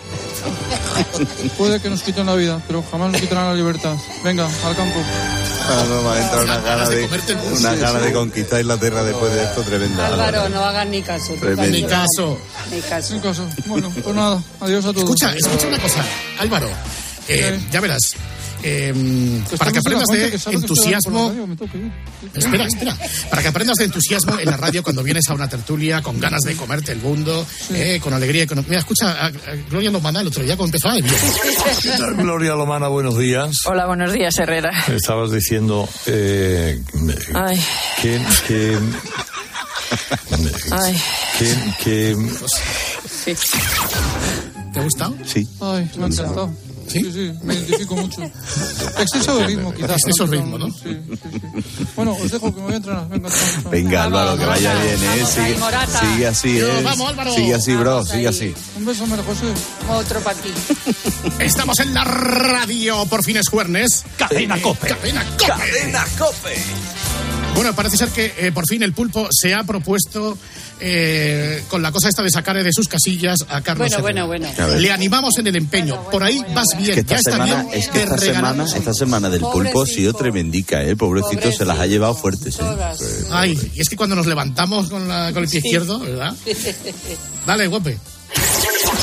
Puede 1.58 1.82
que 1.82 1.90
nos 1.90 2.04
quiten 2.04 2.26
la 2.26 2.36
vida, 2.36 2.62
pero 2.68 2.84
jamás 2.90 3.12
nos 3.12 3.20
quitarán 3.22 3.48
la 3.48 3.56
libertad. 3.56 3.96
Venga, 4.24 4.46
al 4.46 4.76
campo. 4.76 5.00
Ah, 5.64 5.86
no, 5.90 6.02
me 6.02 6.10
ha 6.10 6.22
entrado 6.24 6.44
una 6.44 6.60
gana 6.62 6.90
de, 6.90 7.10
una 7.54 7.76
gana 7.76 8.00
de 8.00 8.14
conquistar 8.14 8.62
Inglaterra 8.62 9.04
después 9.04 9.34
de 9.34 9.44
esto 9.44 9.62
tremenda. 9.62 10.08
Álvaro, 10.08 10.50
no 10.50 10.64
hagan 10.64 10.90
ni 10.90 11.02
caso. 11.02 11.34
Ni 11.34 11.84
caso. 11.84 12.38
Ni 12.72 12.82
caso. 12.82 13.14
Ni 13.14 13.20
caso. 13.20 13.48
Bueno, 13.66 13.92
pues 14.04 14.16
nada, 14.16 14.42
adiós 14.62 14.86
a 14.86 14.94
todos. 14.94 15.04
Escucha, 15.04 15.34
escucha 15.36 15.68
una 15.68 15.80
cosa, 15.80 16.04
Álvaro. 16.40 16.70
eh, 17.28 17.60
ya 17.72 17.80
verás. 17.82 18.16
Eh, 18.64 19.42
para 19.58 19.72
que 19.72 19.80
aprendas 19.80 20.08
de 20.10 20.40
entusiasmo. 20.52 21.34
Espera, 22.36 22.66
espera. 22.68 22.98
Para 23.30 23.42
que 23.42 23.48
aprendas 23.48 23.78
de 23.78 23.86
entusiasmo 23.86 24.38
en 24.40 24.50
la 24.50 24.58
radio 24.58 24.84
cuando 24.84 25.04
vienes 25.04 25.28
a 25.30 25.34
una 25.34 25.48
tertulia 25.50 26.02
con 26.02 26.20
ganas 26.20 26.42
de 26.42 26.56
comerte 26.56 26.92
el 26.92 27.00
mundo, 27.00 27.46
eh, 27.74 28.00
con 28.02 28.14
alegría. 28.14 28.46
Con... 28.48 28.64
Mira, 28.68 28.80
escucha 28.80 29.12
a, 29.12 29.26
a 29.28 29.32
Gloria 29.70 29.92
Lomana 29.92 30.22
el 30.22 30.28
otro 30.28 30.44
día 30.44 30.56
cuando 30.58 30.78
bien. 30.94 31.06
¿Qué 31.82 31.90
tal, 31.90 32.16
Gloria 32.16 32.56
Lomana? 32.56 32.88
Buenos 32.88 33.18
días. 33.18 33.52
Hola, 33.66 33.86
buenos 33.88 34.14
días, 34.14 34.38
Herrera. 34.38 34.72
Estabas 34.88 35.32
diciendo 35.32 35.88
eh, 36.06 36.82
Ay, 37.34 37.60
que, 38.02 38.22
que, 38.48 38.78
ay. 40.72 41.02
que, 41.38 41.56
que- 41.84 42.18
Sí. 43.24 43.36
¿Te 44.74 44.80
ha 44.80 44.84
gustado? 44.84 45.16
Sí. 45.26 45.48
Ay, 45.60 45.90
me 45.98 46.06
ha 46.06 46.08
encantado. 46.08 46.52
¿Sí? 46.92 47.12
sí, 47.12 47.32
me 47.44 47.54
identifico 47.54 47.96
mucho. 47.96 48.22
Exceso 49.00 49.38
de 49.38 49.48
ritmo, 49.48 49.74
quizás. 49.74 49.92
Exceso 49.92 50.28
de 50.28 50.38
ritmo, 50.38 50.58
¿no? 50.58 50.68
Sí, 50.68 50.80
sí, 50.84 51.18
sí. 51.24 51.86
Bueno, 51.96 52.14
os 52.14 52.32
dejo 52.32 52.54
que 52.54 52.60
me 52.60 52.66
voy 52.66 52.74
a 52.74 52.78
entrenar. 52.78 53.08
Venga, 53.10 53.30
chao, 53.30 53.62
chao. 53.62 53.72
Venga, 53.72 54.04
Álvaro, 54.04 54.38
que 54.38 54.46
vaya 54.46 54.74
bien, 54.76 55.04
¿eh? 55.04 55.26
Sigue, 55.26 55.58
sigue 56.00 56.28
así, 56.28 56.60
¿eh? 56.60 56.82
Vamos, 56.84 57.10
Álvaro. 57.10 57.34
Sigue 57.34 57.56
así, 57.56 57.76
bro, 57.76 58.06
sigue 58.06 58.28
así. 58.28 58.54
Un 58.78 58.86
beso, 58.86 59.08
María 59.08 59.24
José. 59.26 59.46
Otro 59.90 60.20
para 60.22 60.38
ti. 60.40 60.52
Estamos 61.40 61.80
en 61.80 61.94
la 61.94 62.04
radio, 62.04 63.06
por 63.06 63.24
fin 63.24 63.38
es 63.38 63.48
jueves. 63.50 64.04
Cadena 64.18 64.62
Cope. 64.62 64.88
Cadena 64.88 65.24
Cope. 65.38 65.48
Cadena 65.48 66.06
Cope. 66.18 66.56
Bueno, 67.56 67.76
parece 67.76 67.98
ser 67.98 68.10
que 68.10 68.34
eh, 68.38 68.52
por 68.52 68.66
fin 68.66 68.82
el 68.82 68.94
pulpo 68.94 69.28
se 69.32 69.54
ha 69.54 69.64
propuesto 69.64 70.36
eh, 70.80 71.64
con 71.70 71.82
la 71.84 71.92
cosa 71.92 72.10
esta 72.10 72.24
de 72.24 72.32
sacar 72.32 72.62
de 72.64 72.72
sus 72.74 72.88
casillas 72.88 73.46
a 73.50 73.62
Carlos 73.62 73.90
Bueno, 73.90 74.08
Herrera. 74.08 74.26
bueno, 74.26 74.48
bueno. 74.58 74.80
Le 74.80 74.92
animamos 74.92 75.38
en 75.38 75.48
el 75.48 75.56
empeño. 75.58 76.02
Por 76.10 76.24
ahí 76.24 76.44
vas 76.56 76.68
bien. 76.78 76.96
Que 76.96 77.02
esta 77.02 77.14
ya 77.14 77.18
está 77.20 77.32
semana, 77.34 77.64
bien. 77.64 77.80
es 77.80 77.88
que 77.90 78.02
esta 78.04 78.18
semana, 78.18 78.66
esta 78.66 78.94
semana 78.94 79.30
del 79.30 79.42
pulpo 79.42 79.84
ha 79.84 79.86
sido 79.86 80.14
tremendica, 80.14 80.82
¿eh? 80.84 80.96
Pobrecito, 80.96 81.52
se 81.52 81.66
las 81.66 81.78
ha 81.78 81.86
llevado 81.86 82.16
fuertes, 82.16 82.58
¿eh? 82.60 82.64
Ay, 83.32 83.60
y 83.76 83.82
es 83.82 83.90
que 83.90 83.96
cuando 83.96 84.16
nos 84.16 84.26
levantamos 84.26 84.90
con, 84.90 85.08
la- 85.08 85.32
con 85.34 85.44
el 85.44 85.50
pie 85.50 85.60
izquierdo, 85.60 86.00
¿verdad? 86.00 86.34
Dale, 87.46 87.68
guape. 87.68 87.98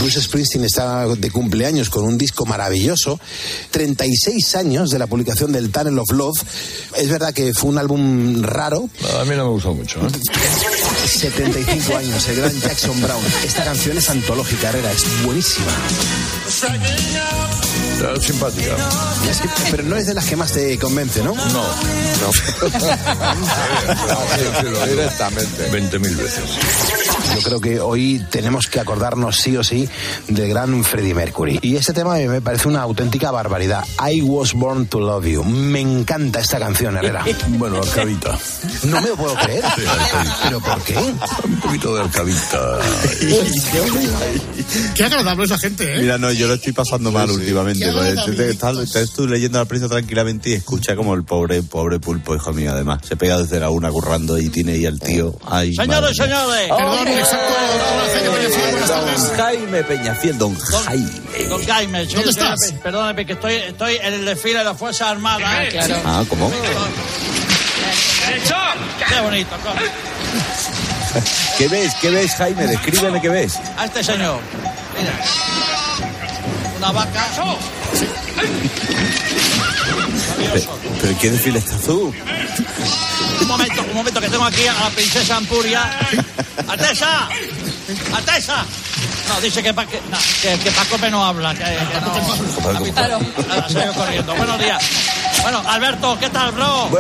Bruce 0.01 0.21
Springsteen 0.23 0.65
está 0.65 1.07
de 1.09 1.31
cumpleaños 1.31 1.91
con 1.91 2.05
un 2.05 2.17
disco 2.17 2.47
maravilloso. 2.47 3.19
36 3.71 4.55
años 4.55 4.91
de 4.91 4.99
la 4.99 5.07
publicación 5.07 5.51
del 5.53 5.71
Tunnel 5.71 5.99
of 5.99 6.11
Love. 6.13 6.39
Es 6.97 7.09
verdad 7.09 7.33
que 7.35 7.53
fue 7.53 7.71
un 7.71 7.79
álbum 7.79 8.43
raro. 8.43 8.89
A 9.21 9.25
mí 9.25 9.35
no 9.37 9.45
me 9.45 9.51
gustó 9.51 9.75
mucho. 9.75 9.99
¿eh? 10.01 10.11
75 11.07 11.97
años, 11.97 12.29
el 12.29 12.37
gran 12.37 12.61
Jackson 12.61 13.01
Brown. 13.01 13.25
Esta 13.45 13.65
canción 13.65 13.99
es 13.99 14.09
antológica, 14.11 14.69
Herrera, 14.69 14.93
es 14.93 15.05
buenísima. 15.25 15.67
Está 16.49 18.21
simpática. 18.21 18.77
Es 19.29 19.39
que- 19.41 19.49
pero 19.73 19.83
no 19.83 19.97
es 19.97 20.07
de 20.07 20.15
las 20.15 20.25
que 20.27 20.37
más 20.37 20.53
te 20.53 20.79
convence, 20.79 21.23
¿no? 21.23 21.35
No. 21.35 21.65
No. 24.69 24.87
Directamente. 24.87 25.71
20.000 25.71 26.17
veces. 26.17 26.43
Yo 27.35 27.43
creo 27.43 27.61
que 27.61 27.81
hoy 27.81 28.25
tenemos 28.31 28.67
que 28.67 28.81
acordarnos 28.81 29.37
sí 29.37 29.57
o 29.57 29.65
sí 29.65 29.89
del 30.29 30.49
gran 30.49 30.85
Freddie 30.85 31.15
Mercury. 31.15 31.59
Y 31.63 31.77
este 31.77 31.93
tema 31.93 32.15
me 32.15 32.41
parece 32.41 32.69
una 32.69 32.83
auténtica 32.83 33.31
barbaridad. 33.31 33.85
I 34.01 34.23
was 34.23 34.53
born 34.55 34.87
to 34.87 35.01
love 35.01 35.27
you. 35.27 35.45
Me 35.45 35.81
encanta 35.81 36.41
esta 36.41 36.59
canción, 36.59 36.97
Herrera. 36.97 37.25
Bueno, 37.59 37.79
Arcadita. 37.79 38.39
No 38.85 39.01
me 39.01 39.09
lo 39.09 39.17
puedo 39.17 39.35
creer. 39.35 39.65
Sí. 39.75 39.83
¿Pero 40.45 40.61
por 40.61 40.83
qué? 40.83 40.97
Un 40.97 41.61
poquito 41.61 41.95
de 41.95 42.03
Arcadita. 42.03 42.79
Qué 44.95 45.05
agradable 45.05 45.45
es 45.45 45.51
la 45.51 45.59
gente, 45.59 45.95
¿eh? 45.95 45.99
Mira, 46.01 46.19
no, 46.19 46.31
yo 46.33 46.47
lo 46.47 46.55
estoy 46.55 46.73
pasando 46.73 47.11
mal 47.11 47.31
últimamente. 47.31 47.89
Estás 48.49 49.11
tú 49.15 49.27
leyendo 49.27 49.59
la 49.59 49.65
prensa 49.65 49.89
tranquilamente 49.89 50.51
y 50.51 50.53
escucha 50.55 50.95
como 50.95 51.15
el 51.15 51.25
pobre, 51.25 51.63
pobre 51.63 51.99
pulpo, 51.99 52.35
hijo 52.35 52.53
mío, 52.53 52.73
además. 52.73 53.01
Se 53.07 53.17
pega 53.17 53.39
desde 53.39 53.61
la 53.61 53.71
una 53.71 53.91
currando 53.91 54.39
y 54.39 54.49
tiene 54.49 54.73
ahí 54.73 54.87
al 54.87 55.01
tío. 55.01 55.35
Ay, 55.47 55.75
Señores, 55.75 56.01
madre 56.01 56.15
señores. 56.15 56.69
Perdón, 56.69 57.09
exacto. 57.19 57.55
Jaime 58.15 58.33
Peñafiel, 58.33 58.71
buenas 58.71 58.89
tardes. 58.91 59.23
Don 59.23 59.37
Jaime 59.37 59.85
Peñafiel, 59.85 60.39
don 60.39 60.55
Jaime. 60.59 61.49
Don 61.49 61.67
Jaime, 61.67 62.07
sí, 62.07 62.15
¿Dónde 62.15 62.31
estás? 62.31 62.73
Perdóname, 62.83 63.27
que 63.27 63.33
estoy, 63.35 63.55
estoy 63.55 63.97
en 63.97 64.15
el 64.15 64.25
desfile 64.25 64.59
de 64.59 64.65
las 64.65 64.77
Fuerzas 64.77 65.09
Armadas. 65.09 65.75
¿eh? 65.75 66.03
Ah, 66.05 66.25
¿cómo? 66.29 66.51
Qué 69.09 69.21
bonito. 69.21 69.51
¿Qué 71.57 71.69
ves? 71.69 71.95
¿Qué 72.01 72.11
ves, 72.11 72.35
Jaime? 72.35 72.67
Descríbeme 72.67 73.21
qué 73.21 73.29
ves. 73.29 73.59
A 73.77 73.87
este 73.87 74.05
señor. 74.05 74.41
Mira. 74.99 75.78
Una 76.79 76.93
vaca. 76.93 77.27
Pe- 80.53 80.69
¿Pero 81.01 81.13
en 81.13 81.19
qué 81.19 81.31
desfile 81.31 81.59
estás 81.59 81.81
tú? 81.83 82.13
Un 83.41 83.47
momento, 83.49 83.83
un 83.83 83.95
momento, 83.95 84.21
que 84.21 84.29
tengo 84.29 84.45
aquí 84.45 84.67
a 84.67 84.73
la 84.75 84.91
princesa 84.91 85.37
Ampuria. 85.37 85.83
¡Alteza! 86.69 87.29
¡Alteza! 88.15 88.65
No, 89.29 89.41
dice 89.41 89.63
que, 89.63 89.75
pa- 89.75 89.87
que, 89.87 90.01
no, 90.11 90.17
que, 90.43 90.59
que 90.59 90.71
Paco 90.73 90.99
me 90.99 91.11
no 91.11 91.25
habla. 91.25 91.55
Que, 91.55 91.65
que 91.65 92.01
no. 92.01 92.13
Claro. 92.93 93.19
Se 93.69 93.79
ha 93.81 93.85
ido 93.85 93.95
corriendo. 93.95 94.35
Buenos 94.37 94.59
días. 94.59 94.83
Bueno, 95.43 95.63
Alberto, 95.69 96.17
¿qué 96.19 96.31
tal, 96.31 96.53
bro? 96.53 96.89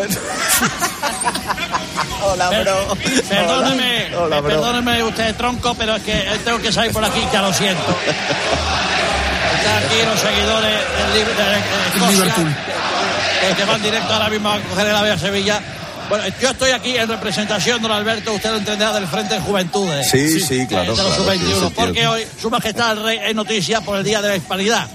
Hola, 2.24 2.50
bro. 2.50 2.96
Perdóneme, 3.28 4.14
Hola, 4.16 4.40
bro. 4.40 4.48
perdóneme 4.50 5.02
usted, 5.04 5.34
tronco, 5.36 5.74
pero 5.74 5.96
es 5.96 6.02
que 6.02 6.12
tengo 6.44 6.58
que 6.60 6.72
salir 6.72 6.92
por 6.92 7.04
aquí, 7.04 7.20
ya 7.32 7.42
lo 7.42 7.52
siento. 7.52 7.96
Están 9.55 9.84
aquí 9.84 10.03
los 10.05 10.20
seguidores 10.20 10.72
del, 11.14 11.28
Escocia, 11.28 12.11
Liverpool. 12.11 12.55
que, 13.40 13.55
que 13.57 13.64
van 13.64 13.82
directo 13.82 14.12
ahora 14.12 14.28
mismo 14.28 14.51
a 14.51 14.61
coger 14.61 14.86
el 14.88 14.96
ave 14.96 15.11
a 15.12 15.18
Sevilla. 15.18 15.61
Bueno, 16.09 16.24
yo 16.40 16.48
estoy 16.50 16.70
aquí 16.70 16.96
en 16.96 17.06
representación, 17.09 17.82
don 17.82 17.92
Alberto, 17.92 18.32
usted 18.32 18.50
lo 18.50 18.56
entenderá, 18.56 18.92
del 18.94 19.06
Frente 19.06 19.34
de 19.34 19.40
Juventudes. 19.40 20.11
Sí, 20.11 20.40
sí, 20.40 20.66
claro, 20.66 20.82
De 20.82 20.88
los 20.88 20.98
claro, 21.00 21.14
sub-21, 21.16 21.38
tiene 21.38 21.54
sentido. 21.61 21.70
porque 21.74 22.06
hoy 22.06 22.26
Su 22.40 22.50
Majestad 22.50 22.92
el 22.92 23.02
Rey 23.04 23.20
es 23.22 23.34
noticia 23.34 23.80
por 23.82 23.98
el 23.98 24.04
Día 24.04 24.22
de 24.22 24.28
la 24.30 24.36
Hispanidad. 24.36 24.88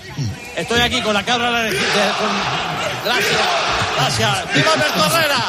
Estoy 0.55 0.81
aquí 0.81 1.01
con 1.01 1.13
la 1.13 1.23
cabra 1.23 1.51
de... 1.63 1.71
de- 1.71 1.77
con- 1.79 2.63
Gracias, 3.03 3.41
gracias. 3.97 4.53
¡Viva 4.55 4.71
Alberto 4.73 5.05
Herrera! 5.05 5.45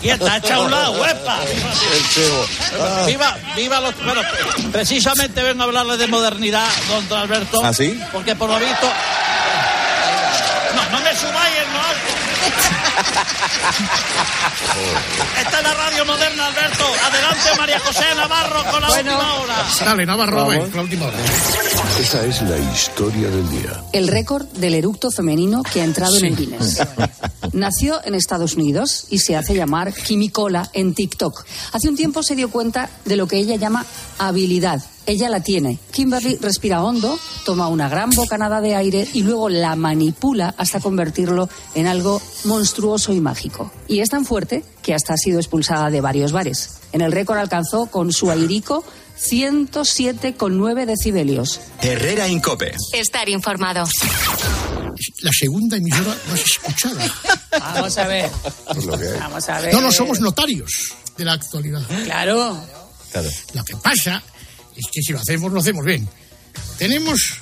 ¡Viva! 0.00 0.14
Está 0.14 0.36
hecha 0.38 0.54
a 0.54 0.60
un 0.60 0.70
lado, 0.70 0.92
huepa. 0.92 1.38
Viva, 3.06 3.36
viva 3.54 3.80
los. 3.80 3.94
Bueno, 4.02 4.22
precisamente 4.72 5.42
vengo 5.42 5.62
a 5.62 5.66
hablarle 5.66 5.98
de 5.98 6.06
modernidad, 6.06 6.66
don 6.88 7.06
don 7.08 7.18
Alberto. 7.20 7.60
¿Ah, 7.62 7.72
sí? 7.74 8.00
Porque 8.12 8.34
por 8.34 8.48
lo 8.48 8.58
visto. 8.58 8.88
No, 10.74 10.98
no 10.98 11.04
me 11.04 11.14
subáis 11.16 11.54
en 11.66 11.72
lo 11.74 11.80
alto. 11.80 13.21
Esta 15.40 15.58
es 15.58 15.62
la 15.64 15.74
radio 15.74 16.04
moderna, 16.04 16.46
Alberto. 16.46 16.84
Adelante, 17.04 17.48
María 17.58 17.80
José 17.80 18.04
Navarro, 18.16 18.64
con 18.70 18.80
la 18.80 18.88
Bueno. 18.88 19.12
última 19.12 19.34
hora. 19.34 19.66
Dale, 19.84 20.06
Navarro, 20.06 20.46
ven, 20.48 20.70
la 20.74 20.82
última 20.82 21.06
hora. 21.06 21.16
Esa 22.00 22.24
es 22.24 22.42
la 22.42 22.56
historia 22.58 23.28
del 23.28 23.48
día. 23.50 23.82
El 23.92 24.08
récord 24.08 24.46
del 24.48 24.74
eructo 24.74 25.10
femenino 25.10 25.62
que 25.62 25.80
ha 25.80 25.84
entrado 25.84 26.16
en 26.16 26.24
el 26.26 26.36
Guinness. 26.36 26.80
Nació 27.52 28.00
en 28.04 28.14
Estados 28.14 28.54
Unidos 28.54 29.06
y 29.10 29.18
se 29.18 29.36
hace 29.36 29.54
llamar 29.54 29.92
Quimicola 29.92 30.68
en 30.72 30.94
TikTok. 30.94 31.44
Hace 31.72 31.88
un 31.88 31.96
tiempo 31.96 32.22
se 32.22 32.34
dio 32.36 32.50
cuenta 32.50 32.88
de 33.04 33.16
lo 33.16 33.26
que 33.26 33.36
ella 33.36 33.56
llama 33.56 33.84
habilidad. 34.18 34.82
Ella 35.06 35.28
la 35.28 35.40
tiene. 35.40 35.78
Kimberly 35.90 36.36
respira 36.40 36.82
hondo, 36.82 37.18
toma 37.44 37.68
una 37.68 37.88
gran 37.88 38.10
bocanada 38.10 38.60
de 38.60 38.74
aire 38.76 39.08
y 39.12 39.22
luego 39.22 39.48
la 39.48 39.74
manipula 39.74 40.54
hasta 40.56 40.80
convertirlo 40.80 41.48
en 41.74 41.86
algo 41.86 42.22
monstruoso 42.44 43.12
y 43.12 43.20
mágico. 43.20 43.72
Y 43.88 44.00
es 44.00 44.10
tan 44.10 44.24
fuerte 44.24 44.64
que 44.82 44.94
hasta 44.94 45.14
ha 45.14 45.16
sido 45.16 45.38
expulsada 45.38 45.90
de 45.90 46.00
varios 46.00 46.32
bares. 46.32 46.80
En 46.92 47.00
el 47.00 47.12
récord 47.12 47.38
alcanzó 47.38 47.86
con 47.86 48.12
su 48.12 48.30
airico 48.30 48.84
107,9 49.20 50.86
decibelios. 50.86 51.60
Herrera 51.80 52.28
Incope. 52.28 52.74
Estar 52.92 53.28
informado. 53.28 53.84
La 55.22 55.32
segunda 55.32 55.76
emisora 55.76 56.14
más 56.28 56.40
escuchada. 56.40 57.12
Vamos 57.58 57.98
a 57.98 58.06
ver. 58.06 58.30
Vamos 59.18 59.48
a 59.48 59.60
ver. 59.60 59.74
No, 59.74 59.80
no 59.80 59.90
somos 59.90 60.20
notarios 60.20 60.92
de 61.16 61.24
la 61.24 61.32
actualidad. 61.32 61.82
Claro. 62.04 62.56
Lo 63.54 63.64
que 63.64 63.76
pasa 63.76 64.22
es 64.76 64.84
que 64.92 65.02
si 65.02 65.12
lo 65.12 65.20
hacemos, 65.20 65.52
lo 65.52 65.60
hacemos 65.60 65.84
bien. 65.84 66.08
Tenemos 66.78 67.34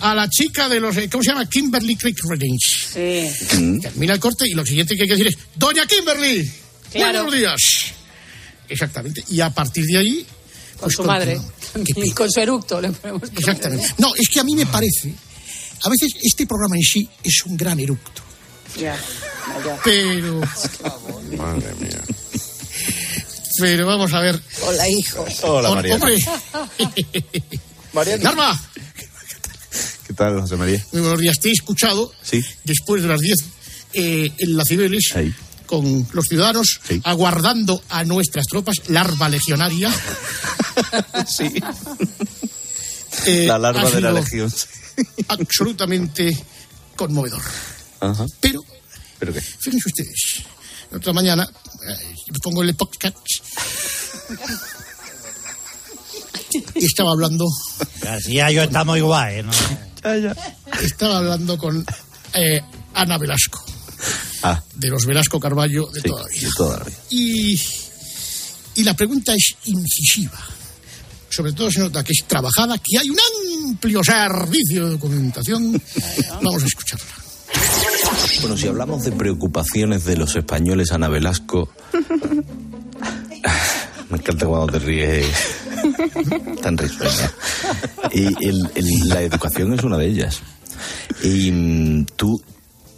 a 0.00 0.14
la 0.14 0.28
chica 0.28 0.68
de 0.68 0.80
los. 0.80 0.96
eh, 0.96 1.08
¿Cómo 1.10 1.22
se 1.22 1.30
llama? 1.30 1.48
Kimberly 1.48 1.96
Creek 1.96 2.18
Range. 2.24 2.58
Sí. 2.92 3.78
Termina 3.80 4.14
el 4.14 4.20
corte 4.20 4.46
y 4.48 4.52
lo 4.54 4.64
siguiente 4.64 4.96
que 4.96 5.02
hay 5.02 5.08
que 5.08 5.14
decir 5.16 5.28
es: 5.28 5.38
Doña 5.54 5.86
Kimberly, 5.86 6.50
Claro. 6.92 7.24
buenos 7.24 7.38
días. 7.40 7.60
Exactamente. 8.68 9.24
Y 9.28 9.40
a 9.40 9.50
partir 9.50 9.84
de 9.84 9.98
ahí. 9.98 10.26
Con 10.80 10.90
su 10.90 11.04
madre. 11.04 11.40
Y 11.96 12.10
con 12.10 12.30
su 12.30 12.40
eructo 12.40 12.80
le 12.80 12.90
ponemos. 12.90 13.30
Exactamente. 13.36 13.94
No, 13.98 14.12
es 14.16 14.28
que 14.28 14.40
a 14.40 14.44
mí 14.44 14.54
me 14.56 14.66
parece. 14.66 15.14
A 15.84 15.88
veces 15.88 16.12
este 16.22 16.46
programa 16.46 16.76
en 16.76 16.82
sí 16.82 17.08
es 17.22 17.42
un 17.46 17.56
gran 17.56 17.78
eructo. 17.78 18.22
Ya, 18.78 18.96
ya. 19.64 19.78
Pero. 19.84 20.40
Madre 21.36 21.74
mía. 21.80 22.00
Pero 23.58 23.86
vamos 23.86 24.12
a 24.12 24.20
ver. 24.20 24.40
Hola, 24.62 24.88
hijo. 24.88 25.24
Hola, 25.42 25.70
María. 25.70 25.94
Hombre. 25.94 26.18
Narva, 28.20 28.60
¿Qué 30.06 30.12
tal, 30.14 30.40
José 30.40 30.56
María? 30.56 30.84
muy 30.92 31.00
buenos 31.02 31.20
días. 31.20 31.38
Te 31.40 31.48
he 31.48 31.52
escuchado 31.52 32.12
Sí. 32.22 32.42
después 32.64 33.02
de 33.02 33.08
las 33.08 33.20
10 33.20 33.38
eh, 33.94 34.32
en 34.38 34.56
la 34.56 34.64
Cibeles 34.64 35.14
con 35.66 36.06
los 36.12 36.24
ciudadanos 36.26 36.80
aguardando 37.04 37.82
a 37.88 38.04
nuestras 38.04 38.46
tropas, 38.46 38.76
larva 38.88 39.28
legionaria. 39.28 39.92
Sí. 41.28 41.48
Eh, 43.26 43.46
La 43.46 43.60
larva 43.60 43.88
de 43.88 44.00
la 44.00 44.10
legión. 44.10 44.52
Absolutamente 45.28 46.36
conmovedor. 46.96 47.40
Ajá. 48.00 48.26
Pero, 48.40 48.60
¿Pero 49.20 49.32
qué? 49.32 49.40
fíjense 49.40 49.88
ustedes, 49.88 50.42
otra 50.96 51.12
mañana 51.12 51.44
eh, 51.88 52.14
me 52.32 52.38
pongo 52.40 52.62
el 52.62 52.74
podcast 52.74 53.16
y 56.74 56.84
estaba 56.84 57.10
hablando, 57.12 57.46
García, 58.00 58.50
yo 58.50 58.62
estamos 58.62 58.96
igual, 58.96 59.46
¿no? 59.46 59.52
estaba 60.82 61.18
hablando 61.18 61.58
con 61.58 61.84
eh, 62.34 62.60
Ana 62.94 63.18
Velasco, 63.18 63.64
Ah, 64.42 64.62
de 64.74 64.88
los 64.88 65.06
Velasco 65.06 65.40
Carballo 65.40 65.86
de 65.92 66.00
sí, 66.02 66.08
toda 66.08 66.22
la 66.22 66.28
vida. 66.28 66.46
de 66.46 66.52
toda 66.56 66.78
la 66.78 66.84
vida. 66.84 66.98
Y, 67.10 67.60
y 68.74 68.84
la 68.84 68.94
pregunta 68.94 69.34
es 69.34 69.54
incisiva. 69.64 70.38
Sobre 71.30 71.52
todo 71.54 71.70
se 71.70 71.80
nota 71.80 72.04
que 72.04 72.12
es 72.12 72.24
trabajada, 72.28 72.76
que 72.78 72.98
hay 72.98 73.08
un 73.08 73.16
amplio 73.68 74.02
servicio 74.04 74.84
de 74.84 74.90
documentación. 74.92 75.82
Vamos 76.42 76.62
a 76.62 76.66
escucharla. 76.66 77.23
Bueno, 78.44 78.58
si 78.58 78.68
hablamos 78.68 79.02
de 79.04 79.12
preocupaciones 79.12 80.04
de 80.04 80.18
los 80.18 80.36
españoles, 80.36 80.92
Ana 80.92 81.08
Velasco. 81.08 81.70
Me 84.10 84.18
encanta 84.18 84.44
cuando 84.46 84.66
te 84.72 84.78
ríes 84.80 85.26
tan 86.62 86.76
risueña. 86.76 87.32
Y 88.12 88.26
el- 88.46 88.70
el- 88.74 89.08
la 89.08 89.22
educación 89.22 89.72
es 89.72 89.82
una 89.82 89.96
de 89.96 90.06
ellas. 90.08 90.42
Y 91.22 91.50
mm, 91.50 92.04
tú, 92.16 92.40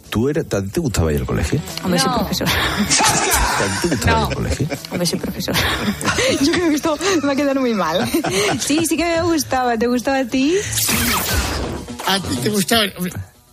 tú 0.09 0.27
eres, 0.27 0.45
¿a 0.53 0.61
ti 0.61 0.67
te 0.67 0.81
gustaba 0.81 1.13
ir 1.13 1.21
al 1.21 1.25
colegio? 1.25 1.61
Hombre, 1.83 1.97
soy 1.99 2.11
profesor. 2.13 2.47
¿A 2.49 3.81
ti 3.81 3.87
te 3.87 3.95
gustaba 3.95 4.19
ir 4.19 4.27
al 4.27 4.33
colegio? 4.35 4.67
Hombre, 4.91 5.05
soy 5.07 5.19
profesor. 5.19 5.55
Yo 6.41 6.51
creo 6.51 6.69
que 6.69 6.75
esto 6.75 6.97
me 7.21 7.27
va 7.27 7.31
a 7.31 7.35
quedar 7.37 7.57
muy 7.59 7.73
mal. 7.73 8.05
Sí, 8.59 8.85
sí 8.85 8.97
que 8.97 9.05
me 9.05 9.21
gustaba. 9.21 9.77
¿Te 9.77 9.87
gustaba 9.87 10.19
a 10.19 10.25
ti? 10.25 10.55
¿A 12.05 12.19
ti 12.19 12.35
te 12.43 12.49
gustaba? 12.49 12.83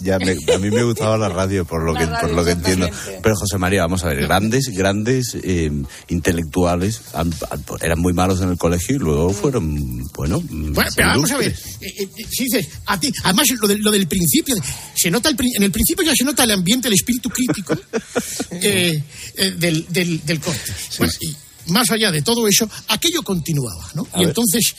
Ya 0.04 0.18
me- 0.18 0.36
a 0.54 0.58
mí 0.58 0.70
me 0.70 0.82
gustaba 0.84 1.16
la 1.16 1.28
radio, 1.30 1.64
por 1.64 1.82
lo 1.82 1.94
que, 1.94 2.06
por 2.06 2.30
lo 2.30 2.44
que 2.44 2.50
entiendo. 2.52 2.88
Pero 3.22 3.34
José 3.36 3.56
María, 3.58 3.80
vamos 3.82 4.04
a 4.04 4.08
ver, 4.08 4.20
grandes, 4.26 4.66
grandes 4.68 5.34
eh, 5.42 5.70
intelectuales 6.08 7.00
han- 7.14 7.32
han- 7.50 7.64
eran 7.80 7.98
muy 8.00 8.12
malos 8.12 8.40
en 8.42 8.50
el 8.50 8.58
colegio 8.58 8.96
y 8.96 8.98
luego 8.98 9.30
fueron, 9.32 10.04
bueno, 10.14 10.42
Bueno, 10.48 10.90
pero 10.94 11.08
vamos 11.08 11.30
a 11.30 11.38
ver. 11.38 11.52
eh, 11.80 11.92
eh, 11.98 12.08
si 12.30 12.44
dices, 12.44 12.68
a 12.86 13.00
ti, 13.00 13.10
además 13.24 13.46
lo, 13.60 13.66
del- 13.66 13.80
lo 13.80 13.90
del 13.90 14.06
principio, 14.06 14.54
se 14.94 15.10
nota 15.10 15.28
el, 15.30 15.36
en 15.56 15.62
el 15.62 15.70
principio 15.72 16.04
ya 16.04 16.14
se 16.14 16.24
nota 16.24 16.44
el 16.44 16.50
ambiente, 16.50 16.88
el 16.88 16.94
espíritu 16.94 17.30
crítico 17.30 17.74
eh, 18.50 19.02
eh, 19.36 19.50
del, 19.52 19.86
del, 19.88 20.24
del 20.24 20.40
corte. 20.40 20.72
Bueno, 20.98 21.12
y 21.20 21.34
más 21.72 21.90
allá 21.90 22.10
de 22.12 22.20
todo 22.22 22.46
eso, 22.46 22.68
aquello 22.88 23.22
continuaba, 23.22 23.88
¿no? 23.94 24.02
A 24.12 24.18
y 24.18 24.20
ver. 24.20 24.28
entonces, 24.28 24.74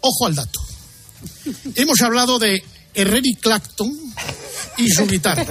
ojo 0.00 0.26
al 0.26 0.34
dato. 0.36 0.60
Hemos 1.74 2.00
hablado 2.02 2.38
de 2.38 2.62
Eric 2.94 3.40
Clapton 3.40 3.92
y 4.78 4.88
su 4.90 5.06
guitarra. 5.06 5.44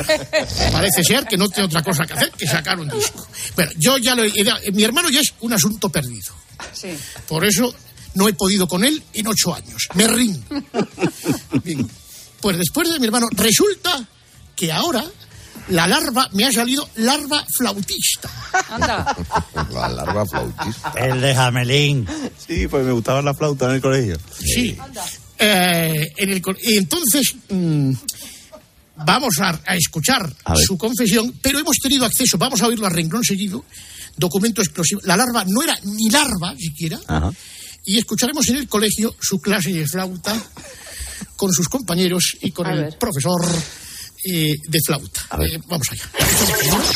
Parece 0.72 1.04
ser 1.04 1.26
que 1.26 1.38
no 1.38 1.48
tiene 1.50 1.66
otra 1.66 1.82
cosa 1.84 2.06
que 2.06 2.14
hacer 2.14 2.32
que 2.32 2.48
sacar 2.48 2.80
un 2.80 2.90
disco. 2.90 3.28
Bueno, 3.56 3.72
yo 3.78 3.98
ya 3.98 4.16
lo 4.16 4.24
he, 4.24 4.32
he- 4.36 4.72
mi 4.72 4.84
hermano 4.84 5.10
ya 5.10 5.22
es 5.22 5.34
un 5.42 5.54
asunto 5.54 5.90
perdido. 5.90 6.34
Sí. 6.74 6.90
Por 7.28 7.46
eso 7.46 7.74
no 8.16 8.28
he 8.28 8.34
podido 8.34 8.68
con 8.68 8.84
él 8.84 9.02
en 9.14 9.28
ocho 9.28 9.54
años. 9.56 9.88
Me 9.94 10.08
rindo. 10.08 10.42
Bien. 11.64 11.90
Pues 12.42 12.58
después 12.58 12.90
de 12.92 13.00
mi 13.00 13.06
hermano, 13.06 13.28
resulta 13.34 14.06
que 14.56 14.72
ahora 14.72 15.04
la 15.70 15.88
larva 15.88 16.28
me 16.34 16.46
ha 16.46 16.52
salido 16.52 16.90
larva 16.96 17.46
flautista. 17.58 18.30
Anda. 18.70 19.16
La 19.72 19.90
larva 19.90 20.26
flautista. 20.26 20.94
El 20.98 21.22
de 21.22 21.36
Jamelín. 21.36 22.08
Sí, 22.48 22.68
pues 22.68 22.86
me 22.86 22.92
gustaba 22.92 23.22
la 23.22 23.34
flauta 23.34 23.66
en 23.66 23.72
el 23.76 23.82
colegio. 23.82 24.18
Sí. 24.40 24.78
Eh, 25.40 26.14
en 26.18 26.30
el 26.32 26.42
y 26.64 26.78
entonces 26.78 27.34
mm, 27.50 27.94
vamos 29.06 29.40
a, 29.40 29.62
a 29.66 29.76
escuchar 29.76 30.32
A 30.44 30.56
su 30.56 30.78
confesión, 30.78 31.34
pero 31.42 31.60
hemos 31.60 31.78
tenido 31.78 32.06
acceso, 32.06 32.38
vamos 32.38 32.62
a 32.62 32.68
oírlo 32.68 32.86
a 32.86 32.90
renglón 32.90 33.24
seguido, 33.24 33.64
documento 34.18 34.62
explosivo. 34.62 35.00
La 35.06 35.16
larva 35.16 35.46
no 35.46 35.64
era 35.64 35.78
ni 35.84 36.10
larva 36.10 36.54
siquiera, 36.58 37.00
Ajá. 37.08 37.32
y 37.86 37.98
escucharemos 37.98 38.48
en 38.50 38.58
el 38.58 38.68
colegio 38.68 39.16
su 39.22 39.40
clase 39.40 39.72
de 39.72 39.88
flauta 39.88 40.36
con 41.38 41.54
sus 41.54 41.70
compañeros 41.70 42.36
y 42.42 42.52
con 42.52 42.68
A 42.68 42.74
el 42.74 42.84
ver. 42.84 42.98
profesor 42.98 43.40
eh, 44.26 44.56
de 44.68 44.80
flauta. 44.86 45.22
A 45.30 45.38
ver. 45.38 45.54
Eh, 45.56 45.62
vamos 45.68 45.88
allá. 45.92 46.04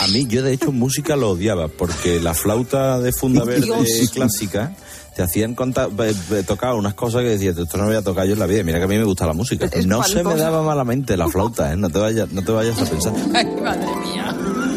A 0.03 0.07
mí, 0.09 0.25
yo 0.27 0.41
de 0.43 0.53
hecho 0.53 0.71
música 0.71 1.15
lo 1.15 1.31
odiaba, 1.31 1.67
porque 1.67 2.19
la 2.19 2.33
flauta 2.33 2.99
de 2.99 3.11
funda 3.13 3.43
verde 3.43 3.65
Dios. 3.65 4.09
clásica 4.11 4.75
te 5.15 5.21
hacían 5.21 5.53
conta- 5.53 5.87
be- 5.87 6.15
be- 6.29 6.41
tocar 6.43 6.73
unas 6.73 6.95
cosas 6.95 7.21
que 7.21 7.29
decías, 7.29 7.55
esto 7.57 7.77
no 7.77 7.83
lo 7.83 7.89
voy 7.89 7.97
a 7.97 8.01
tocar 8.01 8.25
yo 8.25 8.33
en 8.33 8.39
la 8.39 8.47
vida. 8.47 8.63
Mira 8.63 8.79
que 8.79 8.85
a 8.85 8.87
mí 8.87 8.97
me 8.97 9.03
gusta 9.03 9.25
la 9.27 9.33
música. 9.33 9.67
Es 9.71 9.85
no 9.85 10.03
se 10.03 10.23
me 10.23 10.35
daba 10.35 10.63
malamente 10.63 11.15
la 11.17 11.29
flauta, 11.29 11.71
¿eh? 11.71 11.75
No 11.77 11.89
te 11.89 11.99
vayas, 11.99 12.31
no 12.31 12.41
te 12.43 12.51
vayas 12.51 12.77
a 12.79 12.85
pensar. 12.85 13.13
Ay, 13.35 13.45
madre 13.61 13.95
mía. 14.11 14.35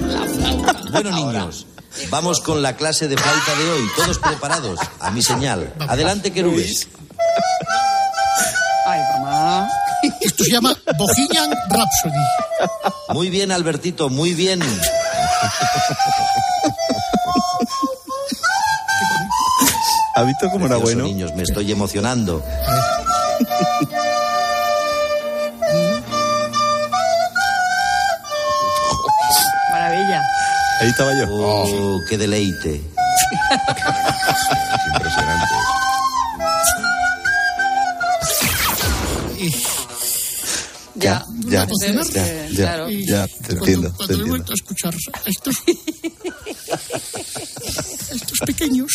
La 0.09 0.27
flauta. 0.27 0.91
Bueno, 0.91 1.11
niños, 1.13 1.67
vamos 2.11 2.41
con 2.41 2.61
la 2.63 2.77
clase 2.77 3.09
de 3.09 3.17
flauta 3.17 3.55
de 3.59 3.71
hoy. 3.71 3.89
Todos 3.97 4.19
preparados. 4.19 4.79
A 5.01 5.11
mi 5.11 5.23
señal. 5.23 5.73
Adelante, 5.81 6.31
querubes. 6.33 6.87
Ay, 8.87 9.01
mamá. 9.15 9.69
Esto 10.21 10.45
se 10.45 10.51
llama 10.51 10.77
Bohemian 10.99 11.51
Rhapsody. 11.69 12.25
Muy 13.15 13.31
bien, 13.31 13.53
Albertito, 13.53 14.09
muy 14.09 14.35
bien. 14.35 14.61
¿Has 20.15 20.27
visto 20.27 20.51
cómo 20.51 20.67
era 20.67 20.77
bueno? 20.77 21.05
niños, 21.05 21.35
me 21.35 21.43
estoy 21.43 21.71
emocionando. 21.71 22.43
Maravilla. 29.71 30.23
Ahí 30.81 30.89
estaba 30.89 31.13
yo. 31.13 31.27
Oh, 31.31 32.01
qué 32.09 32.17
deleite. 32.19 32.81
Impresionante. 34.95 35.55
Ya. 41.57 41.67
Ya, 41.67 42.03
ya, 42.13 42.49
ya, 42.49 42.57
claro. 42.57 42.91
ya, 42.91 43.27
te 43.29 43.35
Cuando, 43.35 43.55
entiendo, 43.65 43.91
te 43.91 43.97
cuando 43.97 44.13
he 44.13 44.17
entiendo. 44.17 44.27
vuelto 44.27 44.53
a 44.53 44.55
escuchar 44.55 44.95
a 44.95 45.31
estos, 45.31 45.57
a 48.11 48.15
estos 48.15 48.39
pequeños 48.47 48.91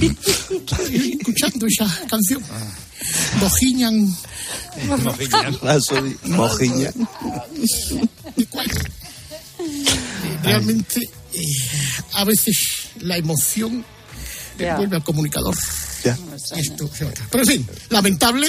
escuchando 0.00 1.66
esa 1.66 1.86
canción, 2.08 2.42
Bohemian 3.40 4.16
Rhapsody, 5.62 6.16
mojiña. 6.24 6.92
realmente 10.42 11.00
eh, 11.34 11.44
a 12.14 12.24
veces 12.24 12.56
la 13.00 13.16
emoción 13.16 13.84
vuelve 14.58 14.96
al 14.96 15.04
comunicador. 15.04 15.54
Ya. 16.04 16.16
Y 16.56 16.60
esto. 16.60 16.90
Pero 17.30 17.42
en 17.44 17.48
fin, 17.48 17.66
lamentable, 17.88 18.46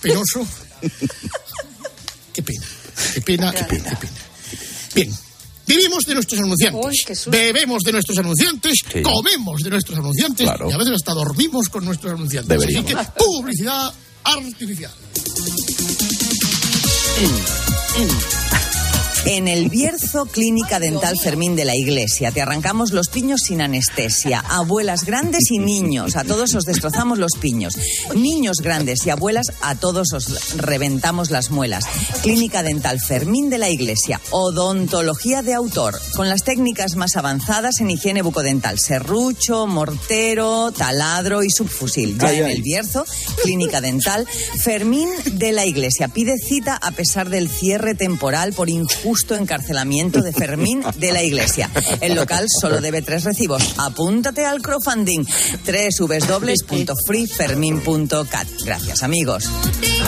penoso. 0.00 0.46
Qué 2.32 2.42
pena, 2.42 2.66
qué 3.14 3.20
pena, 3.20 3.52
qué 3.52 3.64
pena, 3.64 3.90
qué 3.90 3.96
pena. 4.06 4.12
Bien, 4.94 5.10
vivimos 5.66 6.04
de 6.06 6.14
nuestros 6.14 6.40
anunciantes, 6.40 7.26
Uy, 7.26 7.30
bebemos 7.30 7.82
de 7.82 7.92
nuestros 7.92 8.18
anunciantes, 8.18 8.78
Sí. 8.92 9.02
comemos 9.02 9.62
de 9.62 9.70
nuestros 9.70 9.98
anunciantes 9.98 10.46
Claro. 10.46 10.70
y 10.70 10.72
a 10.72 10.76
veces 10.78 10.94
hasta 10.96 11.12
dormimos 11.14 11.68
con 11.68 11.84
nuestros 11.84 12.12
anunciantes. 12.14 12.48
Deberíamos. 12.48 12.90
Así 12.90 12.94
que 12.94 13.24
publicidad 13.24 13.92
artificial. 14.24 14.92
En 19.24 19.46
el 19.46 19.68
Bierzo 19.68 20.26
Clínica 20.26 20.80
Dental 20.80 21.16
Fermín 21.16 21.54
de 21.54 21.64
la 21.64 21.76
Iglesia 21.76 22.32
te 22.32 22.42
arrancamos 22.42 22.90
los 22.90 23.06
piños 23.08 23.42
sin 23.42 23.60
anestesia. 23.60 24.40
Abuelas 24.40 25.04
grandes 25.04 25.50
y 25.52 25.60
niños, 25.60 26.16
a 26.16 26.24
todos 26.24 26.56
os 26.56 26.64
destrozamos 26.64 27.18
los 27.18 27.32
piños. 27.40 27.74
Niños 28.16 28.56
grandes 28.60 29.06
y 29.06 29.10
abuelas, 29.10 29.46
a 29.60 29.76
todos 29.76 30.12
os 30.12 30.56
reventamos 30.56 31.30
las 31.30 31.50
muelas. 31.50 31.84
Clínica 32.22 32.64
Dental 32.64 33.00
Fermín 33.00 33.48
de 33.48 33.58
la 33.58 33.70
Iglesia. 33.70 34.20
Odontología 34.30 35.42
de 35.42 35.54
autor, 35.54 36.00
con 36.16 36.28
las 36.28 36.42
técnicas 36.42 36.96
más 36.96 37.14
avanzadas 37.16 37.80
en 37.80 37.92
higiene 37.92 38.22
bucodental. 38.22 38.80
Serrucho, 38.80 39.68
mortero, 39.68 40.72
taladro 40.72 41.44
y 41.44 41.50
subfusil. 41.50 42.18
Ya 42.18 42.28
Ay, 42.28 42.38
en 42.38 42.44
ay. 42.46 42.52
el 42.54 42.62
Bierzo, 42.62 43.04
Clínica 43.44 43.80
Dental 43.80 44.26
Fermín 44.58 45.08
de 45.34 45.52
la 45.52 45.64
Iglesia. 45.64 46.08
Pide 46.08 46.38
cita 46.38 46.76
a 46.76 46.90
pesar 46.90 47.30
del 47.30 47.48
cierre 47.48 47.94
temporal 47.94 48.52
por 48.52 48.68
injusto 49.12 49.34
encarcelamiento 49.34 50.22
de 50.22 50.32
Fermín 50.32 50.82
de 50.96 51.12
la 51.12 51.22
Iglesia. 51.22 51.68
El 52.00 52.14
local 52.14 52.46
solo 52.48 52.80
debe 52.80 53.02
tres 53.02 53.24
recibos. 53.24 53.74
Apúntate 53.76 54.46
al 54.46 54.62
crowdfunding 54.62 55.26
www.freefermin.cat. 55.66 58.48
Gracias, 58.64 59.02
amigos. 59.02 59.50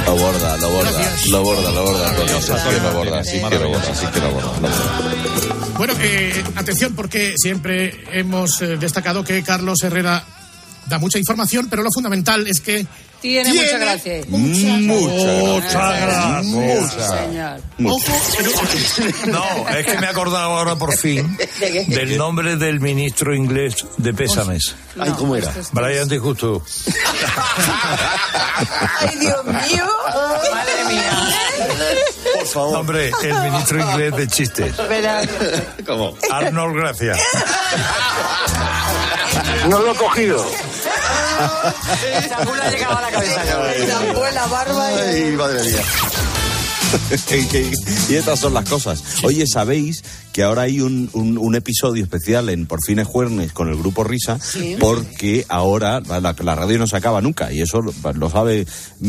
Lo 0.07 0.17
borda, 0.17 0.57
lo 0.57 0.71
borda, 0.71 1.13
lo 1.29 1.43
borda, 1.43 1.71
lo 1.71 1.85
borda, 1.85 2.09
Antonio. 2.09 2.41
Sí 2.41 2.51
que 2.51 2.81
lo 2.81 2.95
borda, 2.95 3.23
sí 3.25 3.43
que 3.43 3.59
lo 3.59 3.69
borda, 3.69 3.95
sí 3.95 4.07
que 4.07 4.21
lo 4.21 4.31
borda. 4.31 4.55
lo 4.55 4.61
borda. 4.69 5.75
Bueno, 5.77 5.93
eh, 6.01 6.43
atención 6.57 6.95
porque 6.95 7.35
siempre 7.37 8.05
hemos 8.11 8.63
eh, 8.63 8.79
destacado 8.79 9.23
que 9.23 9.43
Carlos 9.43 9.83
Herrera 9.83 10.25
da 10.87 10.99
mucha 10.99 11.19
información, 11.19 11.67
pero 11.69 11.83
lo 11.83 11.91
fundamental 11.93 12.47
es 12.47 12.63
que 12.63 12.87
Tiene, 13.25 13.55
mucha 13.55 13.79
gracia. 13.79 14.20
Mucha, 14.29 14.68
Muchas 14.93 16.01
gracias. 16.03 16.45
Sí, 16.45 17.01
señor. 17.01 17.61
No, 19.29 19.68
es 19.70 19.87
que 19.87 19.99
me 19.99 20.07
he 20.07 20.11
acordado 20.11 20.53
ahora 20.53 20.77
por 20.77 20.95
fin 20.95 21.35
del 21.89 22.18
nombre 22.18 22.57
del 22.57 22.81
ministro 22.81 23.35
inglés 23.35 23.77
de 23.97 24.12
Pésames. 24.12 24.75
Ay, 25.01 25.11
¿cómo 25.16 25.37
era? 25.37 25.51
Brian 25.72 26.07
de 26.07 26.18
Justo. 26.18 26.62
¡Ay, 29.01 29.16
Dios 29.18 29.43
mío! 29.47 29.87
Madre 30.53 30.85
mía. 30.89 31.29
Por 32.35 32.47
favor. 32.47 32.77
Hombre, 32.77 33.11
el 33.22 33.41
ministro 33.41 33.81
inglés 33.81 34.16
de 34.16 34.29
chistes. 34.29 34.75
¿Cómo? 35.87 36.14
Arnold 36.31 36.77
Gracia. 36.77 37.16
No 39.70 39.79
lo 39.79 39.93
he 39.93 39.97
cogido. 39.97 40.45
Esa 42.25 42.71
llegaba 42.71 42.99
a 42.99 43.03
la 43.03 43.11
cabeza. 43.11 43.43
la 44.33 44.47
barba 44.47 44.87
Ay, 44.87 45.33
madre 45.33 45.63
mía. 45.65 45.83
y 48.09 48.15
estas 48.15 48.41
son 48.41 48.55
las 48.55 48.69
cosas. 48.69 49.03
Oye, 49.23 49.47
¿sabéis 49.47 50.03
que 50.35 50.43
ahora 50.43 50.62
hay 50.62 50.80
un, 50.80 51.09
un- 51.12 51.39
un 51.39 51.55
episodio 51.55 52.03
especial 52.03 52.49
en 52.49 52.66
Por 52.66 52.80
fines 52.85 53.07
Juernes 53.07 53.53
con 53.53 53.68
el 53.68 53.76
grupo 53.76 54.03
Risa? 54.03 54.39
Sí. 54.41 54.76
Porque 54.80 55.47
ahora 55.49 56.01
la, 56.01 56.20
la 56.20 56.55
radio 56.57 56.76
no 56.76 56.89
se 56.89 56.97
acaba 56.97 57.20
nunca 57.20 57.53
y 57.53 57.62
eso 57.62 57.80
lo, 57.80 57.95
lo 58.14 58.28
sabe 58.30 58.66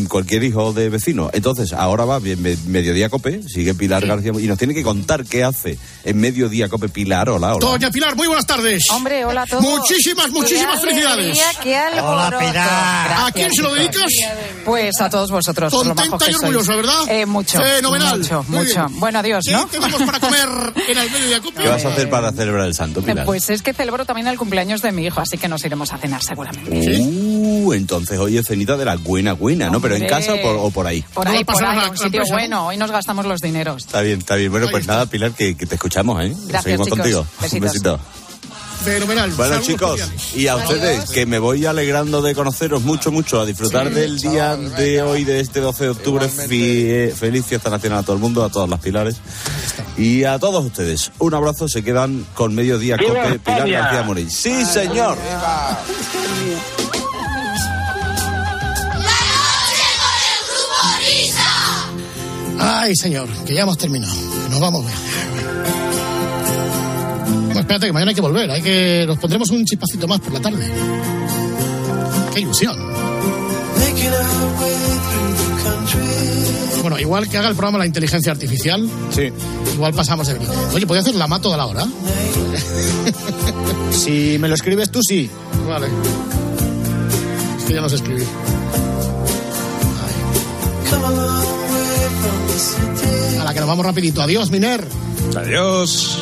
cualquier 0.08 0.44
hijo 0.44 0.72
de 0.72 0.88
vecino. 0.90 1.32
Entonces, 1.34 1.74
ahora 1.74 2.06
va 2.06 2.20
bien, 2.20 2.42
me- 2.44 2.56
Mediodía 2.68 3.10
Cope, 3.10 3.42
sigue 3.48 3.74
Pilar 3.74 4.06
García 4.06 4.32
y 4.40 4.46
nos 4.46 4.60
tiene 4.60 4.76
que 4.76 4.84
contar 4.84 5.26
qué 5.26 5.44
hace 5.44 5.80
en 6.04 6.20
Mediodía 6.20 6.70
Cope 6.70 6.90
Pilar. 6.90 7.28
Hola, 7.30 7.56
hola. 7.56 7.66
Doña 7.66 7.90
Pilar, 7.90 8.16
muy 8.16 8.28
buenas 8.28 8.46
tardes. 8.46 8.84
Hombre, 8.92 9.26
hola 9.26 9.42
a 9.42 9.46
todos. 9.48 9.64
Muchísimas, 9.64 10.30
muchísimas 10.30 10.76
Qué 10.80 10.88
felicidades. 10.90 11.14
alegría, 11.18 11.44
qué 11.64 11.76
alboroto. 11.76 12.46
¿A 12.60 13.32
quién 13.34 13.52
se 13.52 13.64
lo 13.64 13.74
dedicas? 13.74 14.12
Pues 14.64 15.02
a 15.02 15.10
todos 15.10 15.32
vosotros. 15.32 15.74
por 15.74 15.88
lo 15.88 15.96
Contenta 15.96 16.30
y 16.30 16.36
orgullosa, 16.36 16.76
¿verdad? 16.76 17.10
Eh, 17.10 17.26
mucho. 17.26 17.58
Fenomenal. 17.60 18.20
Mucho, 18.20 18.46
mucho. 18.48 18.86
Bueno, 18.92 19.20
adiós, 19.20 19.44
¿Qué 19.46 19.54
¿no? 19.54 19.66
tenemos 19.68 20.02
para 20.04 20.20
comer 20.20 20.48
en 20.88 20.98
el 20.98 21.10
¿Qué 21.56 21.68
vas 21.68 21.86
a 21.86 21.90
hacer 21.90 22.10
para 22.10 22.32
celebrar 22.32 22.68
el 22.68 22.74
santo, 22.74 23.02
Pilar? 23.02 23.26
Pues 23.26 23.50
es 23.50 23.62
que 23.62 23.74
celebro 23.74 24.06
también 24.06 24.28
el 24.28 24.38
cumpleaños 24.38 24.82
de 24.82 24.92
mi 24.92 25.06
hijo, 25.06 25.22
así 25.22 25.38
que 25.38 25.48
nos 25.48 25.64
iremos 25.66 25.92
a 25.94 25.98
cenar 25.98 26.22
seguramente. 26.24 27.00
Uh, 27.00 27.74
entonces 27.74 28.20
hoy 28.20 28.38
es 28.38 28.46
cenita 28.48 28.78
de 28.78 28.86
la 28.86 28.96
buena 28.96 29.34
buena, 29.34 29.70
¿no? 29.70 29.80
Pero 29.82 29.96
en 29.96 30.08
casa 30.08 30.34
o 30.34 30.42
por, 30.42 30.56
o 30.58 30.72
por 30.72 30.88
ahí. 30.88 31.04
Por 31.14 31.28
ahí, 31.28 31.44
por 31.44 31.64
ahí, 31.64 31.90
un 31.90 31.98
sitio 31.98 32.24
bueno. 32.30 32.68
Hoy 32.68 32.78
nos 32.78 32.92
gastamos 32.92 33.26
los 33.26 33.42
dineros. 33.42 33.86
Está 33.86 34.02
bien, 34.02 34.20
está 34.20 34.36
bien. 34.36 34.52
Bueno, 34.52 34.68
pues 34.70 34.88
nada, 34.88 35.06
Pilar, 35.06 35.32
que, 35.32 35.56
que 35.56 35.66
te 35.66 35.76
escuchamos, 35.76 36.24
¿eh? 36.24 36.34
Gracias, 36.48 36.64
Seguimos 36.64 36.86
chicos. 36.88 37.00
contigo. 37.00 37.28
Besitos. 37.42 37.54
Un 37.54 37.62
besito. 37.62 38.00
Fenomenal. 38.86 39.32
Bueno, 39.32 39.54
Saludos 39.56 39.68
chicos, 39.68 39.90
cordiales. 40.02 40.36
y 40.36 40.48
a 40.48 40.56
ustedes, 40.56 41.10
que 41.10 41.26
me 41.26 41.40
voy 41.40 41.66
alegrando 41.66 42.22
de 42.22 42.36
conoceros 42.36 42.84
mucho, 42.84 43.12
mucho, 43.12 43.42
a 43.42 43.46
disfrutar 43.46 43.90
del 43.92 44.20
día 44.20 44.56
de 44.56 45.02
hoy, 45.02 45.24
de 45.24 45.40
este 45.40 45.60
12 45.60 45.86
de 45.86 45.90
octubre. 45.90 46.30
Fie- 46.30 47.12
feliz 47.14 47.46
fiesta 47.46 47.70
nacional 47.70 48.00
a 48.00 48.04
todo 48.04 48.16
el 48.16 48.22
mundo, 48.22 48.44
a 48.44 48.50
todas 48.50 48.70
las 48.70 48.80
pilares. 48.80 49.16
Y 49.98 50.24
a 50.26 50.38
todos 50.40 50.64
ustedes, 50.66 51.12
un 51.20 51.34
abrazo, 51.34 51.68
se 51.68 51.84
quedan 51.84 52.26
con 52.36 52.54
Mediodía 52.54 52.98
¡Viva 52.98 53.24
Cope, 53.24 53.40
Pilar! 53.40 53.70
García 53.70 54.04
Morín. 54.04 54.30
¡Sí, 54.30 54.64
señor! 54.66 55.18
Ay, 62.60 62.96
señor, 62.96 63.28
que 63.46 63.54
ya 63.54 63.62
hemos 63.62 63.78
terminado. 63.78 64.14
Nos 64.50 64.60
vamos. 64.60 64.86
Espérate, 67.66 67.88
que 67.88 67.94
mañana 67.94 68.10
hay 68.12 68.16
que 68.16 68.22
volver. 68.22 68.52
Hay 68.52 68.62
que... 68.62 69.06
Nos 69.08 69.18
pondremos 69.18 69.50
un 69.50 69.66
chispacito 69.66 70.08
más 70.08 70.20
por 70.20 70.32
la 70.34 70.40
tarde. 70.40 70.64
¡Qué 72.32 72.42
ilusión! 72.42 72.78
Bueno, 76.82 77.00
igual 77.00 77.28
que 77.28 77.38
haga 77.40 77.48
el 77.50 77.56
programa 77.56 77.80
la 77.80 77.88
inteligencia 77.88 78.32
artificial, 78.32 78.88
Sí. 79.10 79.32
igual 79.74 79.94
pasamos 79.96 80.28
de 80.28 80.34
venir. 80.34 80.50
Oye, 80.74 80.86
¿podría 80.86 81.02
hacer 81.02 81.16
la 81.16 81.26
mato 81.26 81.50
de 81.50 81.58
la 81.58 81.66
hora? 81.66 81.88
Si 83.92 84.38
me 84.40 84.48
lo 84.48 84.54
escribes 84.54 84.92
tú, 84.92 85.00
sí. 85.02 85.28
Vale. 85.68 85.88
Es 87.58 87.64
que 87.66 87.74
ya 87.74 87.82
no 87.82 87.90
sé 87.90 87.96
escribir. 87.96 88.28
A 93.42 93.44
la 93.44 93.54
que 93.54 93.60
nos 93.60 93.68
vamos 93.68 93.86
rapidito. 93.86 94.22
Adiós, 94.22 94.52
Miner. 94.52 94.86
Adiós. 95.36 96.20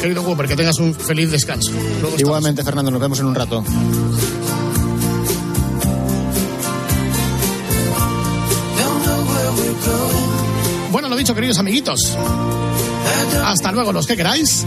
Querido 0.00 0.22
Whopper, 0.22 0.46
que 0.46 0.56
tengas 0.56 0.78
un 0.78 0.94
feliz 0.94 1.30
descanso. 1.30 1.72
Luego 1.72 1.90
estamos. 1.92 2.20
Igualmente, 2.20 2.64
Fernando, 2.64 2.90
nos 2.90 3.00
vemos 3.00 3.20
en 3.20 3.26
un 3.26 3.34
rato. 3.34 3.62
Bueno, 10.90 11.08
lo 11.08 11.16
dicho, 11.16 11.34
queridos 11.34 11.58
amiguitos. 11.58 12.16
Hasta 13.44 13.72
luego, 13.72 13.92
los 13.92 14.06
que 14.06 14.16
queráis. 14.16 14.64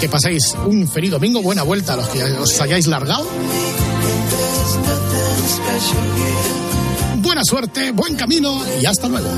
Que 0.00 0.08
paséis 0.08 0.54
un 0.66 0.88
feliz 0.88 1.12
domingo. 1.12 1.40
Buena 1.40 1.62
vuelta 1.62 1.94
a 1.94 1.96
los 1.96 2.08
que 2.08 2.24
os 2.24 2.60
hayáis 2.60 2.88
largado. 2.88 3.26
Buena 7.18 7.44
suerte, 7.44 7.92
buen 7.92 8.16
camino 8.16 8.62
y 8.80 8.86
hasta 8.86 9.08
luego. 9.08 9.28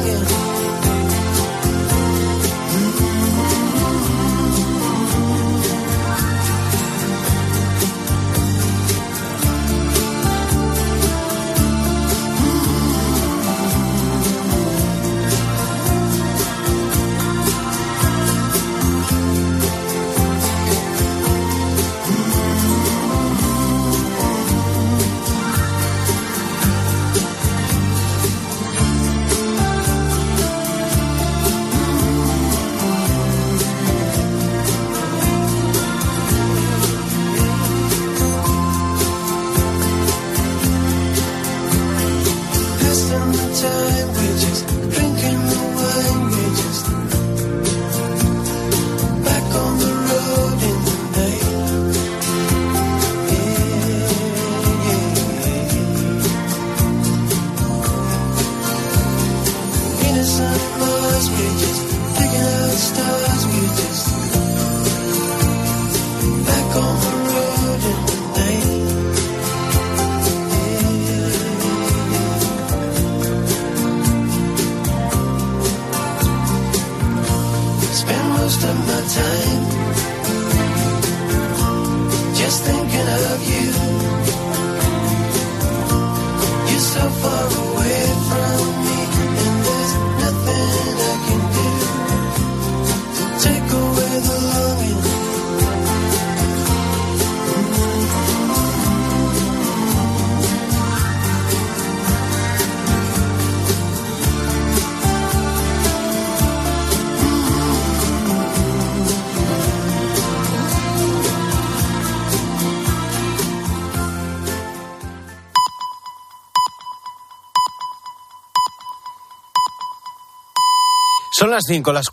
Las 121.54 121.64
5, 121.66 121.92
las 121.92 122.08
4. 122.08 122.12